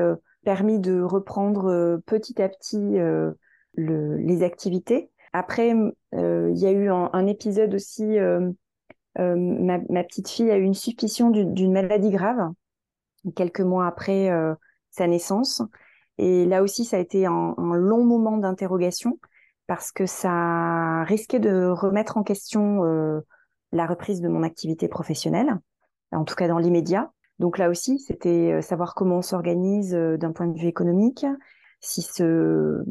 permis 0.45 0.77
de 0.77 1.01
reprendre 1.01 1.99
petit 2.05 2.39
à 2.43 2.47
petit 2.47 2.77
le, 2.77 4.17
les 4.17 4.43
activités. 4.43 5.09
Après, 5.33 5.69
il 6.13 6.57
y 6.59 6.67
a 6.67 6.71
eu 6.71 6.91
un, 6.91 7.25
épisode 7.25 7.73
aussi. 7.73 8.19
Ma, 9.17 10.03
petite 10.03 10.29
fille 10.29 10.51
a 10.51 10.57
eu 10.57 10.63
une 10.63 10.75
suspicion 10.75 11.31
d'une 11.31 11.71
maladie 11.71 12.11
grave 12.11 12.51
quelques 13.35 13.61
mois 13.61 13.87
après 13.87 14.29
euh, 14.29 14.53
sa 14.91 15.07
naissance. 15.07 15.61
Et 16.17 16.45
là 16.45 16.63
aussi, 16.63 16.83
ça 16.83 16.97
a 16.97 16.99
été 16.99 17.25
un, 17.25 17.55
long 17.57 18.03
moment 18.03 18.37
d'interrogation 18.37 19.19
parce 19.67 19.91
que 19.91 20.05
ça 20.05 21.03
risquait 21.03 21.39
de 21.39 21.67
remettre 21.67 22.17
en 22.17 22.23
question 22.23 22.83
euh, 22.83 23.21
la 23.71 23.85
reprise 23.85 24.19
de 24.19 24.27
mon 24.27 24.43
activité 24.43 24.87
professionnelle, 24.87 25.57
en 26.11 26.25
tout 26.25 26.35
cas 26.35 26.47
dans 26.47 26.57
l'immédiat. 26.57 27.11
Donc 27.37 27.57
là 27.57 27.69
aussi, 27.69 27.99
c'était 27.99 28.51
euh, 28.51 28.61
savoir 28.61 28.95
comment 28.95 29.19
on 29.19 29.21
s'organise 29.21 29.91
d'un 29.93 30.31
point 30.33 30.47
de 30.47 30.59
vue 30.59 30.67
économique, 30.67 31.25
si 31.79 32.01
ce, 32.01 32.83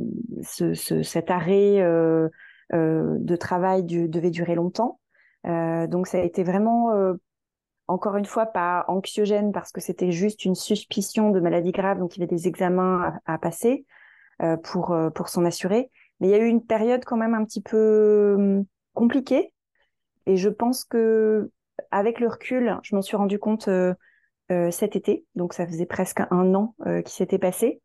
ce, 0.42 0.72
ce 0.72 1.02
cet 1.02 1.30
arrêt 1.30 1.80
euh, 1.82 2.28
de 2.72 3.36
travail 3.36 3.84
devait 3.84 4.30
durer 4.30 4.54
longtemps. 4.54 5.00
donc 5.44 6.06
ça 6.06 6.18
a 6.18 6.22
été 6.22 6.44
vraiment 6.44 6.92
encore 7.88 8.16
une 8.16 8.26
fois 8.26 8.46
pas 8.46 8.84
anxiogène 8.86 9.50
parce 9.50 9.72
que 9.72 9.80
c'était 9.80 10.12
juste 10.12 10.44
une 10.44 10.54
suspicion 10.54 11.30
de 11.30 11.40
maladie 11.40 11.72
grave, 11.72 11.98
donc 11.98 12.16
il 12.16 12.20
y 12.20 12.22
avait 12.22 12.34
des 12.34 12.46
examens 12.46 13.18
à, 13.24 13.38
passer 13.38 13.86
euh, 14.42 14.56
pour 14.58 14.92
euh, 14.92 15.10
pour 15.10 15.28
s'en 15.28 15.44
assurer. 15.44 15.90
Mais 16.20 16.28
il 16.28 16.30
y 16.30 16.34
a 16.34 16.38
eu 16.38 16.46
une 16.46 16.64
période 16.64 17.04
quand 17.04 17.16
même 17.16 17.34
un 17.34 17.44
petit 17.44 17.62
peu 17.62 18.34
hum, 18.36 18.64
compliquée. 18.94 19.52
Et 20.26 20.36
je 20.36 20.50
pense 20.50 20.84
que 20.84 21.50
avec 21.90 22.20
le 22.20 22.28
recul, 22.28 22.78
je 22.82 22.94
m'en 22.94 23.02
suis 23.02 23.16
rendu 23.16 23.38
compte 23.38 23.68
euh, 23.68 23.94
cet 24.70 24.96
été, 24.96 25.24
donc 25.34 25.54
ça 25.54 25.66
faisait 25.66 25.86
presque 25.86 26.20
un 26.30 26.54
an 26.54 26.74
qui 27.04 27.14
s'était 27.14 27.38
passé, 27.38 27.80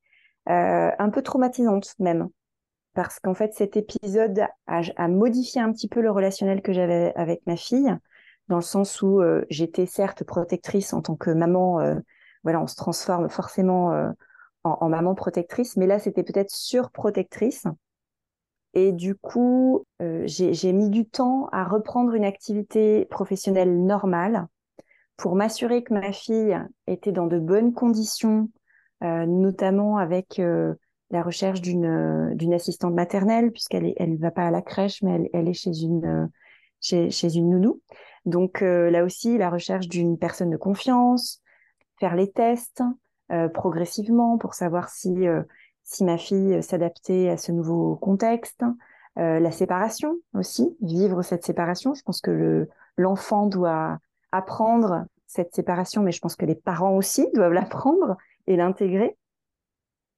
un 0.45 1.10
peu 1.12 1.22
traumatisante 1.22 1.95
même. 1.99 2.30
Parce 2.93 3.20
qu'en 3.20 3.34
fait 3.34 3.54
cet 3.54 3.76
épisode 3.76 4.45
a, 4.68 4.82
a, 4.95 5.08
modifié 5.08 5.62
un 5.62 5.72
petit 5.74 5.89
peu 5.89 6.01
le 6.01 6.12
relationnel 6.12 6.62
que 6.62 6.72
j'avais 6.72 7.12
avec 7.16 7.41
ma 7.47 7.58
fille 7.58 7.97
dans 8.48 8.58
le 8.58 8.62
sens 8.62 9.02
où 9.02 9.22
euh, 9.22 9.46
j'étais 9.50 9.86
certes 9.86 10.24
protectrice 10.24 10.94
en 10.94 11.02
tant 11.02 11.16
que 11.16 11.30
maman. 11.30 11.80
Euh, 11.80 11.96
voilà, 12.44 12.62
on 12.62 12.68
se 12.68 12.76
transforme 12.76 13.30
forcément 13.30 13.94
euh, 13.94 14.10
en, 14.64 14.89
maman 14.89 15.16
protectrice, 15.16 15.78
mais 15.78 15.88
là, 15.88 16.00
c'était 16.00 16.24
peut-être 16.24 16.52
surprotectrice. 16.52 17.66
Et 18.74 18.91
du 18.91 19.14
coup, 19.14 19.86
j'ai 20.00 20.74
mis 20.74 20.89
du 20.89 21.06
temps 21.06 21.48
à 21.52 21.64
reprendre 21.64 22.16
une 22.16 22.26
activité 22.26 23.06
professionnelle 23.06 23.86
normale 23.86 24.48
pour 25.16 25.36
m'assurer 25.36 25.84
que 25.84 25.94
ma 25.94 26.12
fille 26.12 26.58
était 26.88 27.12
dans 27.12 27.28
de 27.28 27.38
bonnes 27.38 27.74
conditions, 27.74 28.50
notamment 29.02 29.98
avec 29.98 30.41
la 31.12 31.22
recherche 31.22 31.62
d'une 31.62 32.54
assistante 32.54 32.96
maternelle, 32.96 33.52
puisqu'elle 33.52 33.86
est, 33.86 33.96
elle 33.98 34.18
va 34.18 34.32
pas 34.32 34.48
à 34.48 34.52
la 34.52 34.64
crèche, 34.64 35.04
mais 35.04 35.30
elle, 35.34 35.48
est 35.48 35.54
chez 35.54 35.84
une 35.84 36.32
chez 36.82 37.36
une 37.36 37.52
nounou. 37.52 37.80
Donc 38.26 38.61
euh, 38.61 38.89
là 38.89 39.03
aussi, 39.03 39.38
la 39.38 39.49
recherche 39.49 39.88
d'une 39.88 40.17
personne 40.17 40.49
de 40.49 40.57
confiance, 40.57 41.41
faire 41.99 42.15
les 42.15 42.32
tests 42.32 42.84
euh, 43.32 43.49
progressivement 43.49 44.38
pour 44.38 44.53
savoir 44.53 44.89
si 44.89 45.28
euh, 45.28 45.43
si 45.84 46.05
ma 46.05 46.17
fille 46.17 46.63
s'adaptait 46.63 47.30
à 47.30 47.36
ce 47.36 47.51
nouveau 47.51 47.97
contexte, 47.97 48.63
la 49.15 49.51
séparation 49.51 50.15
aussi, 50.34 50.76
vivre 50.82 51.21
cette 51.21 51.43
séparation. 51.43 51.93
Je 51.93 52.01
pense 52.03 52.21
que 52.21 52.32
le 52.32 52.69
l'enfant 52.95 53.47
doit 53.47 53.99
apprendre 54.32 55.05
cette 55.28 55.53
séparation, 55.53 56.01
mais 56.01 56.13
je 56.13 56.21
pense 56.21 56.38
que 56.38 56.45
les 56.45 56.55
parents 56.55 56.95
aussi 56.95 57.28
doivent 57.34 57.51
l'apprendre 57.51 58.15
et 58.47 58.55
l'intégrer. 58.55 59.17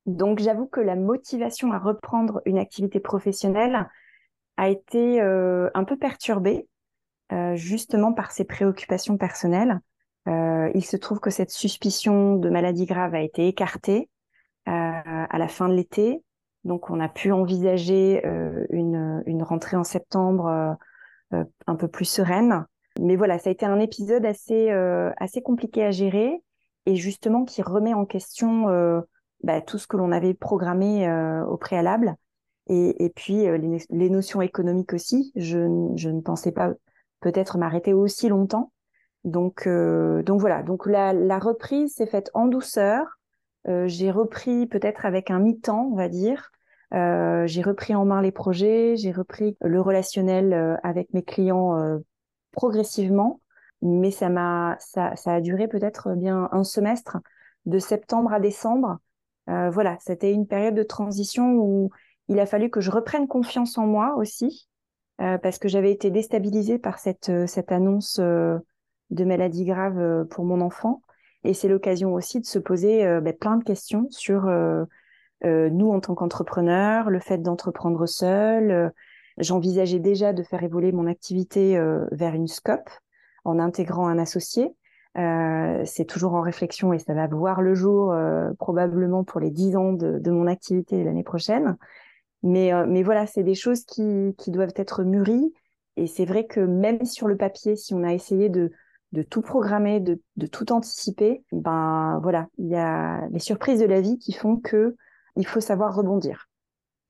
Donc 0.05 0.37
j'avoue 0.37 0.67
que 0.67 0.81
la 0.81 0.95
motivation 0.95 1.71
à 1.71 1.79
reprendre 1.79 2.43
une 2.45 2.59
activité 2.59 2.99
professionnelle 2.99 3.89
a 4.55 4.69
été 4.69 5.19
un 5.19 5.83
peu 5.83 5.97
perturbée 5.97 6.67
euh, 7.31 7.55
justement 7.55 8.13
par 8.13 8.31
ses 8.31 8.43
préoccupations 8.43 9.17
personnelles. 9.17 9.79
Euh, 10.27 10.69
il 10.75 10.85
se 10.85 10.95
trouve 10.95 11.19
que 11.19 11.31
cette 11.31 11.49
suspicion 11.49 12.35
de 12.35 12.49
maladie 12.49 12.85
grave 12.85 13.15
a 13.15 13.21
été 13.21 13.47
écartée 13.47 14.09
euh, 14.67 14.71
à 14.71 15.37
la 15.39 15.47
fin 15.47 15.67
de 15.67 15.73
l'été. 15.73 16.23
Donc 16.65 16.91
on 16.91 16.99
a 16.99 17.09
pu 17.09 17.31
envisager 17.31 18.23
une, 18.71 19.23
une, 19.27 19.43
rentrée 19.43 19.77
en 19.77 19.83
septembre 19.83 20.77
un 21.31 21.75
peu 21.75 21.87
plus 21.87 22.05
sereine. 22.05 22.65
Mais 22.99 23.15
voilà, 23.15 23.37
ça 23.37 23.49
a 23.49 23.53
été 23.53 23.67
un 23.67 23.79
épisode 23.79 24.25
assez, 24.25 24.71
assez 25.17 25.43
compliqué 25.43 25.83
à 25.83 25.91
gérer 25.91 26.41
et 26.87 26.95
justement 26.95 27.45
qui 27.45 27.61
remet 27.61 27.93
en 27.93 28.05
question 28.05 28.65
bah, 29.43 29.61
tout 29.61 29.77
ce 29.77 29.85
que 29.85 29.95
l'on 29.95 30.11
avait 30.11 30.33
programmé 30.33 31.07
au 31.47 31.57
préalable. 31.57 32.15
Et, 32.67 33.11
puis 33.15 33.43
les, 33.43 33.77
les, 33.91 34.09
notions 34.09 34.41
économiques 34.41 34.93
aussi. 34.93 35.33
Je, 35.35 35.91
je 35.95 36.09
ne 36.09 36.21
pensais 36.21 36.51
pas 36.51 36.73
peut-être 37.21 37.57
m'arrêter 37.57 37.93
aussi 37.93 38.29
longtemps. 38.29 38.71
Donc, 39.23 39.67
donc 39.67 40.39
voilà. 40.39 40.61
Donc 40.63 40.85
la, 40.85 41.39
reprise 41.39 41.95
s'est 41.95 42.05
faite 42.05 42.29
en 42.33 42.45
douceur. 42.45 43.19
j'ai 43.65 44.11
repris 44.11 44.67
peut-être 44.67 45.05
avec 45.05 45.31
un 45.31 45.39
mi-temps, 45.39 45.89
on 45.91 45.95
va 45.95 46.09
dire. 46.09 46.51
j'ai 46.91 47.61
repris 47.63 47.95
en 47.95 48.05
main 48.05 48.21
les 48.21 48.31
projets, 48.31 48.95
j'ai 48.97 49.11
repris 49.11 49.57
le 49.61 49.81
relationnel 49.81 50.79
avec 50.83 51.11
mes 51.13 51.23
clients 51.23 51.99
progressivement, 52.51 53.41
mais 53.81 54.11
ça 54.11 54.29
m'a 54.29 54.77
ça, 54.79 55.15
ça 55.15 55.33
a 55.33 55.41
duré 55.41 55.67
peut-être 55.67 56.13
bien 56.15 56.49
un 56.51 56.63
semestre 56.63 57.17
de 57.65 57.79
septembre 57.79 58.33
à 58.33 58.39
décembre. 58.39 58.99
Euh, 59.49 59.69
voilà, 59.69 59.97
c'était 59.99 60.31
une 60.31 60.47
période 60.47 60.75
de 60.75 60.83
transition 60.83 61.53
où 61.53 61.89
il 62.27 62.39
a 62.39 62.45
fallu 62.45 62.69
que 62.69 62.81
je 62.81 62.91
reprenne 62.91 63.27
confiance 63.27 63.77
en 63.77 63.85
moi 63.85 64.15
aussi, 64.17 64.67
euh, 65.21 65.37
parce 65.37 65.59
que 65.59 65.67
j'avais 65.67 65.91
été 65.91 66.11
déstabilisée 66.11 66.77
par 66.77 66.99
cette, 66.99 67.29
euh, 67.29 67.47
cette 67.47 67.71
annonce 67.71 68.19
de 68.19 69.23
maladie 69.23 69.65
grave 69.65 70.25
pour 70.29 70.45
mon 70.45 70.61
enfant. 70.61 71.01
Et 71.43 71.53
c'est 71.53 71.67
l'occasion 71.67 72.13
aussi 72.13 72.39
de 72.39 72.45
se 72.45 72.57
poser 72.57 73.03
ben, 73.21 73.33
plein 73.33 73.57
de 73.57 73.63
questions 73.63 74.07
sur 74.09 74.49
nous 75.43 75.91
en 75.91 75.99
tant 75.99 76.15
qu'entrepreneurs, 76.15 77.11
le 77.11 77.19
fait 77.19 77.37
d'entreprendre 77.37 78.07
seul. 78.07 78.91
J'envisageais 79.37 79.99
déjà 79.99 80.33
de 80.33 80.41
faire 80.41 80.63
évoluer 80.63 80.91
mon 80.91 81.05
activité 81.05 81.79
vers 82.11 82.33
une 82.33 82.47
scope 82.47 82.89
en 83.43 83.59
intégrant 83.59 84.07
un 84.07 84.17
associé. 84.17 84.75
Euh, 85.17 85.81
c'est 85.85 86.05
toujours 86.05 86.33
en 86.33 86.41
réflexion 86.41 86.91
et 86.91 86.99
ça 86.99 87.13
va 87.13 87.27
voir 87.27 87.61
le 87.61 87.73
jour 87.73 88.11
euh, 88.11 88.51
probablement 88.59 89.23
pour 89.23 89.39
les 89.39 89.49
dix 89.49 89.77
ans 89.77 89.93
de, 89.93 90.19
de 90.19 90.31
mon 90.31 90.45
activité 90.45 91.03
l'année 91.03 91.23
prochaine. 91.23 91.77
Mais, 92.45 92.73
euh, 92.73 92.85
mais 92.87 93.03
voilà, 93.03 93.27
c'est 93.27 93.43
des 93.43 93.55
choses 93.55 93.83
qui, 93.83 94.33
qui 94.37 94.51
doivent 94.51 94.73
être 94.77 95.03
mûries. 95.03 95.53
Et 95.97 96.07
c'est 96.07 96.25
vrai 96.25 96.45
que 96.45 96.61
même 96.61 97.03
sur 97.03 97.27
le 97.27 97.35
papier, 97.35 97.75
si 97.75 97.93
on 97.93 98.03
a 98.03 98.13
essayé 98.13 98.49
de, 98.49 98.71
de 99.11 99.21
tout 99.23 99.41
programmer, 99.41 99.99
de, 99.99 100.21
de 100.37 100.45
tout 100.45 100.71
anticiper, 100.71 101.43
ben 101.51 102.19
voilà, 102.21 102.47
il 102.57 102.67
y 102.67 102.75
a 102.75 103.27
les 103.31 103.39
surprises 103.39 103.79
de 103.79 103.85
la 103.85 103.99
vie 103.99 104.17
qui 104.19 104.31
font 104.31 104.57
que 104.57 104.95
il 105.35 105.47
faut 105.47 105.59
savoir 105.59 105.95
rebondir. 105.95 106.47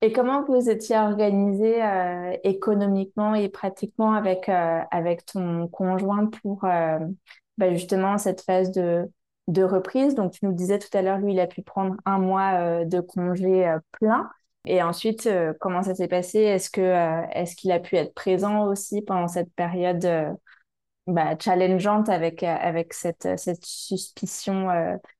Et 0.02 0.12
comment 0.12 0.44
vous 0.44 0.70
étiez 0.70 0.98
organisé 0.98 1.84
euh, 1.84 2.32
économiquement 2.44 3.34
et 3.34 3.50
pratiquement 3.50 4.14
avec, 4.14 4.50
euh, 4.50 4.80
avec 4.92 5.26
ton 5.26 5.68
conjoint 5.68 6.28
pour 6.28 6.64
euh, 6.66 7.00
bah, 7.58 7.74
justement 7.74 8.18
cette 8.18 8.42
phase 8.42 8.72
de, 8.72 9.10
de 9.48 9.64
reprise? 9.64 10.16
Donc, 10.16 10.34
tu 10.34 10.46
nous 10.46 10.54
disais 10.54 10.80
tout 10.80 10.96
à 10.96 11.02
l'heure, 11.02 11.18
lui, 11.18 11.34
il 11.34 11.40
a 11.40 11.48
pu 11.48 11.62
prendre 11.62 11.96
un 12.06 12.20
mois 12.20 12.86
de 12.86 13.00
congé 13.00 13.74
plein. 13.94 14.30
Et 14.66 14.82
ensuite, 14.82 15.30
comment 15.60 15.84
ça 15.84 15.96
s'est 15.96 16.08
passé? 16.08 16.40
Est-ce 16.40 16.70
que 16.70 16.82
est-ce 17.32 17.56
qu'il 17.56 17.72
a 17.72 17.80
pu 17.80 17.96
être 17.96 18.14
présent 18.14 18.66
aussi 18.68 19.02
pendant 19.02 19.28
cette 19.28 19.54
période 19.54 20.08
bah, 21.08 21.38
challengeante 21.40 22.10
avec 22.10 22.44
avec 22.44 22.94
cette 22.94 23.28
cette 23.38 23.66
suspicion, 23.66 24.70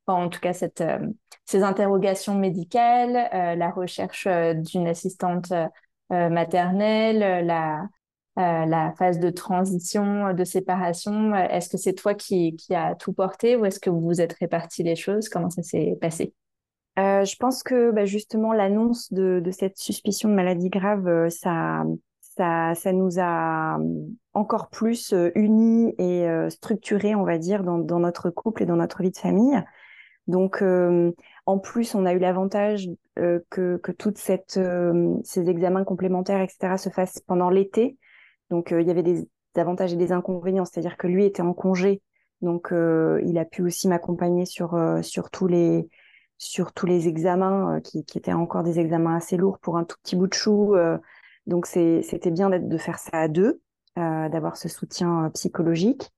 en 0.08 0.30
tout 0.30 0.40
cas 0.40 0.54
cette 0.54 0.84
ces 1.46 1.64
interrogations 1.64 2.36
médicales, 2.36 3.30
euh, 3.34 3.56
la 3.56 3.70
recherche 3.72 4.28
euh, 4.28 4.54
d'une 4.54 4.88
assistante 4.88 5.52
euh, 5.52 6.30
maternelle, 6.30 7.46
la, 7.46 7.88
la 8.36 8.94
phase 8.98 9.20
de 9.20 9.30
transition, 9.30 10.34
de 10.34 10.44
séparation? 10.44 11.34
Est-ce 11.36 11.70
que 11.70 11.78
c'est 11.78 11.94
toi 11.94 12.14
qui, 12.16 12.56
qui 12.56 12.76
a 12.76 12.96
tout 12.96 13.14
porté 13.14 13.56
ou 13.56 13.66
est-ce 13.66 13.80
que 13.80 13.90
vous 13.90 14.02
vous 14.02 14.22
êtes 14.22 14.34
répartis 14.34 14.84
les 14.84 14.96
choses? 14.96 15.30
Comment 15.30 15.50
ça 15.50 15.64
s'est 15.64 15.98
passé? 16.02 16.34
Je 16.98 17.36
pense 17.38 17.64
que 17.64 17.92
bah, 17.92 18.06
justement 18.06 18.54
l'annonce 18.54 19.12
de, 19.12 19.42
de, 19.44 19.52
cette 19.52 19.78
suspicion 19.78 20.30
de 20.30 20.34
maladie 20.34 20.70
grave, 20.70 21.30
ça, 21.30 21.84
ça, 22.22 22.74
ça 22.76 22.94
nous 22.94 23.20
a 23.20 23.80
encore 24.34 24.70
plus 24.70 25.14
unis 25.36 25.94
et 25.98 26.28
structurés, 26.50 27.16
on 27.16 27.24
va 27.24 27.38
dire, 27.38 27.64
dans, 27.64 27.78
dans, 27.80 28.00
notre 28.00 28.30
couple 28.30 28.64
et 28.64 28.66
dans 28.66 28.78
notre 28.78 29.02
vie 29.02 29.12
de 29.12 29.18
famille. 29.18 29.62
Donc, 30.28 30.62
euh, 30.62 31.12
en 31.46 31.60
plus, 31.60 31.94
on 31.96 32.06
a 32.06 32.14
eu 32.14 32.20
l'avantage 32.20 32.90
euh, 33.20 33.40
que, 33.50 33.78
que 33.78 33.92
toutes 33.92 34.20
euh, 34.58 35.16
ces 35.24 35.50
examens 35.50 35.84
complémentaires, 35.84 36.42
etc., 36.42 36.78
se 36.78 36.90
fassent 36.90 37.22
pendant 37.22 37.50
l'été. 37.50 37.98
Donc, 38.50 38.72
il 38.72 38.86
y 38.86 38.92
avait 38.92 39.04
des 39.04 39.28
avantages 39.56 39.94
et 39.94 39.98
des 39.98 40.12
inconvénients. 40.12 40.66
C'est-à-dire 40.66 40.98
que 40.98 41.08
lui 41.08 41.26
était 41.26 41.42
en 41.42 41.54
congé, 41.54 42.02
donc 42.42 42.72
il 42.72 43.38
a 43.40 43.46
pu 43.46 43.64
aussi 43.64 43.88
m'accompagner 43.88 44.46
sur, 44.46 44.78
sur 45.02 45.32
tous 45.32 45.48
les 45.48 45.90
sur 46.38 46.74
tous 46.74 46.86
les 46.86 47.08
examens 47.08 47.80
qui, 47.82 48.04
qui, 48.06 48.18
étaient 48.18 48.34
encore 48.34 48.64
des 48.64 48.80
examens 48.80 49.16
assez 49.16 49.38
lourds 49.38 49.60
pour 49.60 49.78
un 49.78 49.84
tout 49.84 49.98
petit 50.04 50.16
bout 50.16 50.28
de 50.28 50.34
chou. 50.34 50.76
donc, 51.48 51.66
c'était 51.66 52.32
bien 52.32 52.50
de 52.50 52.78
faire 52.78 53.00
ça 53.00 53.12
à 53.14 53.28
deux, 53.28 53.62
d'avoir 53.96 54.58
ce 54.58 54.68
soutien 54.68 55.30
psychologique. 55.34 56.12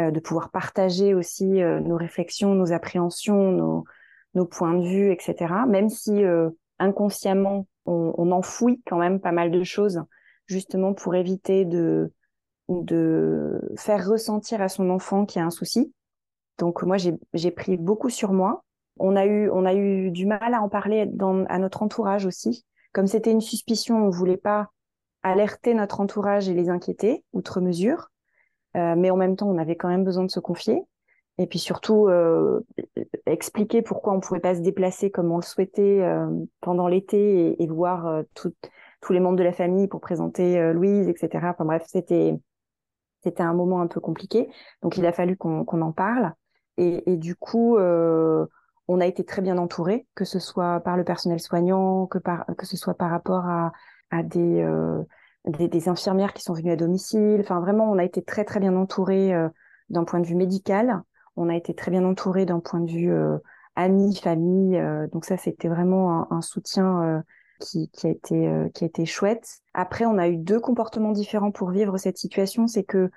Euh, 0.00 0.10
de 0.10 0.20
pouvoir 0.20 0.50
partager 0.50 1.12
aussi 1.12 1.60
euh, 1.60 1.78
nos 1.80 1.96
réflexions, 1.96 2.54
nos 2.54 2.72
appréhensions, 2.72 3.52
nos, 3.52 3.84
nos, 4.32 4.46
points 4.46 4.72
de 4.72 4.88
vue, 4.88 5.12
etc. 5.12 5.52
Même 5.68 5.90
si 5.90 6.24
euh, 6.24 6.48
inconsciemment, 6.78 7.66
on, 7.84 8.14
on, 8.16 8.32
enfouit 8.32 8.80
quand 8.86 8.96
même 8.96 9.20
pas 9.20 9.32
mal 9.32 9.50
de 9.50 9.62
choses, 9.62 10.02
justement 10.46 10.94
pour 10.94 11.14
éviter 11.14 11.66
de, 11.66 12.10
de 12.70 13.60
faire 13.76 14.08
ressentir 14.08 14.62
à 14.62 14.70
son 14.70 14.88
enfant 14.88 15.26
qu'il 15.26 15.40
y 15.40 15.42
a 15.42 15.46
un 15.46 15.50
souci. 15.50 15.92
Donc 16.56 16.82
moi, 16.84 16.96
j'ai 16.96 17.50
pris 17.50 17.76
beaucoup 17.76 18.08
sur 18.08 18.32
moi. 18.32 18.64
On 18.98 19.16
a 19.16 19.26
eu, 19.26 19.50
on 19.50 19.64
a 19.64 19.74
eu 19.74 20.10
du 20.10 20.26
mal 20.26 20.54
à 20.54 20.60
en 20.60 20.68
parler 20.68 21.06
dans, 21.06 21.44
à 21.46 21.58
notre 21.58 21.82
entourage 21.82 22.26
aussi. 22.26 22.64
Comme 22.92 23.06
c'était 23.06 23.30
une 23.30 23.40
suspicion, 23.40 23.96
on 23.96 24.10
voulait 24.10 24.36
pas 24.36 24.70
alerter 25.22 25.74
notre 25.74 26.00
entourage 26.00 26.48
et 26.48 26.54
les 26.54 26.68
inquiéter 26.68 27.24
outre 27.32 27.60
mesure. 27.60 28.10
Euh, 28.76 28.94
mais 28.96 29.10
en 29.10 29.16
même 29.16 29.36
temps, 29.36 29.48
on 29.48 29.58
avait 29.58 29.76
quand 29.76 29.88
même 29.88 30.04
besoin 30.04 30.24
de 30.24 30.30
se 30.30 30.40
confier. 30.40 30.82
Et 31.38 31.46
puis 31.46 31.58
surtout, 31.58 32.08
euh, 32.08 32.60
expliquer 33.26 33.82
pourquoi 33.82 34.12
on 34.12 34.20
pouvait 34.20 34.40
pas 34.40 34.54
se 34.54 34.60
déplacer 34.60 35.10
comme 35.10 35.30
on 35.32 35.36
le 35.36 35.42
souhaitait 35.42 36.00
euh, 36.02 36.28
pendant 36.60 36.88
l'été 36.88 37.48
et, 37.48 37.62
et, 37.62 37.66
voir 37.66 38.06
euh, 38.06 38.22
tout, 38.34 38.52
tous 39.00 39.12
les 39.12 39.20
membres 39.20 39.38
de 39.38 39.42
la 39.42 39.52
famille 39.52 39.88
pour 39.88 40.00
présenter 40.00 40.58
euh, 40.58 40.72
Louise, 40.72 41.08
etc. 41.08 41.46
Enfin 41.50 41.64
bref, 41.64 41.84
c'était 41.86 42.38
c'était 43.22 43.42
un 43.42 43.54
moment 43.54 43.80
un 43.80 43.86
peu 43.86 44.00
compliqué. 44.00 44.48
Donc 44.82 44.96
il 44.98 45.06
a 45.06 45.12
fallu 45.12 45.36
qu'on 45.36 45.64
qu'on 45.64 45.80
en 45.80 45.92
parle. 45.92 46.32
Et, 46.76 47.12
et 47.12 47.16
du 47.16 47.36
coup, 47.36 47.76
on 48.92 49.00
a 49.00 49.06
été 49.06 49.24
très 49.24 49.42
bien 49.42 49.58
entouré, 49.58 50.06
que 50.14 50.24
ce 50.24 50.38
soit 50.38 50.80
par 50.80 50.96
le 50.96 51.04
personnel 51.04 51.40
soignant, 51.40 52.06
que 52.06 52.18
par 52.18 52.44
que 52.58 52.66
ce 52.66 52.76
soit 52.76 52.94
par 52.94 53.10
rapport 53.10 53.46
à, 53.46 53.72
des 54.22 54.64
des, 55.44 55.88
infirmières 55.88 56.32
qui 56.32 56.42
sont 56.42 56.54
venues 56.54 56.70
à 56.70 56.76
domicile. 56.76 57.38
Enfin, 57.40 57.60
vraiment, 57.60 57.90
on 57.90 57.98
a 57.98 58.04
été 58.04 58.22
très, 58.22 58.44
très 58.44 58.60
bien 58.60 58.76
entouré 58.76 59.34
euh, 59.34 59.48
d'un 59.90 60.04
point 60.04 60.20
de 60.20 60.26
vue 60.26 60.34
médical. 60.34 61.02
On 61.36 61.48
a 61.48 61.56
été 61.56 61.74
très 61.74 61.90
bien 61.90 62.04
entouré 62.04 62.46
d'un 62.46 62.60
point 62.60 62.80
de 62.80 62.90
vue 62.90 63.12
euh, 63.12 63.38
amis, 63.74 64.14
famille. 64.16 64.76
Euh, 64.76 65.08
donc 65.08 65.24
ça, 65.24 65.36
c'était 65.36 65.68
vraiment 65.68 66.32
un, 66.32 66.42
soutien 66.42 67.22
qui, 67.58 67.88
qui, 67.90 68.06
a 68.06 68.10
été, 68.10 68.70
qui 68.74 68.84
a 68.84 68.86
été 68.86 69.06
chouette. 69.06 69.60
Après, 69.74 70.04
on 70.04 70.18
a 70.18 70.28
eu 70.28 70.36
deux 70.36 70.60
comportements 70.60 71.12
différents 71.12 71.52
pour 71.52 71.70
vivre 71.70 71.96
cette 71.96 72.18
situation. 72.18 72.66
C'est 72.66 72.84
que 72.84 73.10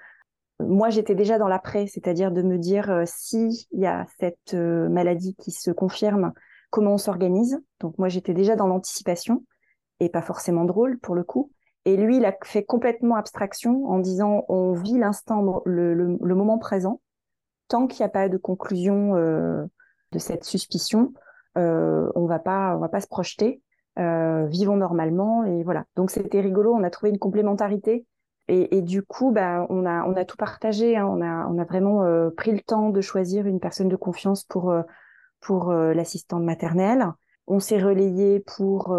moi, 0.60 0.89
j'étais 0.89 1.16
déjà 1.16 1.38
dans 1.38 1.47
l'après, 1.47 1.88
c'est-à-dire 1.88 2.32
de 2.32 2.41
me 2.41 2.58
dire 2.58 3.03
si 3.06 3.68
il 3.72 3.80
y 3.80 3.86
a 3.86 4.06
cette 4.20 4.53
maladie 4.53 5.36
qui 5.36 5.51
se 5.51 5.72
confirme, 5.72 6.32
comment 6.70 6.93
on 6.93 6.97
s'organise. 6.97 7.62
Donc 7.80 7.97
moi, 7.97 8.10
j'étais 8.10 8.34
déjà 8.34 8.56
dans 8.56 8.68
l'anticipation 8.68 9.43
et 9.99 10.10
pas 10.10 10.22
forcément 10.22 10.66
drôle 10.66 10.99
pour 10.99 11.16
le 11.16 11.24
coup. 11.24 11.51
Et 11.86 11.97
lui, 11.97 12.18
il 12.18 12.26
a 12.26 12.36
fait 12.43 12.64
complètement 12.64 13.16
abstraction 13.16 13.86
en 13.88 13.99
disant 13.99 14.43
on 14.49 14.74
vit 14.74 14.97
l'instant, 14.97 15.62
le, 15.66 16.18
moment 16.20 16.58
présent. 16.58 17.01
Tant 17.68 17.88
qu'il 17.88 18.03
n'y 18.03 18.08
a 18.08 18.10
pas 18.10 18.28
de 18.28 18.38
conclusion 18.38 19.16
euh, 19.16 19.64
de 20.12 20.20
cette 20.20 20.43
suspicion, 20.43 21.14
euh, 21.58 22.12
on 22.16 22.26
va 22.26 22.39
pas, 22.39 22.76
on 22.76 22.80
va 22.80 22.89
pas 22.89 23.01
se 23.01 23.08
projeter. 23.08 23.62
Euh, 23.97 24.45
vivons 24.47 24.76
normalement 24.76 25.45
et 25.45 25.64
voilà. 25.64 25.86
Donc 25.95 26.12
c'était 26.12 26.41
rigolo. 26.41 26.74
On 26.74 26.84
a 26.84 26.89
trouvé 26.89 27.12
une 27.12 27.20
complémentarité 27.20 28.06
et, 28.47 28.81
du 28.81 29.01
coup, 29.01 29.31
bah, 29.31 29.65
on 29.69 29.85
a, 29.85 30.03
on 30.05 30.15
a 30.15 30.23
tout 30.25 30.37
partagé. 30.37 30.97
Hein. 30.97 31.07
On 31.07 31.21
a, 31.21 31.47
on 31.47 31.57
a 31.57 31.63
vraiment 31.63 32.03
euh, 32.03 32.29
pris 32.29 32.51
le 32.51 32.59
temps 32.59 32.89
de 32.89 33.01
choisir 33.01 33.47
une 33.47 33.59
personne 33.59 33.89
de 33.89 33.95
confiance 33.95 34.43
pour, 34.43 34.69
euh, 34.69 34.83
pour 35.41 35.73
l'assistante 35.73 36.43
maternelle. 36.43 37.07
On 37.47 37.59
s'est 37.59 37.81
relayé 37.81 38.39
pour 38.39 38.95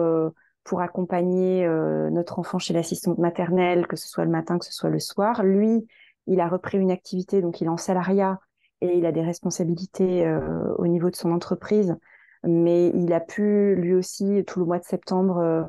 pour 0.66 0.80
accompagner 0.80 1.64
euh, 1.64 2.10
notre 2.10 2.38
enfant 2.38 2.58
chez 2.58 2.74
l'assistante 2.74 3.18
maternelle, 3.18 3.86
que 3.86 3.96
ce 3.96 4.08
soit 4.08 4.24
le 4.24 4.30
matin, 4.30 4.58
que 4.58 4.66
ce 4.66 4.72
soit 4.72 4.90
le 4.90 4.98
soir. 4.98 5.42
Lui, 5.44 5.86
il 6.26 6.40
a 6.40 6.48
repris 6.48 6.76
une 6.76 6.90
activité, 6.90 7.40
donc 7.40 7.60
il 7.60 7.66
est 7.66 7.70
en 7.70 7.76
salariat 7.76 8.40
et 8.80 8.98
il 8.98 9.06
a 9.06 9.12
des 9.12 9.22
responsabilités 9.22 10.26
euh, 10.26 10.74
au 10.76 10.86
niveau 10.86 11.08
de 11.08 11.16
son 11.16 11.30
entreprise, 11.30 11.96
mais 12.42 12.88
il 12.90 13.12
a 13.12 13.20
pu 13.20 13.74
lui 13.76 13.94
aussi, 13.94 14.44
tout 14.46 14.58
le 14.58 14.66
mois 14.66 14.78
de 14.78 14.84
septembre, 14.84 15.38
euh, 15.38 15.62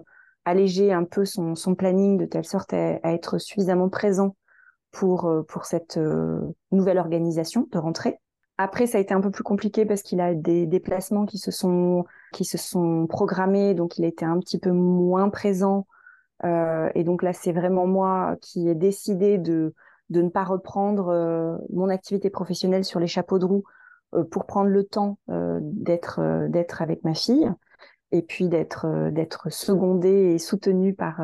alléger 0.48 0.94
un 0.94 1.04
peu 1.04 1.26
son, 1.26 1.56
planning 1.76 2.18
de 2.18 2.26
telle 2.26 2.46
sorte 2.46 2.74
à, 2.74 3.00
être 3.04 3.38
suffisamment 3.38 3.90
présent 3.90 4.36
pour, 4.92 5.30
pour 5.48 5.66
cette 5.66 6.00
nouvelle 6.72 6.98
organisation 6.98 7.68
de 7.72 7.78
rentrée. 7.78 8.20
Après, 8.58 8.88
ça 8.88 8.98
a 8.98 9.02
été 9.02 9.14
un 9.14 9.22
peu 9.22 9.30
plus 9.30 9.44
compliqué 9.44 9.86
parce 9.86 10.02
qu'il 10.02 10.20
a 10.20 10.34
des 10.34 10.66
déplacements 10.66 11.26
qui 11.26 11.38
se 11.38 11.52
sont 11.52 12.06
qui 12.34 12.44
se 12.44 12.58
sont 12.58 13.06
programmés, 13.08 13.76
donc 13.76 13.98
il 13.98 14.06
a 14.06 14.08
été 14.08 14.26
un 14.26 14.40
petit 14.40 14.58
peu 14.58 14.72
moins 14.72 15.30
présent. 15.30 15.86
Euh, 16.44 16.90
et 16.96 17.04
donc 17.04 17.22
là, 17.22 17.34
c'est 17.34 17.52
vraiment 17.52 17.86
moi 17.86 18.36
qui 18.42 18.68
ai 18.68 18.76
décidé 18.76 19.38
de 19.38 19.74
de 20.10 20.22
ne 20.22 20.30
pas 20.30 20.46
reprendre 20.46 21.60
mon 21.70 21.90
activité 21.90 22.30
professionnelle 22.30 22.86
sur 22.86 23.00
les 23.00 23.08
chapeaux 23.08 23.40
de 23.40 23.46
roue 23.46 23.64
pour 24.32 24.46
prendre 24.46 24.70
le 24.70 24.86
temps 24.86 25.20
d'être 25.28 26.48
d'être 26.48 26.82
avec 26.82 27.04
ma 27.04 27.14
fille 27.14 27.52
et 28.12 28.22
puis 28.22 28.48
d'être 28.48 29.10
d'être 29.12 29.52
secondée 29.52 30.34
et 30.34 30.38
soutenue 30.38 30.94
par 30.94 31.22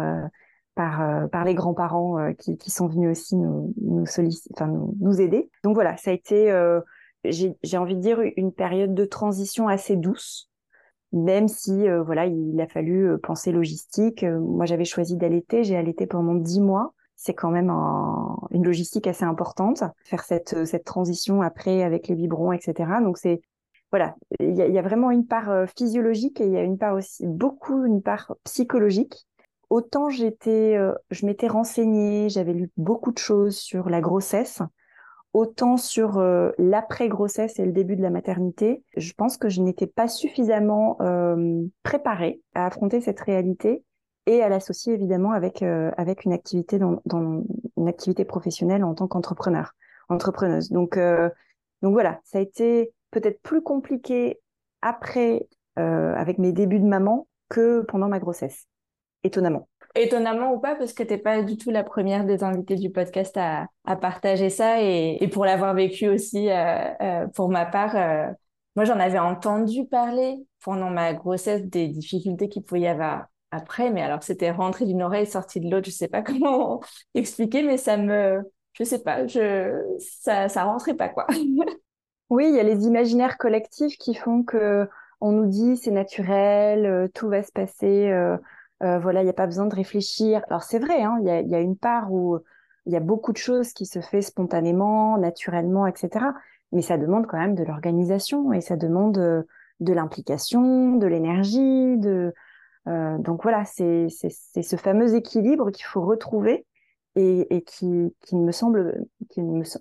par, 0.75 1.29
par 1.29 1.45
les 1.45 1.53
grands-parents 1.53 2.34
qui, 2.34 2.71
sont 2.71 2.88
venus 2.88 3.11
aussi 3.11 3.36
nous, 3.36 3.73
nous, 3.79 5.21
aider. 5.21 5.49
Donc 5.63 5.75
voilà, 5.75 5.95
ça 5.97 6.09
a 6.09 6.13
été, 6.13 6.51
j'ai 7.23 7.77
envie 7.77 7.95
de 7.95 8.01
dire, 8.01 8.19
une 8.38 8.51
période 8.51 8.95
de 8.95 9.05
transition 9.05 9.67
assez 9.67 9.95
douce, 9.95 10.49
même 11.11 11.47
si 11.47 11.88
voilà, 12.05 12.25
il 12.25 12.59
a 12.59 12.67
fallu 12.67 13.17
penser 13.21 13.51
logistique. 13.51 14.23
moi, 14.23 14.65
j'avais 14.65 14.86
choisi 14.86 15.15
d'allaiter, 15.15 15.63
j'ai 15.63 15.77
allaité 15.77 16.07
pendant 16.07 16.34
dix 16.34 16.59
mois. 16.59 16.93
C'est 17.15 17.36
quand 17.36 17.51
même 17.51 17.69
un, 17.69 18.38
une 18.51 18.65
logistique 18.65 19.07
assez 19.07 19.23
importante, 19.23 19.84
faire 20.03 20.23
cette, 20.23 20.65
cette 20.65 20.84
transition 20.84 21.41
après 21.41 21.84
avec 21.84 22.07
les 22.07 22.15
biberons, 22.15 22.51
etc. 22.51 22.89
Donc 23.01 23.17
c'est 23.17 23.41
voilà, 23.93 24.15
il 24.39 24.55
y, 24.55 24.79
a 24.79 24.81
vraiment 24.81 25.11
une 25.11 25.27
part 25.27 25.69
physiologique 25.77 26.41
et 26.41 26.47
il 26.47 26.51
y 26.51 26.57
a 26.57 26.63
une 26.63 26.79
part 26.79 26.95
aussi 26.95 27.27
beaucoup 27.27 27.85
une 27.85 28.01
part 28.01 28.33
psychologique 28.43 29.27
autant 29.73 30.09
j'étais, 30.09 30.77
euh, 30.77 30.93
je 31.09 31.25
m'étais 31.25 31.47
renseignée, 31.47 32.29
j'avais 32.29 32.53
lu 32.53 32.69
beaucoup 32.77 33.11
de 33.11 33.17
choses 33.17 33.57
sur 33.57 33.89
la 33.89 34.01
grossesse, 34.01 34.61
autant 35.33 35.77
sur 35.77 36.19
euh, 36.19 36.51
l'après-grossesse 36.59 37.57
et 37.57 37.65
le 37.65 37.71
début 37.71 37.95
de 37.95 38.03
la 38.03 38.11
maternité, 38.11 38.83
je 38.95 39.13
pense 39.13 39.35
que 39.35 39.49
je 39.49 39.61
n'étais 39.61 39.87
pas 39.87 40.07
suffisamment 40.07 40.97
euh, 41.01 41.63
préparée 41.81 42.39
à 42.53 42.67
affronter 42.67 43.01
cette 43.01 43.19
réalité 43.19 43.83
et 44.27 44.43
à 44.43 44.49
l'associer 44.49 44.93
évidemment 44.93 45.31
avec 45.31 45.63
avec 45.63 46.23
une 46.23 46.31
activité 46.31 46.79
dans, 46.79 47.01
une 47.75 47.87
activité 47.89 48.23
professionnelle 48.23 48.83
en 48.85 48.93
tant 48.93 49.07
qu'entrepreneur, 49.07 49.73
entrepreneuse. 50.07 50.69
Donc 50.69 50.97
donc 51.81 51.91
voilà, 51.91 52.21
ça 52.23 52.37
a 52.37 52.41
été 52.41 52.93
peut-être 53.14 53.41
plus 53.41 53.61
compliqué 53.61 54.39
après 54.82 55.47
avec 55.76 56.38
mes 56.38 56.51
débuts 56.51 56.80
de 56.80 56.86
maman 56.86 57.28
que 57.49 57.82
pendant 57.82 58.07
ma 58.07 58.20
grossesse 58.20 58.68
étonnamment. 59.24 59.68
Étonnamment 59.95 60.53
ou 60.53 60.59
pas, 60.59 60.76
parce 60.76 60.93
que 60.93 61.03
t'es 61.03 61.18
pas 61.18 61.43
du 61.43 61.57
tout 61.57 61.70
la 61.70 61.84
première 61.84 62.26
des 62.26 62.43
invités 62.43 62.76
du 62.76 62.89
podcast 62.89 63.38
à, 63.38 63.68
partager 63.97 64.49
ça 64.49 64.82
et, 64.82 65.28
pour 65.32 65.45
l'avoir 65.45 65.74
vécu 65.74 66.07
aussi 66.07 66.49
euh, 66.49 66.89
euh, 67.01 67.28
pour 67.28 67.49
ma 67.49 67.66
part. 67.66 67.95
Euh, 67.95 68.28
moi, 68.76 68.86
j'en 68.86 68.99
avais 68.99 69.20
entendu 69.20 69.86
parler 69.86 70.36
pendant 70.64 70.89
ma 70.89 71.14
grossesse 71.14 71.64
des 71.64 71.88
difficultés 71.88 72.49
qu'il 72.49 72.64
pouvait 72.64 72.82
y 72.82 72.88
avoir 72.88 73.28
après, 73.51 73.91
mais 73.91 74.01
alors 74.01 74.24
c'était 74.24 74.49
rentré 74.49 74.86
d'une 74.86 75.03
oreille, 75.03 75.28
sorti 75.28 75.59
de 75.59 75.70
l'autre, 75.70 75.86
je 75.86 75.91
sais 75.91 76.07
pas 76.07 76.22
comment 76.24 76.82
expliquer, 77.14 77.61
mais 77.61 77.78
ça 77.78 77.97
me, 77.97 78.41
je 78.74 78.84
sais 78.84 79.03
pas, 79.03 79.28
je, 79.28 79.80
ça, 79.99 80.49
ça 80.49 80.64
rentrait 80.64 80.95
pas 80.95 81.09
quoi. 81.09 81.28
oui, 82.34 82.47
il 82.49 82.55
y 82.55 82.59
a 82.59 82.63
les 82.63 82.86
imaginaires 82.86 83.38
collectifs 83.38 83.97
qui 83.97 84.15
font 84.15 84.43
que 84.43 84.88
on 85.21 85.31
nous 85.31 85.45
dit 85.45 85.77
c'est 85.77 85.91
naturel, 85.91 87.09
tout 87.13 87.29
va 87.29 87.43
se 87.43 87.51
passer 87.51 88.11
euh, 88.84 88.99
voilà, 88.99 89.21
il 89.21 89.25
n'y 89.25 89.29
a 89.29 89.34
pas 89.34 89.45
besoin 89.45 89.65
de 89.65 89.75
réfléchir. 89.75 90.41
Alors 90.49 90.63
c'est 90.63 90.79
vrai, 90.79 91.01
hein, 91.01 91.17
il 91.21 91.27
y, 91.27 91.55
a, 91.55 91.59
une 91.59 91.77
part 91.77 92.11
où 92.11 92.39
il 92.86 92.91
y 92.91 92.97
a 92.97 92.99
beaucoup 92.99 93.31
de 93.31 93.38
choses 93.38 93.71
qui 93.71 93.86
se 93.86 94.01
fait 94.01 94.21
spontanément, 94.21 95.17
naturellement, 95.17 95.88
etc. 95.88 96.25
Mais 96.73 96.81
ça 96.81 96.97
demande 96.97 97.27
quand 97.27 97.38
même 97.38 97.55
de 97.55 97.63
l'organisation 97.63 98.51
et 98.51 98.59
ça 98.59 98.75
demande 98.75 99.17
euh, 99.17 99.43
de 99.79 99.93
l'implication, 99.93 100.95
de 100.97 101.07
l'énergie, 101.07 101.97
euh, 102.86 103.17
donc 103.19 103.43
voilà, 103.43 103.63
c'est 103.63 104.09
ce 104.09 104.75
fameux 104.75 105.15
équilibre 105.15 105.71
qu'il 105.71 105.86
faut 105.86 106.01
retrouver 106.01 106.65
et, 107.15 107.63
qui, 107.65 108.11
me 108.34 108.51
semble, 108.51 109.05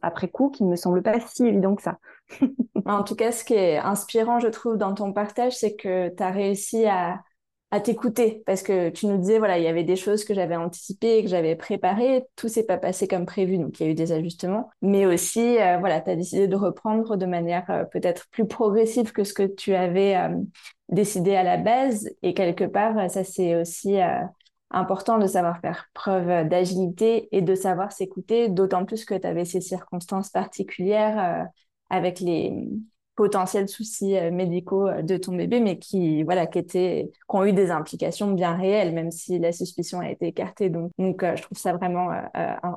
après 0.03 0.29
coup, 0.29 0.51
qui 0.51 0.63
ne 0.63 0.71
me 0.71 0.77
semble 0.77 1.03
pas 1.03 1.19
si 1.19 1.45
évident 1.45 1.75
que 1.75 1.83
ça. 1.83 1.99
En 2.87 3.03
tout 3.03 3.15
cas, 3.15 3.33
ce 3.33 3.45
qui 3.45 3.55
est 3.55 3.79
inspirant, 3.79 4.39
je 4.41 4.49
trouve, 4.49 4.77
dans 4.77 4.95
ton 4.95 5.13
partage, 5.13 5.57
c'est 5.57 5.77
que 5.77 6.09
tu 6.09 6.23
as 6.23 6.31
réussi 6.31 6.87
à, 6.87 7.23
t'écouter. 7.85 8.43
Parce 8.45 8.63
que 8.63 8.91
tu 8.91 9.07
nous 9.07 9.17
disais 9.17 9.39
voilà 9.39 9.57
il 9.57 9.65
y 9.65 9.67
avait 9.67 9.83
des 9.83 9.97
choses 9.97 10.27
que 10.27 10.35
j'avais 10.35 10.57
anticipées 10.57 11.17
et 11.17 11.23
que 11.23 11.31
j'avais 11.31 11.57
préparées. 11.57 12.23
Tout 12.37 12.49
s'est 12.49 12.67
pas 12.67 12.77
passé 12.77 13.09
comme 13.09 13.25
prévu 13.25 13.57
donc 13.57 13.81
il 13.81 13.87
y 13.87 13.89
a 13.89 13.91
eu 13.93 13.95
des 13.95 14.13
ajustements. 14.13 14.69
Mais 14.83 15.07
aussi 15.07 15.59
euh, 15.59 15.79
voilà 15.79 16.03
tu 16.03 16.11
as 16.11 16.17
décidé 16.17 16.49
de 16.49 16.57
reprendre 16.57 17.17
de 17.17 17.25
manière 17.25 17.65
euh, 17.71 17.85
peut-être 17.85 18.29
plus 18.31 18.47
progressive 18.47 19.13
que 19.13 19.25
ce 19.25 19.33
que 19.33 19.45
tu 19.45 19.75
avais 19.75 20.17
euh, 20.17 20.37
décidé 20.91 21.35
à 21.35 21.43
la 21.43 21.57
base. 21.57 22.11
Et 22.23 22.35
quelque 22.35 22.65
part 22.65 23.11
ça 23.11 23.25
c'est 23.25 23.57
aussi 23.57 23.97
important 24.71 25.19
de 25.19 25.27
savoir 25.27 25.59
faire 25.61 25.87
preuve 25.95 26.47
d'agilité 26.49 27.29
et 27.33 27.41
de 27.41 27.55
savoir 27.55 27.93
s'écouter 27.93 28.51
d'autant 28.51 28.85
plus 28.85 29.07
que 29.07 29.15
tu 29.15 29.27
avais 29.27 29.47
ces 29.47 29.63
circonstances 29.63 30.29
particulières 30.29 31.47
avec 31.93 32.21
les 32.21 32.53
potentiels 33.15 33.69
soucis 33.69 34.17
euh, 34.17 34.31
médicaux 34.31 34.89
euh, 34.89 35.03
de 35.03 35.17
ton 35.19 35.37
bébé, 35.37 35.61
mais 35.61 35.79
qui, 35.79 36.23
voilà, 36.23 36.47
qui 36.47 36.59
étaient, 36.59 37.11
qui 37.13 37.37
ont 37.37 37.45
eu 37.45 37.53
des 37.53 37.71
implications 37.71 38.33
bien 38.33 38.57
réelles, 38.57 38.93
même 38.93 39.11
si 39.11 39.39
la 39.39 39.53
suspicion 39.53 40.01
a 40.01 40.11
été 40.11 40.27
écartée. 40.29 40.71
Donc, 40.71 41.23
euh, 41.23 41.37
je 41.37 41.43
trouve 41.43 41.59
ça 41.59 41.75
vraiment 41.75 42.11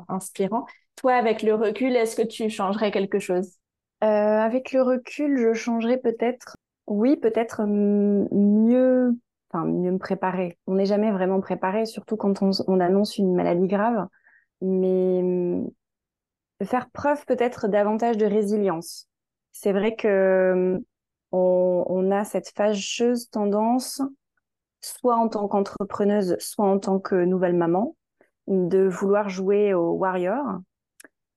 inspirant. 0.10 0.66
Toi, 0.98 1.14
avec 1.14 1.42
le 1.42 1.56
recul, 1.56 1.96
est-ce 1.96 2.16
que 2.16 2.28
tu 2.28 2.50
changerais 2.50 2.92
quelque 2.92 3.20
chose? 3.20 3.54
Avec 4.02 4.72
le 4.72 4.84
recul, 4.84 5.38
je 5.38 5.54
changerais 5.54 5.98
peut-être, 5.98 6.58
oui, 6.86 7.16
peut-être 7.16 7.64
mieux, 7.66 9.18
enfin, 9.50 9.66
mieux 9.66 9.92
me 9.92 9.98
préparer. 9.98 10.58
On 10.68 10.76
n'est 10.76 10.86
jamais 10.86 11.12
vraiment 11.12 11.40
préparé, 11.40 11.86
surtout 11.86 12.18
quand 12.18 12.42
on, 12.44 12.52
on 12.68 12.80
annonce 12.82 13.18
une 13.18 13.34
maladie 13.34 13.68
grave, 13.68 14.08
mais 14.62 15.64
faire 16.64 16.90
preuve 16.90 17.26
peut-être 17.26 17.68
davantage 17.68 18.18
de 18.18 18.26
résilience 18.26 19.08
c'est 19.56 19.72
vrai 19.72 19.96
que 19.96 20.82
on, 21.32 22.12
a 22.12 22.24
cette 22.24 22.50
fâcheuse 22.50 23.30
tendance, 23.30 24.02
soit 24.82 25.16
en 25.16 25.30
tant 25.30 25.48
qu'entrepreneuse, 25.48 26.36
soit 26.40 26.66
en 26.66 26.78
tant 26.78 27.00
que 27.00 27.16
nouvelle 27.16 27.56
maman, 27.56 27.96
de 28.48 28.88
vouloir 28.88 29.30
jouer 29.30 29.74
au 29.74 29.92
warrior. 29.94 30.60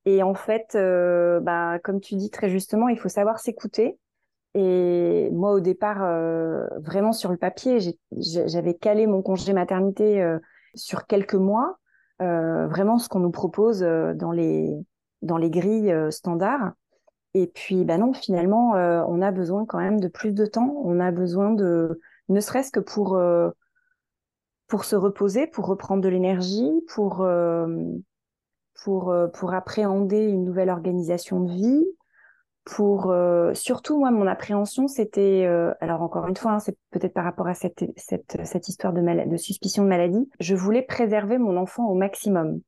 Et 0.04 0.22
en 0.22 0.34
fait, 0.34 0.74
euh, 0.74 1.40
bah, 1.40 1.78
comme 1.78 2.00
tu 2.00 2.16
dis 2.16 2.30
très 2.30 2.48
justement, 2.48 2.88
il 2.88 2.98
faut 2.98 3.08
savoir 3.08 3.38
s'écouter. 3.38 3.98
Et 4.54 5.30
moi, 5.32 5.52
au 5.52 5.60
départ, 5.60 6.02
euh, 6.02 6.66
vraiment 6.78 7.12
sur 7.12 7.30
le 7.30 7.36
papier, 7.36 7.78
j'avais 8.12 8.74
calé 8.74 9.06
mon 9.06 9.22
congé 9.22 9.52
maternité 9.52 10.20
euh, 10.22 10.38
sur 10.74 11.06
quelques 11.06 11.34
mois, 11.34 11.78
vraiment 12.20 12.98
ce 12.98 13.08
qu'on 13.08 13.20
nous 13.20 13.30
propose 13.30 13.80
dans 13.80 14.32
les 14.32 14.76
dans 15.22 15.36
les 15.36 15.50
grilles 15.50 15.94
standards. 16.10 16.72
Et 17.34 17.46
puis, 17.46 17.84
bah 17.84 17.98
non, 17.98 18.12
finalement, 18.12 18.74
euh, 18.76 19.02
on 19.06 19.20
a 19.20 19.30
besoin 19.30 19.66
quand 19.66 19.78
même 19.78 20.00
de 20.00 20.08
plus 20.08 20.32
de 20.32 20.46
temps. 20.46 20.74
On 20.84 20.98
a 20.98 21.10
besoin 21.10 21.52
de, 21.52 22.00
ne 22.28 22.40
serait-ce 22.40 22.72
que 22.72 22.80
pour 22.80 23.16
euh, 23.16 23.50
pour 24.66 24.84
se 24.84 24.96
reposer, 24.96 25.46
pour 25.46 25.66
reprendre 25.66 26.02
de 26.02 26.08
l'énergie, 26.08 26.70
pour 26.88 27.22
euh, 27.22 27.66
pour 28.82 29.14
pour 29.34 29.54
appréhender 29.54 30.24
une 30.24 30.44
nouvelle 30.44 30.70
organisation 30.70 31.40
de 31.40 31.52
vie. 31.52 31.84
Pour 32.64 33.14
surtout 33.54 33.98
moi, 33.98 34.10
mon 34.10 34.26
appréhension, 34.26 34.88
c'était 34.88 35.46
alors 35.80 36.02
encore 36.02 36.26
une 36.26 36.36
fois, 36.36 36.52
hein, 36.52 36.58
c'est 36.58 36.76
peut-être 36.90 37.14
par 37.14 37.24
rapport 37.24 37.46
à 37.46 37.54
cette 37.54 37.82
cette 37.96 38.36
cette 38.44 38.68
histoire 38.68 38.92
de 38.92 39.00
de 39.00 39.36
suspicion 39.38 39.84
de 39.84 39.88
maladie. 39.88 40.28
Je 40.38 40.54
voulais 40.54 40.82
préserver 40.82 41.38
mon 41.38 41.56
enfant 41.56 41.88
au 41.88 41.94
maximum. 41.94 42.60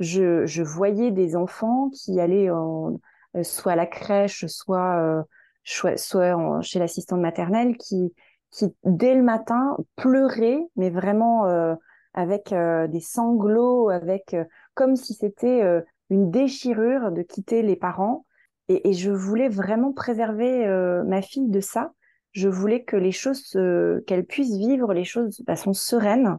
Je 0.00 0.46
je 0.46 0.62
voyais 0.62 1.10
des 1.10 1.36
enfants 1.36 1.90
qui 1.90 2.20
allaient 2.20 2.50
en 2.50 2.98
euh, 3.36 3.42
soit 3.42 3.72
à 3.72 3.76
la 3.76 3.86
crèche, 3.86 4.46
soit, 4.46 5.00
euh, 5.00 5.22
soit 5.64 6.62
chez 6.62 6.78
l'assistante 6.78 7.20
maternelle, 7.20 7.76
qui, 7.76 8.14
qui 8.50 8.66
dès 8.84 9.14
le 9.14 9.22
matin 9.22 9.76
pleurait, 9.96 10.60
mais 10.76 10.90
vraiment 10.90 11.46
euh, 11.46 11.74
avec 12.12 12.54
des 12.54 13.00
sanglots, 13.00 13.88
avec 13.88 14.36
comme 14.74 14.94
si 14.94 15.14
c'était 15.14 15.82
une 16.10 16.30
déchirure 16.30 17.10
de 17.10 17.22
quitter 17.22 17.62
les 17.62 17.74
parents. 17.74 18.24
Et, 18.68 18.92
je 18.92 19.10
voulais 19.10 19.48
vraiment 19.48 19.92
préserver 19.92 20.64
ma 21.04 21.22
fille 21.22 21.48
de 21.48 21.58
ça. 21.58 21.92
Je 22.30 22.48
voulais 22.48 22.84
que 22.84 22.96
les 22.96 23.10
choses, 23.10 23.58
qu'elle 24.06 24.24
puisse 24.26 24.56
vivre 24.56 24.94
les 24.94 25.02
choses 25.02 25.36
de 25.38 25.44
façon 25.44 25.72
sereine. 25.72 26.38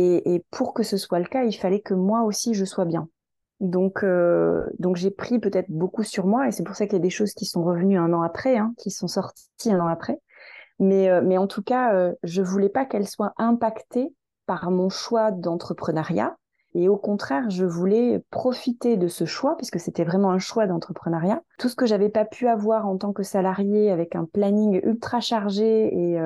Et, 0.00 0.44
pour 0.50 0.72
que 0.72 0.82
ce 0.82 0.96
soit 0.96 1.18
le 1.18 1.26
cas, 1.26 1.44
il 1.44 1.52
fallait 1.52 1.80
que 1.80 1.94
moi 1.94 2.22
aussi 2.22 2.54
je 2.54 2.64
sois 2.64 2.84
bien. 2.84 3.08
Donc, 3.60 4.02
euh, 4.02 4.64
donc 4.78 4.96
j'ai 4.96 5.10
pris 5.10 5.38
peut-être 5.38 5.70
beaucoup 5.70 6.02
sur 6.02 6.26
moi 6.26 6.48
et 6.48 6.52
c'est 6.52 6.62
pour 6.62 6.74
ça 6.74 6.86
qu'il 6.86 6.94
y 6.94 7.00
a 7.00 7.02
des 7.02 7.10
choses 7.10 7.34
qui 7.34 7.44
sont 7.44 7.62
revenues 7.62 7.98
un 7.98 8.12
an 8.14 8.22
après, 8.22 8.56
hein, 8.56 8.72
qui 8.78 8.90
sont 8.90 9.08
sorties 9.08 9.70
un 9.70 9.80
an 9.80 9.86
après. 9.86 10.18
Mais, 10.78 11.10
euh, 11.10 11.20
mais 11.22 11.36
en 11.36 11.46
tout 11.46 11.62
cas, 11.62 11.94
euh, 11.94 12.14
je 12.22 12.40
voulais 12.40 12.70
pas 12.70 12.86
qu'elle 12.86 13.06
soit 13.06 13.34
impactée 13.36 14.14
par 14.46 14.70
mon 14.70 14.88
choix 14.88 15.30
d'entrepreneuriat. 15.30 16.36
Et 16.72 16.88
au 16.88 16.96
contraire, 16.96 17.50
je 17.50 17.66
voulais 17.66 18.24
profiter 18.30 18.96
de 18.96 19.08
ce 19.08 19.26
choix, 19.26 19.56
puisque 19.56 19.80
c'était 19.80 20.04
vraiment 20.04 20.30
un 20.30 20.38
choix 20.38 20.66
d'entrepreneuriat. 20.66 21.42
Tout 21.58 21.68
ce 21.68 21.74
que 21.74 21.84
j'avais 21.84 22.08
pas 22.08 22.24
pu 22.24 22.46
avoir 22.46 22.86
en 22.86 22.96
tant 22.96 23.12
que 23.12 23.24
salarié 23.24 23.90
avec 23.90 24.14
un 24.14 24.24
planning 24.24 24.80
ultra 24.84 25.20
chargé 25.20 25.92
et, 25.92 26.20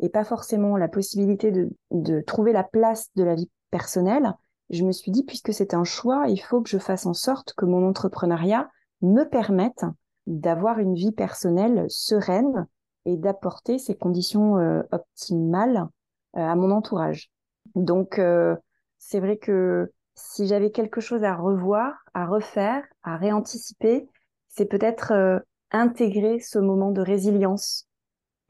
et 0.00 0.08
pas 0.08 0.24
forcément 0.24 0.76
la 0.76 0.88
possibilité 0.88 1.52
de, 1.52 1.70
de 1.90 2.20
trouver 2.20 2.52
la 2.52 2.64
place 2.64 3.08
de 3.14 3.24
la 3.24 3.34
vie 3.34 3.50
personnelle, 3.70 4.34
je 4.70 4.84
me 4.84 4.92
suis 4.92 5.10
dit, 5.10 5.22
puisque 5.22 5.52
c'est 5.52 5.74
un 5.74 5.84
choix, 5.84 6.28
il 6.28 6.40
faut 6.40 6.62
que 6.62 6.70
je 6.70 6.78
fasse 6.78 7.06
en 7.06 7.14
sorte 7.14 7.52
que 7.54 7.66
mon 7.66 7.86
entrepreneuriat 7.86 8.70
me 9.02 9.24
permette 9.24 9.84
d'avoir 10.26 10.78
une 10.78 10.94
vie 10.94 11.12
personnelle 11.12 11.86
sereine 11.88 12.66
et 13.04 13.16
d'apporter 13.16 13.78
ces 13.78 13.96
conditions 13.96 14.58
euh, 14.58 14.82
optimales 14.92 15.88
euh, 16.36 16.40
à 16.40 16.54
mon 16.54 16.70
entourage. 16.70 17.30
Donc, 17.74 18.18
euh, 18.18 18.56
c'est 18.98 19.20
vrai 19.20 19.36
que 19.36 19.92
si 20.14 20.46
j'avais 20.46 20.70
quelque 20.70 21.00
chose 21.00 21.24
à 21.24 21.34
revoir, 21.34 21.94
à 22.14 22.26
refaire, 22.26 22.84
à 23.02 23.16
réanticiper, 23.16 24.08
c'est 24.48 24.66
peut-être 24.66 25.42
intégrer 25.70 26.38
ce 26.38 26.58
moment 26.58 26.90
de 26.90 27.00
résilience 27.00 27.88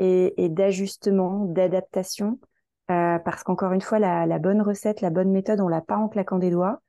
et, 0.03 0.49
d'ajustement, 0.49 1.45
d'adaptation, 1.47 2.39
parce 2.89 3.43
qu'encore 3.43 3.73
une 3.73 3.81
fois, 3.81 3.99
la, 3.99 4.39
bonne 4.39 4.61
recette, 4.61 5.01
la 5.01 5.11
bonne 5.11 5.31
méthode, 5.31 5.61
on 5.61 5.69
l'a 5.69 5.81
pas 5.81 5.97
en 5.97 6.09
claquant 6.09 6.39
des 6.39 6.51
doigts. 6.51 6.81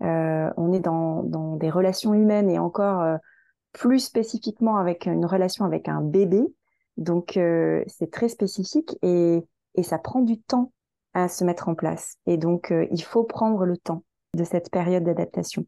on 0.00 0.72
est 0.72 0.80
dans, 0.80 1.22
des 1.56 1.70
relations 1.70 2.14
humaines 2.14 2.50
et 2.50 2.58
encore 2.58 3.18
plus 3.72 4.00
spécifiquement 4.00 4.76
avec 4.76 5.06
une 5.06 5.26
relation 5.26 5.64
avec 5.64 5.88
un 5.88 6.00
bébé. 6.00 6.42
Donc, 6.96 7.36
euh, 7.36 7.82
c'est 7.86 8.10
très 8.10 8.28
spécifique 8.28 8.96
et, 9.02 9.42
ça 9.82 9.98
prend 9.98 10.20
du 10.20 10.38
temps 10.38 10.72
à 11.14 11.28
se 11.28 11.44
mettre 11.44 11.68
en 11.68 11.74
place. 11.74 12.16
Et 12.26 12.36
donc, 12.36 12.70
euh, 12.70 12.86
il 12.90 13.02
faut 13.02 13.24
prendre 13.24 13.64
le 13.64 13.76
temps 13.76 14.04
de 14.34 14.44
cette 14.44 14.70
période 14.70 15.04
d'adaptation. 15.04 15.66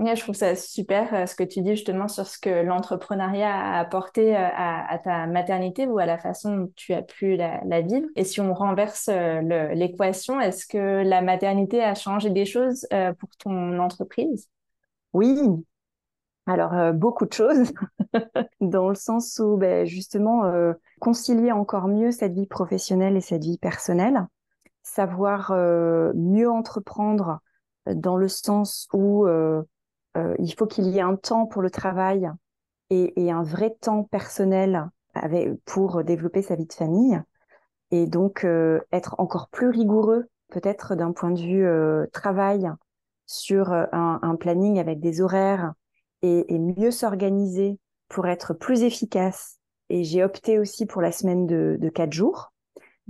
Ouais, 0.00 0.16
je 0.16 0.22
trouve 0.22 0.34
ça 0.34 0.56
super 0.56 1.14
euh, 1.14 1.26
ce 1.26 1.36
que 1.36 1.44
tu 1.44 1.60
dis 1.60 1.70
justement 1.70 2.08
sur 2.08 2.26
ce 2.26 2.38
que 2.38 2.62
l'entrepreneuriat 2.62 3.54
a 3.54 3.78
apporté 3.78 4.34
à, 4.34 4.98
ta 5.04 5.26
maternité 5.26 5.86
ou 5.86 5.98
à 5.98 6.06
la 6.06 6.18
façon 6.18 6.56
dont 6.56 6.72
tu 6.74 6.94
as 6.94 7.02
pu 7.02 7.36
la, 7.36 7.60
la 7.66 7.82
vivre. 7.82 8.08
Et 8.16 8.24
si 8.24 8.40
on 8.40 8.54
renverse 8.54 9.08
l'équation, 9.08 10.40
est-ce 10.40 10.66
que 10.66 11.02
la 11.04 11.20
maternité 11.20 11.84
a 11.84 11.94
changé 11.94 12.30
des 12.30 12.46
choses 12.46 12.88
pour 13.18 13.28
ton 13.36 13.78
entreprise? 13.78 14.48
Oui, 15.12 15.38
alors, 16.46 16.74
euh, 16.74 16.92
beaucoup 16.92 17.26
de 17.26 17.32
choses, 17.32 17.72
dans 18.60 18.88
le 18.88 18.94
sens 18.96 19.38
où, 19.38 19.56
ben, 19.56 19.86
justement, 19.86 20.44
euh, 20.46 20.72
concilier 20.98 21.52
encore 21.52 21.86
mieux 21.86 22.10
cette 22.10 22.32
vie 22.32 22.46
professionnelle 22.46 23.16
et 23.16 23.20
cette 23.20 23.44
vie 23.44 23.58
personnelle, 23.58 24.26
savoir 24.82 25.52
euh, 25.52 26.12
mieux 26.16 26.50
entreprendre 26.50 27.38
dans 27.86 28.16
le 28.16 28.28
sens 28.28 28.88
où 28.92 29.26
il 30.16 30.54
faut 30.54 30.66
qu'il 30.66 30.86
y 30.86 30.98
ait 30.98 31.02
un 31.02 31.16
temps 31.16 31.46
pour 31.46 31.62
le 31.62 31.70
travail 31.70 32.30
et, 32.90 33.30
un 33.30 33.42
vrai 33.42 33.76
temps 33.80 34.02
personnel 34.04 34.88
pour 35.64 36.02
développer 36.02 36.42
sa 36.42 36.56
vie 36.56 36.66
de 36.66 36.72
famille, 36.72 37.20
et 37.92 38.06
donc 38.06 38.44
être 38.92 39.14
encore 39.18 39.48
plus 39.48 39.68
rigoureux, 39.68 40.28
peut-être 40.50 40.96
d'un 40.96 41.12
point 41.12 41.30
de 41.30 41.40
vue 41.40 42.10
travail, 42.12 42.70
sur 43.26 43.72
un, 43.72 44.36
planning 44.38 44.80
avec 44.80 45.00
des 45.00 45.20
horaires, 45.20 45.74
et, 46.22 46.58
mieux 46.58 46.90
s'organiser 46.90 47.78
pour 48.08 48.26
être 48.26 48.54
plus 48.54 48.82
efficace. 48.82 49.58
Et 49.88 50.04
j'ai 50.04 50.22
opté 50.24 50.58
aussi 50.58 50.86
pour 50.86 51.02
la 51.02 51.12
semaine 51.12 51.46
de, 51.46 51.76
de 51.80 51.88
quatre 51.88 52.12
jours. 52.12 52.52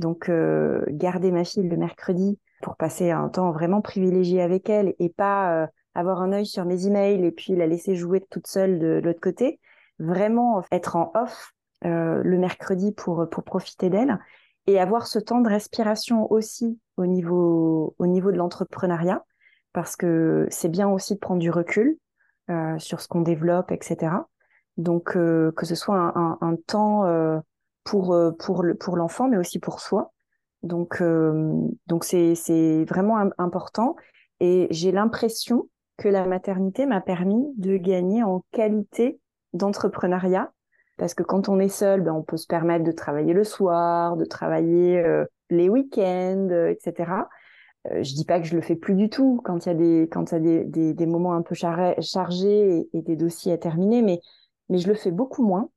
Donc, 0.01 0.31
euh, 0.31 0.83
garder 0.89 1.31
ma 1.31 1.45
fille 1.45 1.69
le 1.69 1.77
mercredi 1.77 2.39
pour 2.63 2.77
passer 2.77 3.11
un 3.11 3.29
temps 3.29 3.53
vraiment 3.53 3.83
privilégié 3.83 4.41
avec 4.41 4.71
elle 4.71 4.95
et 4.99 5.11
pas 5.11 5.63
euh, 5.63 5.67
avoir 5.95 6.23
un 6.23 6.33
œil 6.33 6.47
sur 6.47 6.65
mes 6.65 6.87
emails 6.87 7.25
et 7.25 7.33
puis 7.33 7.57
la 7.57 7.67
laisser 7.67 7.95
jouer 7.95 8.21
toute 8.31 8.47
seule 8.47 8.79
de, 8.79 9.01
l'autre 9.03 9.21
côté. 9.21 9.61
Vraiment 9.99 10.63
être 10.71 10.97
en 10.97 11.13
off 11.15 11.53
euh, 11.85 12.23
le 12.23 12.39
mercredi 12.39 12.93
pour, 12.93 13.29
pour 13.29 13.45
profiter 13.45 13.91
d'elle 13.91 14.19
et 14.67 14.79
avoir 14.79 15.07
ce 15.07 15.19
temps 15.19 15.41
de 15.41 15.49
respiration 15.49 16.31
aussi 16.31 16.79
au 16.97 17.07
niveau, 17.07 17.95
au 17.99 18.07
niveau 18.07 18.31
de 18.31 18.37
l'entrepreneuriat 18.37 19.25
parce 19.73 19.97
que 19.97 20.47
c'est 20.51 20.69
bien 20.69 20.89
aussi 20.89 21.15
de 21.15 21.19
prendre 21.19 21.41
du 21.41 21.51
recul 21.51 21.97
euh, 22.51 22.79
sur 22.79 23.01
ce 23.01 23.09
qu'on 23.09 23.21
développe, 23.21 23.71
etc. 23.73 24.13
Donc 24.77 25.17
euh, 25.17 25.53
que 25.53 25.67
ce 25.67 25.75
soit 25.75 25.97
un, 25.97 26.39
un, 26.41 26.57
temps 26.57 27.05
pour 27.85 28.17
pour 28.39 28.63
le, 28.63 28.75
pour 28.75 28.97
l'enfant, 28.97 29.29
mais 29.29 29.37
aussi 29.37 29.59
pour 29.59 29.81
soi. 29.81 30.13
Donc 30.63 31.03
donc 31.87 32.05
c'est 32.05 32.35
c'est 32.35 32.85
vraiment 32.85 33.17
important. 33.39 33.97
Et 34.41 34.67
j'ai 34.71 34.91
l'impression 34.91 35.69
que 36.01 36.09
la 36.09 36.27
maternité 36.27 36.87
m'a 36.87 37.01
permis 37.01 37.47
de 37.57 37.77
gagner 37.77 38.23
en 38.23 38.43
qualité 38.51 39.21
d'entrepreneuriat 39.53 40.53
parce 40.97 41.15
que 41.15 41.23
quand 41.23 41.49
on 41.49 41.59
est 41.61 41.69
seul, 41.69 42.03
ben, 42.03 42.13
on 42.13 42.23
peut 42.23 42.37
se 42.37 42.47
permettre 42.47 42.85
de 42.85 42.93
travailler 42.93 43.33
le 43.33 43.45
soir, 43.45 44.17
de 44.17 44.25
travailler 44.25 45.03
les 45.49 45.69
week-ends, 45.69 46.49
etc. 46.69 47.29
Euh, 47.89 48.03
je 48.03 48.15
dis 48.15 48.25
pas 48.25 48.41
que 48.41 48.47
je 48.47 48.55
le 48.55 48.61
fais 48.61 48.77
plus 48.77 48.95
du 48.95 49.09
tout 49.09 49.41
quand 49.45 49.65
il 49.65 49.69
y 49.69 49.73
a 49.73 49.75
des 49.75 50.09
quand 50.11 50.33
y 50.33 50.35
a 50.35 50.39
des, 50.39 50.95
des, 50.95 51.07
moments 51.07 51.33
un 51.33 51.43
peu 51.43 51.55
chargés 51.55 52.89
et, 52.93 53.03
des 53.03 53.17
dossiers 53.17 53.53
à 53.53 53.59
terminer, 53.59 54.03
mais 54.03 54.21
mais 54.69 54.79
je 54.79 54.89
le 54.89 54.95
fais 54.95 55.11
beaucoup 55.11 55.45
moins, 55.45 55.71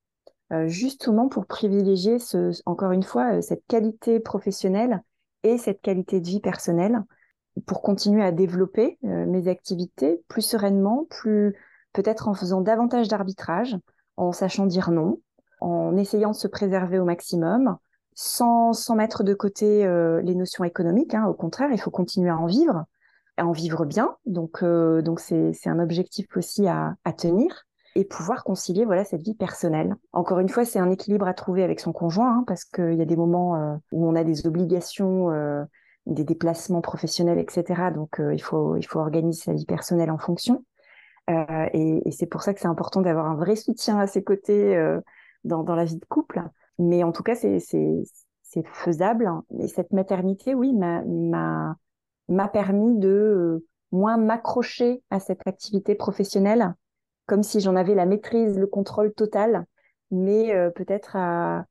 euh, 0.51 0.67
justement 0.67 1.30
pour 1.30 1.45
privilégier 1.45 2.19
ce, 2.19 2.51
encore 2.65 2.91
une 2.91 3.03
fois 3.03 3.36
euh, 3.38 3.41
cette 3.41 3.65
qualité 3.67 4.19
professionnelle 4.19 5.01
et 5.43 5.57
cette 5.57 5.82
qualité 5.82 6.19
de 6.19 6.28
vie 6.28 6.41
personnelle 6.41 7.01
pour 7.66 7.82
continuer 7.82 8.24
à 8.24 8.32
développer 8.32 8.97
mes 9.04 9.47
activités 9.47 10.24
plus 10.28 10.41
sereinement, 10.41 11.06
plus 11.10 11.56
peut-être 11.93 12.28
en 12.28 12.34
faisant 12.34 12.62
davantage 12.62 13.08
d'arbitrage, 13.08 13.78
en 14.18 14.32
sachant 14.32 14.66
dire 14.66 14.91
non, 14.91 15.20
en 15.62 15.95
essayant 15.95 16.32
de 16.32 16.36
se 16.36 16.47
préserver 16.47 16.99
au 16.99 17.06
maximum, 17.06 17.78
sans, 18.16 18.74
sans 18.74 18.95
mettre 18.95 19.24
de 19.24 19.34
côté 19.34 19.86
euh, 19.86 20.22
les 20.22 20.36
notions 20.36 20.64
économiques. 20.64 21.14
Hein. 21.14 21.26
Au 21.26 21.34
contraire, 21.34 21.70
il 21.72 21.80
faut 21.80 21.91
continuer 21.91 22.30
à 22.30 22.38
en 22.38 22.45
vivre, 22.45 22.86
à 23.38 23.45
en 23.45 23.51
vivre 23.51 23.86
bien. 23.86 24.16
Donc, 24.26 24.62
euh, 24.62 25.01
donc 25.01 25.20
c'est, 25.20 25.54
c'est 25.54 25.70
un 25.70 25.80
objectif 25.80 26.28
aussi 26.36 26.68
à, 26.68 26.95
à 27.06 27.14
tenir 27.14 27.66
et 27.95 28.06
pouvoir 28.06 28.43
concilier 28.43 28.86
voilà 28.86 29.04
cette 29.04 29.22
vie 29.22 29.36
personnelle. 29.36 29.95
Encore 30.14 30.39
une 30.39 30.49
fois, 30.49 30.66
c'est 30.66 30.80
un 30.80 30.89
équilibre 30.89 31.28
à 31.28 31.34
trouver 31.34 31.64
avec 31.64 31.80
son 31.80 31.93
conjoint 31.93 32.39
hein, 32.39 32.43
parce 32.47 32.66
qu'il 32.66 32.95
y 32.95 33.01
a 33.01 33.06
des 33.06 33.16
moments 33.16 33.56
euh, 33.56 33.76
où 33.91 34.08
on 34.08 34.16
a 34.16 34.24
des 34.24 34.47
obligations, 34.47 35.30
des 36.06 36.24
déplacements 36.24 36.82
professionnels, 36.82 37.39
etc. 37.39 37.91
Donc, 37.91 38.20
il 38.20 38.41
faut 38.41 38.76
il 38.76 38.84
faut 38.84 38.99
organiser 38.99 39.41
sa 39.41 39.54
vie 39.54 39.66
personnelle 39.66 40.12
en 40.12 40.18
fonction. 40.18 40.66
et, 41.30 42.01
et 42.06 42.12
c'est 42.12 42.26
pour 42.26 42.43
ça 42.43 42.54
que 42.54 42.60
c'est 42.60 42.68
important 42.68 43.01
d'avoir 43.01 43.28
un 43.28 43.36
vrai 43.36 43.56
soutien 43.56 43.99
à 43.99 44.08
ses 44.08 44.24
côtés 44.24 44.76
dans, 45.43 45.64
dans 45.64 45.76
la 45.76 45.86
vie 45.86 45.97
de 45.97 46.06
couple. 46.06 46.43
Mais 46.80 47.04
en 47.04 47.12
tout 47.12 47.24
cas, 47.24 47.36
c'est 47.36 47.64
faisable. 48.66 49.32
Et 49.60 49.68
cette 49.68 49.91
maternité, 49.91 50.54
oui, 50.54 50.74
m'a 50.74 52.47
permis 52.51 52.97
de 52.99 53.10
euh, 53.10 53.66
moins 53.91 54.18
m'accrocher 54.18 55.04
à 55.10 55.20
cette 55.20 55.45
activité 55.47 55.95
professionnelle, 55.95 56.74
comme 57.26 57.43
si 57.43 57.60
j'en 57.60 57.76
avais 57.76 57.95
la 57.95 58.06
maîtrise, 58.06 58.58
le 58.58 58.68
contrôle 58.68 59.14
total, 59.14 59.66
mais 60.12 60.54
euh, 60.54 60.70
peut-être 60.70 61.16
à, 61.16 61.66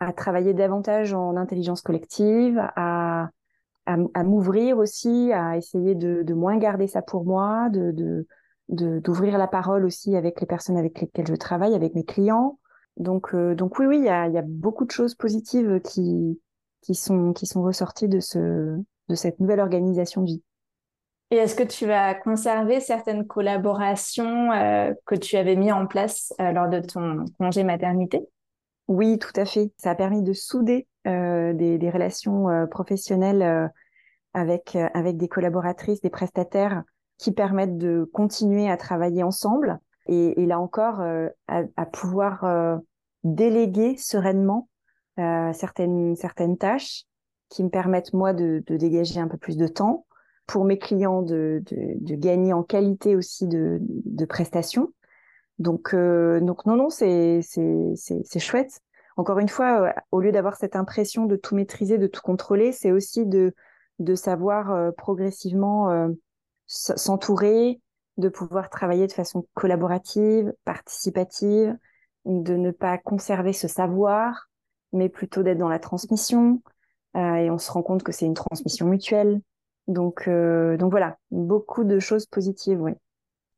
à 0.00 0.12
travailler 0.12 0.54
davantage 0.54 1.14
en 1.14 1.36
intelligence 1.36 1.82
collective, 1.82 2.60
à, 2.76 3.30
à, 3.86 4.24
m'ouvrir 4.24 4.78
aussi, 4.78 5.32
à 5.32 5.56
essayer 5.56 5.94
de, 5.94 6.34
moins 6.34 6.56
garder 6.56 6.86
ça 6.86 7.02
pour 7.02 7.24
moi, 7.24 7.68
de 7.70 8.26
d'ouvrir 8.70 9.36
la 9.36 9.46
parole 9.46 9.84
aussi 9.84 10.16
avec 10.16 10.40
les 10.40 10.46
personnes 10.46 10.78
avec 10.78 10.98
lesquelles 10.98 11.26
je 11.26 11.34
travaille, 11.34 11.74
avec 11.74 11.94
mes 11.94 12.04
clients, 12.04 12.58
donc, 12.96 13.34
euh, 13.34 13.54
donc 13.54 13.78
oui, 13.78 13.86
oui, 13.86 13.98
il 13.98 14.04
y 14.04 14.08
a, 14.08 14.42
beaucoup 14.42 14.84
de 14.84 14.90
choses 14.90 15.14
positives 15.14 15.80
qui, 15.80 16.40
qui, 16.80 16.94
sont, 16.94 17.32
qui 17.32 17.46
sont 17.46 17.62
ressorties 17.62 18.08
de, 18.08 18.20
ce, 18.20 18.78
de 19.08 19.14
cette 19.14 19.40
nouvelle 19.40 19.60
organisation 19.60 20.22
de 20.22 20.26
vie. 20.26 20.42
Et 21.30 21.36
est-ce 21.36 21.56
que 21.56 21.64
tu 21.64 21.86
vas 21.86 22.14
conserver 22.14 22.80
certaines 22.80 23.26
collaborations 23.26 24.52
euh, 24.52 24.92
que 25.06 25.14
tu 25.14 25.36
avais 25.36 25.56
mis 25.56 25.72
en 25.72 25.86
place 25.86 26.32
euh, 26.40 26.52
lors 26.52 26.68
de 26.68 26.80
ton 26.80 27.24
congé 27.38 27.64
maternité? 27.64 28.20
Oui, 28.88 29.18
tout 29.18 29.32
à 29.36 29.44
fait. 29.44 29.72
Ça 29.76 29.90
a 29.90 29.94
permis 29.94 30.22
de 30.22 30.32
souder 30.32 30.86
des, 31.04 31.78
des, 31.78 31.90
relations 31.90 32.66
professionnelles 32.70 33.70
avec, 34.34 34.76
avec 34.76 35.16
des 35.16 35.28
collaboratrices, 35.28 36.00
des 36.00 36.10
prestataires 36.10 36.82
qui 37.18 37.32
permettent 37.32 37.78
de 37.78 38.08
continuer 38.12 38.68
à 38.68 38.76
travailler 38.76 39.22
ensemble 39.22 39.78
et, 40.06 40.42
et 40.42 40.46
là 40.46 40.60
encore, 40.60 41.00
euh, 41.00 41.28
à, 41.48 41.62
à, 41.76 41.86
pouvoir 41.86 42.44
euh, 42.44 42.76
déléguer 43.22 43.96
sereinement 43.96 44.68
euh, 45.18 45.52
certaines, 45.52 46.16
certaines 46.16 46.58
tâches 46.58 47.04
qui 47.48 47.62
me 47.62 47.70
permettent, 47.70 48.12
moi, 48.12 48.32
de, 48.32 48.62
de, 48.66 48.76
dégager 48.76 49.20
un 49.20 49.28
peu 49.28 49.36
plus 49.36 49.56
de 49.56 49.66
temps, 49.66 50.06
pour 50.46 50.64
mes 50.64 50.78
clients 50.78 51.22
de, 51.22 51.62
de, 51.70 51.94
de 52.00 52.14
gagner 52.16 52.52
en 52.52 52.62
qualité 52.62 53.16
aussi 53.16 53.46
de, 53.46 53.78
de 53.80 54.24
prestations. 54.24 54.92
Donc, 55.58 55.94
donc 55.94 56.66
non, 56.66 56.76
non, 56.76 56.90
c'est 56.90 57.40
chouette. 58.38 58.80
Encore 59.16 59.38
une 59.38 59.48
fois, 59.48 59.94
au 60.10 60.20
lieu 60.20 60.32
d'avoir 60.32 60.56
cette 60.56 60.74
impression 60.74 61.26
de 61.26 61.36
tout 61.36 61.54
maîtriser, 61.54 61.98
de 61.98 62.08
tout 62.08 62.20
contrôler, 62.20 62.72
c'est 62.72 62.90
aussi 62.90 63.26
de, 63.26 63.54
de 64.00 64.14
savoir 64.14 64.92
progressivement 64.94 66.08
s'entourer, 66.66 67.80
de 68.16 68.28
pouvoir 68.28 68.70
travailler 68.70 69.06
de 69.06 69.12
façon 69.12 69.46
collaborative, 69.54 70.52
participative, 70.64 71.76
de 72.24 72.54
ne 72.54 72.70
pas 72.70 72.98
conserver 72.98 73.52
ce 73.52 73.68
savoir, 73.68 74.48
mais 74.92 75.08
plutôt 75.08 75.42
d'être 75.42 75.58
dans 75.58 75.68
la 75.68 75.78
transmission. 75.78 76.62
Euh, 77.16 77.34
et 77.34 77.50
on 77.50 77.58
se 77.58 77.70
rend 77.70 77.82
compte 77.82 78.02
que 78.02 78.12
c'est 78.12 78.26
une 78.26 78.34
transmission 78.34 78.86
mutuelle. 78.86 79.40
Donc, 79.86 80.28
donc 80.28 80.90
voilà, 80.90 81.18
beaucoup 81.30 81.84
de 81.84 81.98
choses 81.98 82.26
positives, 82.26 82.80
oui. 82.80 82.92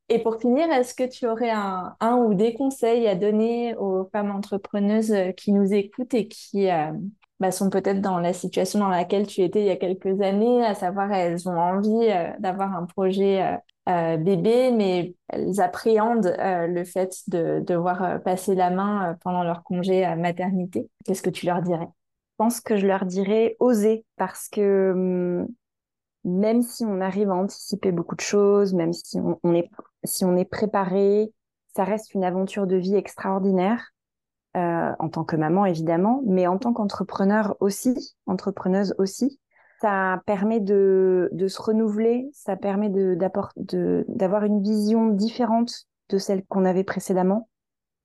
Et 0.09 0.23
pour 0.23 0.41
finir, 0.41 0.71
est-ce 0.71 0.95
que 0.95 1.09
tu 1.09 1.27
aurais 1.27 1.51
un, 1.51 2.17
ou 2.17 2.35
des 2.35 2.55
conseils 2.55 3.09
à 3.09 3.17
donner 3.17 3.75
aux 3.77 4.09
femmes 4.13 4.31
entrepreneuses 4.31 5.15
qui 5.37 5.53
nous 5.53 5.73
écoutent 5.75 6.15
et 6.15 6.29
qui 6.29 6.69
bah, 7.41 7.51
sont 7.51 7.71
peut-être 7.71 8.01
dans 8.01 8.21
la 8.21 8.33
situation 8.33 8.79
dans 8.79 8.89
laquelle 8.89 9.27
tu 9.27 9.43
étais 9.43 9.61
il 9.61 9.67
y 9.67 9.71
a 9.71 9.77
quelques 9.77 10.21
années, 10.21 10.65
à 10.65 10.75
savoir 10.75 11.13
elles 11.13 11.49
ont 11.49 11.59
envie 11.59 12.07
d'avoir 12.39 12.77
un 12.77 12.87
projet 12.87 13.59
euh, 13.89 14.17
bébé, 14.17 14.73
mais 14.73 15.15
elles 15.29 15.61
appréhendent 15.61 16.27
euh, 16.27 16.67
le 16.67 16.85
fait 16.85 17.23
de 17.29 17.63
devoir 17.65 18.03
euh, 18.03 18.19
passer 18.19 18.57
la 18.57 18.69
main 18.71 19.17
pendant 19.23 19.45
leur 19.45 19.63
congé 19.63 20.05
à 20.05 20.17
maternité? 20.17 20.91
Qu'est-ce 21.05 21.23
que 21.23 21.31
tu 21.31 21.47
leur 21.47 21.63
dirais? 21.63 21.87
Je 21.87 22.35
pense 22.37 22.61
que 22.61 22.77
je 22.79 22.85
leur 22.85 23.07
dirais 23.07 23.55
oser 23.61 24.05
parce 24.17 24.49
que 24.49 24.91
hum, 24.93 25.47
même 26.27 26.61
si 26.61 26.85
on 26.85 27.01
arrive 27.01 27.31
à 27.31 27.35
anticiper 27.35 27.93
beaucoup 27.93 28.17
de 28.17 28.21
choses, 28.21 28.75
même 28.75 28.93
si 28.93 29.19
on, 29.21 29.55
est 29.55 29.71
si 30.05 30.25
on 30.25 30.37
est 30.37 30.45
préparé, 30.45 31.33
ça 31.75 31.85
reste 31.85 32.15
une 32.15 32.25
aventure 32.25 32.67
de 32.67 32.77
vie 32.77 32.97
extraordinaire. 32.97 33.93
en 34.55 35.09
tant 35.11 35.25
que 35.25 35.37
maman 35.37 35.67
évidemment, 35.67 36.23
mais 36.27 36.47
en 36.47 36.59
tant 36.59 36.73
qu'entrepreneur 36.73 37.57
aussi, 37.61 38.17
entrepreneuse 38.27 38.95
aussi, 38.99 39.39
ça 39.81 40.21
permet 40.27 40.61
de, 40.61 41.29
de 41.33 41.49
se 41.49 41.61
renouveler, 41.61 42.29
ça 42.33 42.57
permet 42.57 42.91
d'avoir 42.91 44.45
une 44.45 44.63
vision 44.63 45.09
différente 45.09 45.87
de 46.09 46.19
celle 46.19 46.45
qu'on 46.47 46.65
avait 46.65 46.85
précédemment. 46.85 47.49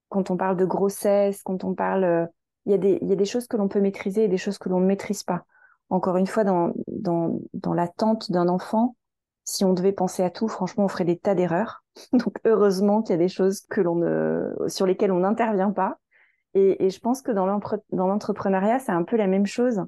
Quand 0.09 0.29
on 0.31 0.37
parle 0.37 0.57
de 0.57 0.65
grossesse, 0.65 1.41
quand 1.43 1.63
on 1.63 1.73
parle, 1.73 2.03
euh, 2.03 2.25
il 2.65 2.71
y, 2.71 2.75
a 2.75 2.77
des, 2.77 2.99
y 3.01 3.13
a 3.13 3.15
des 3.15 3.25
choses 3.25 3.47
que 3.47 3.57
l'on 3.57 3.67
peut 3.69 3.79
maîtriser 3.79 4.25
et 4.25 4.27
des 4.27 4.37
choses 4.37 4.57
que 4.57 4.69
l'on 4.69 4.79
ne 4.79 4.85
maîtrise 4.85 5.23
pas. 5.23 5.45
Encore 5.91 6.17
une 6.17 6.25
fois, 6.25 6.43
dans, 6.43 6.73
l'attente 7.73 8.31
d'un 8.31 8.47
enfant, 8.47 8.95
si 9.43 9.65
on 9.65 9.73
devait 9.73 9.91
penser 9.91 10.23
à 10.23 10.29
tout, 10.29 10.47
franchement, 10.47 10.85
on 10.85 10.87
ferait 10.87 11.05
des 11.05 11.17
tas 11.17 11.35
d'erreurs. 11.35 11.83
Donc, 12.13 12.39
heureusement 12.45 13.01
qu'il 13.01 13.11
y 13.11 13.15
a 13.15 13.17
des 13.17 13.29
choses 13.29 13.61
que 13.69 13.81
ne, 13.81 14.67
sur 14.67 14.87
lesquelles 14.87 15.11
on 15.11 15.19
n'intervient 15.19 15.71
pas. 15.71 15.97
Et, 16.53 16.89
je 16.89 16.99
pense 16.99 17.21
que 17.21 17.31
dans 17.31 17.45
l'entrepreneuriat, 18.07 18.79
c'est 18.79 18.91
un 18.91 19.03
peu 19.03 19.15
la 19.17 19.27
même 19.27 19.45
chose. 19.45 19.83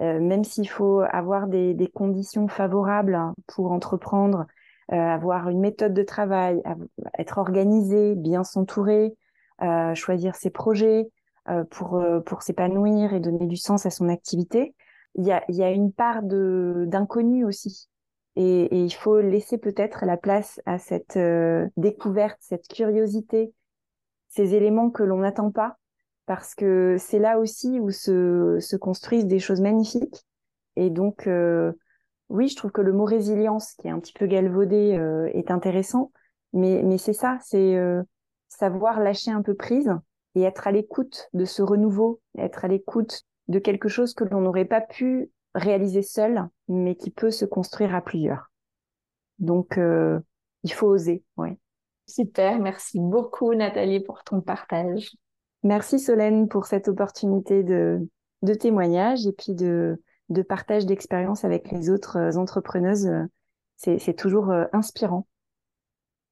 Euh, 0.00 0.20
même 0.20 0.44
s'il 0.44 0.68
faut 0.68 1.00
avoir 1.10 1.48
des, 1.48 1.90
conditions 1.92 2.46
favorables 2.46 3.18
pour 3.48 3.72
entreprendre, 3.72 4.46
euh, 4.92 4.96
avoir 4.96 5.48
une 5.48 5.60
méthode 5.60 5.92
de 5.92 6.02
travail, 6.02 6.62
être 7.18 7.38
organisé, 7.38 8.14
bien 8.14 8.44
s'entourer, 8.44 9.16
euh, 9.62 9.94
choisir 9.94 10.36
ses 10.36 10.50
projets 10.50 11.10
pour 11.70 12.42
s'épanouir 12.42 13.14
et 13.14 13.20
donner 13.20 13.46
du 13.46 13.56
sens 13.56 13.86
à 13.86 13.90
son 13.90 14.10
activité, 14.10 14.74
il 15.14 15.26
y 15.26 15.32
a, 15.32 15.44
y 15.48 15.62
a 15.62 15.70
une 15.70 15.92
part 15.92 16.22
d'inconnu 16.22 17.44
aussi. 17.44 17.88
Et, 18.36 18.68
il 18.84 18.94
faut 18.94 19.20
laisser 19.20 19.58
peut-être 19.58 20.04
la 20.06 20.16
place 20.16 20.60
à 20.64 20.78
cette 20.78 21.18
découverte, 21.76 22.38
cette 22.40 22.68
curiosité, 22.68 23.52
ces 24.28 24.54
éléments 24.54 24.90
que 24.90 25.02
l'on 25.02 25.18
n'attend 25.18 25.50
pas 25.50 25.78
parce 26.28 26.54
que 26.54 26.96
c'est 26.98 27.18
là 27.18 27.38
aussi 27.38 27.80
où 27.80 27.90
se, 27.90 28.58
se, 28.60 28.76
construisent 28.76 29.26
des 29.26 29.38
choses 29.38 29.62
magnifiques. 29.62 30.26
Et 30.76 30.90
donc, 30.90 31.26
euh, 31.26 31.72
oui, 32.28 32.48
je 32.48 32.56
trouve 32.56 32.70
que 32.70 32.82
le 32.82 32.92
mot 32.92 33.06
résilience, 33.06 33.72
qui 33.72 33.88
est 33.88 33.90
un 33.90 33.98
petit 33.98 34.12
peu 34.12 34.26
galvaudé, 34.26 34.94
euh, 34.98 35.30
est 35.32 35.50
intéressant. 35.50 36.12
Mais, 36.52 36.82
mais 36.84 36.98
c'est 36.98 37.14
ça, 37.14 37.38
c'est 37.42 37.76
euh, 37.76 38.02
savoir 38.48 39.00
lâcher 39.00 39.30
un 39.30 39.40
peu 39.40 39.54
prise 39.54 39.90
et 40.34 40.42
être 40.42 40.68
à 40.68 40.70
l'écoute 40.70 41.30
de 41.32 41.46
ce 41.46 41.62
renouveau, 41.62 42.20
être 42.36 42.66
à 42.66 42.68
l'écoute 42.68 43.22
de 43.48 43.58
quelque 43.58 43.88
chose 43.88 44.14
que 44.14 44.24
l'on 44.24 44.40
n'aurait 44.40 44.64
pas 44.64 44.80
pu 44.80 45.30
réaliser 45.54 46.02
seul, 46.02 46.48
mais 46.68 46.94
qui 46.94 47.10
peut 47.10 47.30
se 47.30 47.44
construire 47.44 47.94
à 47.94 48.00
plusieurs. 48.00 48.50
Donc, 49.38 49.78
il 50.62 50.72
faut 50.72 50.88
oser, 50.88 51.24
ouais. 51.36 51.58
Super, 52.08 52.58
merci 52.58 52.98
beaucoup 53.00 53.54
Nathalie 53.54 54.00
pour 54.00 54.24
ton 54.24 54.40
partage. 54.40 55.14
Merci 55.62 55.98
Solène 55.98 56.48
pour 56.48 56.64
cette 56.64 56.88
opportunité 56.88 57.62
de, 57.62 58.08
de 58.42 58.54
témoignage 58.54 59.26
et 59.26 59.32
puis 59.32 59.54
de, 59.54 60.02
de 60.30 60.42
partage 60.42 60.86
d'expérience 60.86 61.44
avec 61.44 61.70
les 61.70 61.90
autres 61.90 62.16
euh, 62.16 62.36
entrepreneuses. 62.36 63.10
C'est 63.76 64.16
toujours 64.16 64.50
euh, 64.50 64.64
inspirant. 64.72 65.26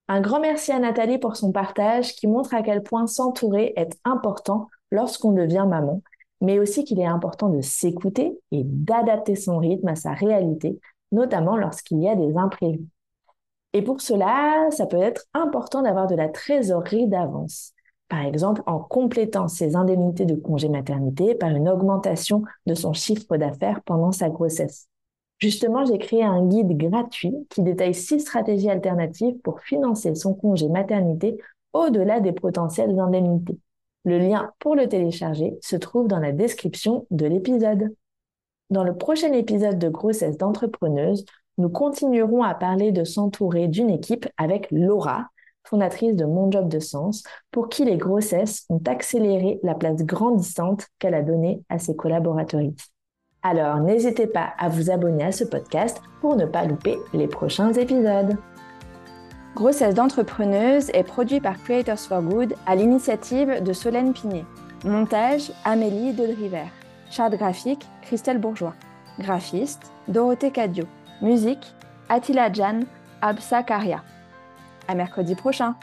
Un 0.09 0.21
grand 0.21 0.41
merci 0.41 0.73
à 0.73 0.79
Nathalie 0.79 1.19
pour 1.19 1.37
son 1.37 1.53
partage 1.53 2.15
qui 2.15 2.27
montre 2.27 2.55
à 2.55 2.63
quel 2.63 2.83
point 2.83 3.07
s'entourer 3.07 3.73
est 3.77 3.99
important 4.05 4.69
lorsqu'on 4.91 5.33
devient 5.33 5.67
maman, 5.69 6.03
mais 6.41 6.59
aussi 6.59 6.85
qu'il 6.85 7.01
est 7.01 7.07
important 7.07 7.49
de 7.49 7.61
s'écouter 7.61 8.39
et 8.53 8.63
d'adapter 8.65 9.35
son 9.37 9.59
rythme 9.59 9.89
à 9.89 9.97
sa 9.97 10.13
réalité, 10.13 10.79
notamment 11.13 11.57
lorsqu'il 11.57 12.01
y 12.03 12.09
a 12.09 12.17
des 12.17 12.37
imprévus. 12.37 12.87
Et 13.73 13.83
pour 13.83 14.01
cela, 14.01 14.71
ça 14.71 14.87
peut 14.87 14.97
être 14.97 15.25
important 15.35 15.83
d'avoir 15.83 16.07
de 16.07 16.15
la 16.15 16.29
trésorerie 16.29 17.09
d'avance 17.09 17.73
par 18.09 18.25
exemple 18.25 18.63
en 18.67 18.79
complétant 18.79 19.49
ses 19.49 19.77
indemnités 19.77 20.27
de 20.27 20.37
congé 20.37 20.69
maternité 20.69 21.35
par 21.35 21.51
une 21.51 21.69
augmentation 21.69 22.43
de 22.67 22.75
son 22.75 22.93
chiffre 22.93 23.37
d'affaires 23.37 23.83
pendant 23.83 24.13
sa 24.13 24.29
grossesse. 24.31 24.89
Justement, 25.39 25.85
j'ai 25.85 25.99
créé 25.99 26.25
un 26.25 26.47
guide 26.47 26.77
gratuit 26.79 27.35
qui 27.51 27.63
détaille 27.63 27.95
six 27.95 28.21
stratégies 28.21 28.71
alternatives 28.71 29.37
pour 29.43 29.61
financer 29.61 30.15
son 30.15 30.35
congé 30.35 30.69
maternité 30.69 31.37
au-delà 31.73 32.21
des 32.21 32.33
potentielles 32.33 32.99
indemnités. 32.99 33.59
Le 34.07 34.19
lien 34.19 34.53
pour 34.61 34.77
le 34.77 34.89
télécharger 34.89 35.59
se 35.61 35.75
trouve 35.75 36.07
dans 36.07 36.21
la 36.21 36.31
description 36.31 37.09
de 37.11 37.27
l'épisode. 37.27 37.93
Dans 38.71 38.85
le 38.85 38.97
prochain 38.97 39.33
épisode 39.33 39.81
de 39.81 39.89
Grossesse 39.89 40.39
d'entrepreneuse, 40.39 41.25
nous 41.59 41.69
continuerons 41.69 42.45
à 42.45 42.55
parler 42.55 42.93
de 42.93 43.03
s'entourer 43.03 43.67
d'une 43.67 43.91
équipe 43.91 44.29
avec 44.37 44.69
Laura, 44.71 45.27
fondatrice 45.65 46.15
de 46.15 46.25
Mon 46.25 46.53
Job 46.53 46.69
de 46.69 46.79
Sens, 46.79 47.25
pour 47.51 47.69
qui 47.69 47.85
les 47.85 47.97
grossesses 47.97 48.65
ont 48.69 48.81
accéléré 48.87 49.59
la 49.65 49.75
place 49.75 50.05
grandissante 50.05 50.87
qu'elle 51.01 51.15
a 51.15 51.23
donnée 51.23 51.65
à 51.69 51.81
ses 51.81 51.97
collaboratrices. 51.97 52.93
Alors 53.43 53.81
n'hésitez 53.81 54.29
pas 54.29 54.53
à 54.57 54.69
vous 54.69 54.89
abonner 54.89 55.25
à 55.25 55.33
ce 55.33 55.43
podcast 55.43 56.01
pour 56.21 56.37
ne 56.37 56.47
pas 56.47 56.65
louper 56.65 56.97
les 57.13 57.27
prochains 57.27 57.73
épisodes. 57.73 58.37
Grossesse 59.57 59.95
d'entrepreneuse 59.95 60.91
est 60.91 61.03
produit 61.03 61.41
par 61.41 61.57
Creators 61.57 61.99
for 61.99 62.21
Good 62.21 62.55
à 62.67 62.77
l'initiative 62.77 63.63
de 63.63 63.73
Solène 63.73 64.13
Pinet. 64.13 64.45
Montage 64.85 65.51
Amélie 65.65 66.13
Dodriver. 66.13 66.67
Charte 67.11 67.37
graphique 67.37 67.87
Christelle 68.03 68.37
Bourgeois. 68.37 68.75
Graphiste 69.19 69.91
Dorothée 70.09 70.51
Cadio. 70.51 70.85
Musique 71.23 71.75
Attila 72.11 72.53
Jan 72.53 72.81
Absa 73.23 73.63
Karia. 73.63 74.03
À 74.89 74.95
mercredi 74.95 75.35
prochain. 75.35 75.75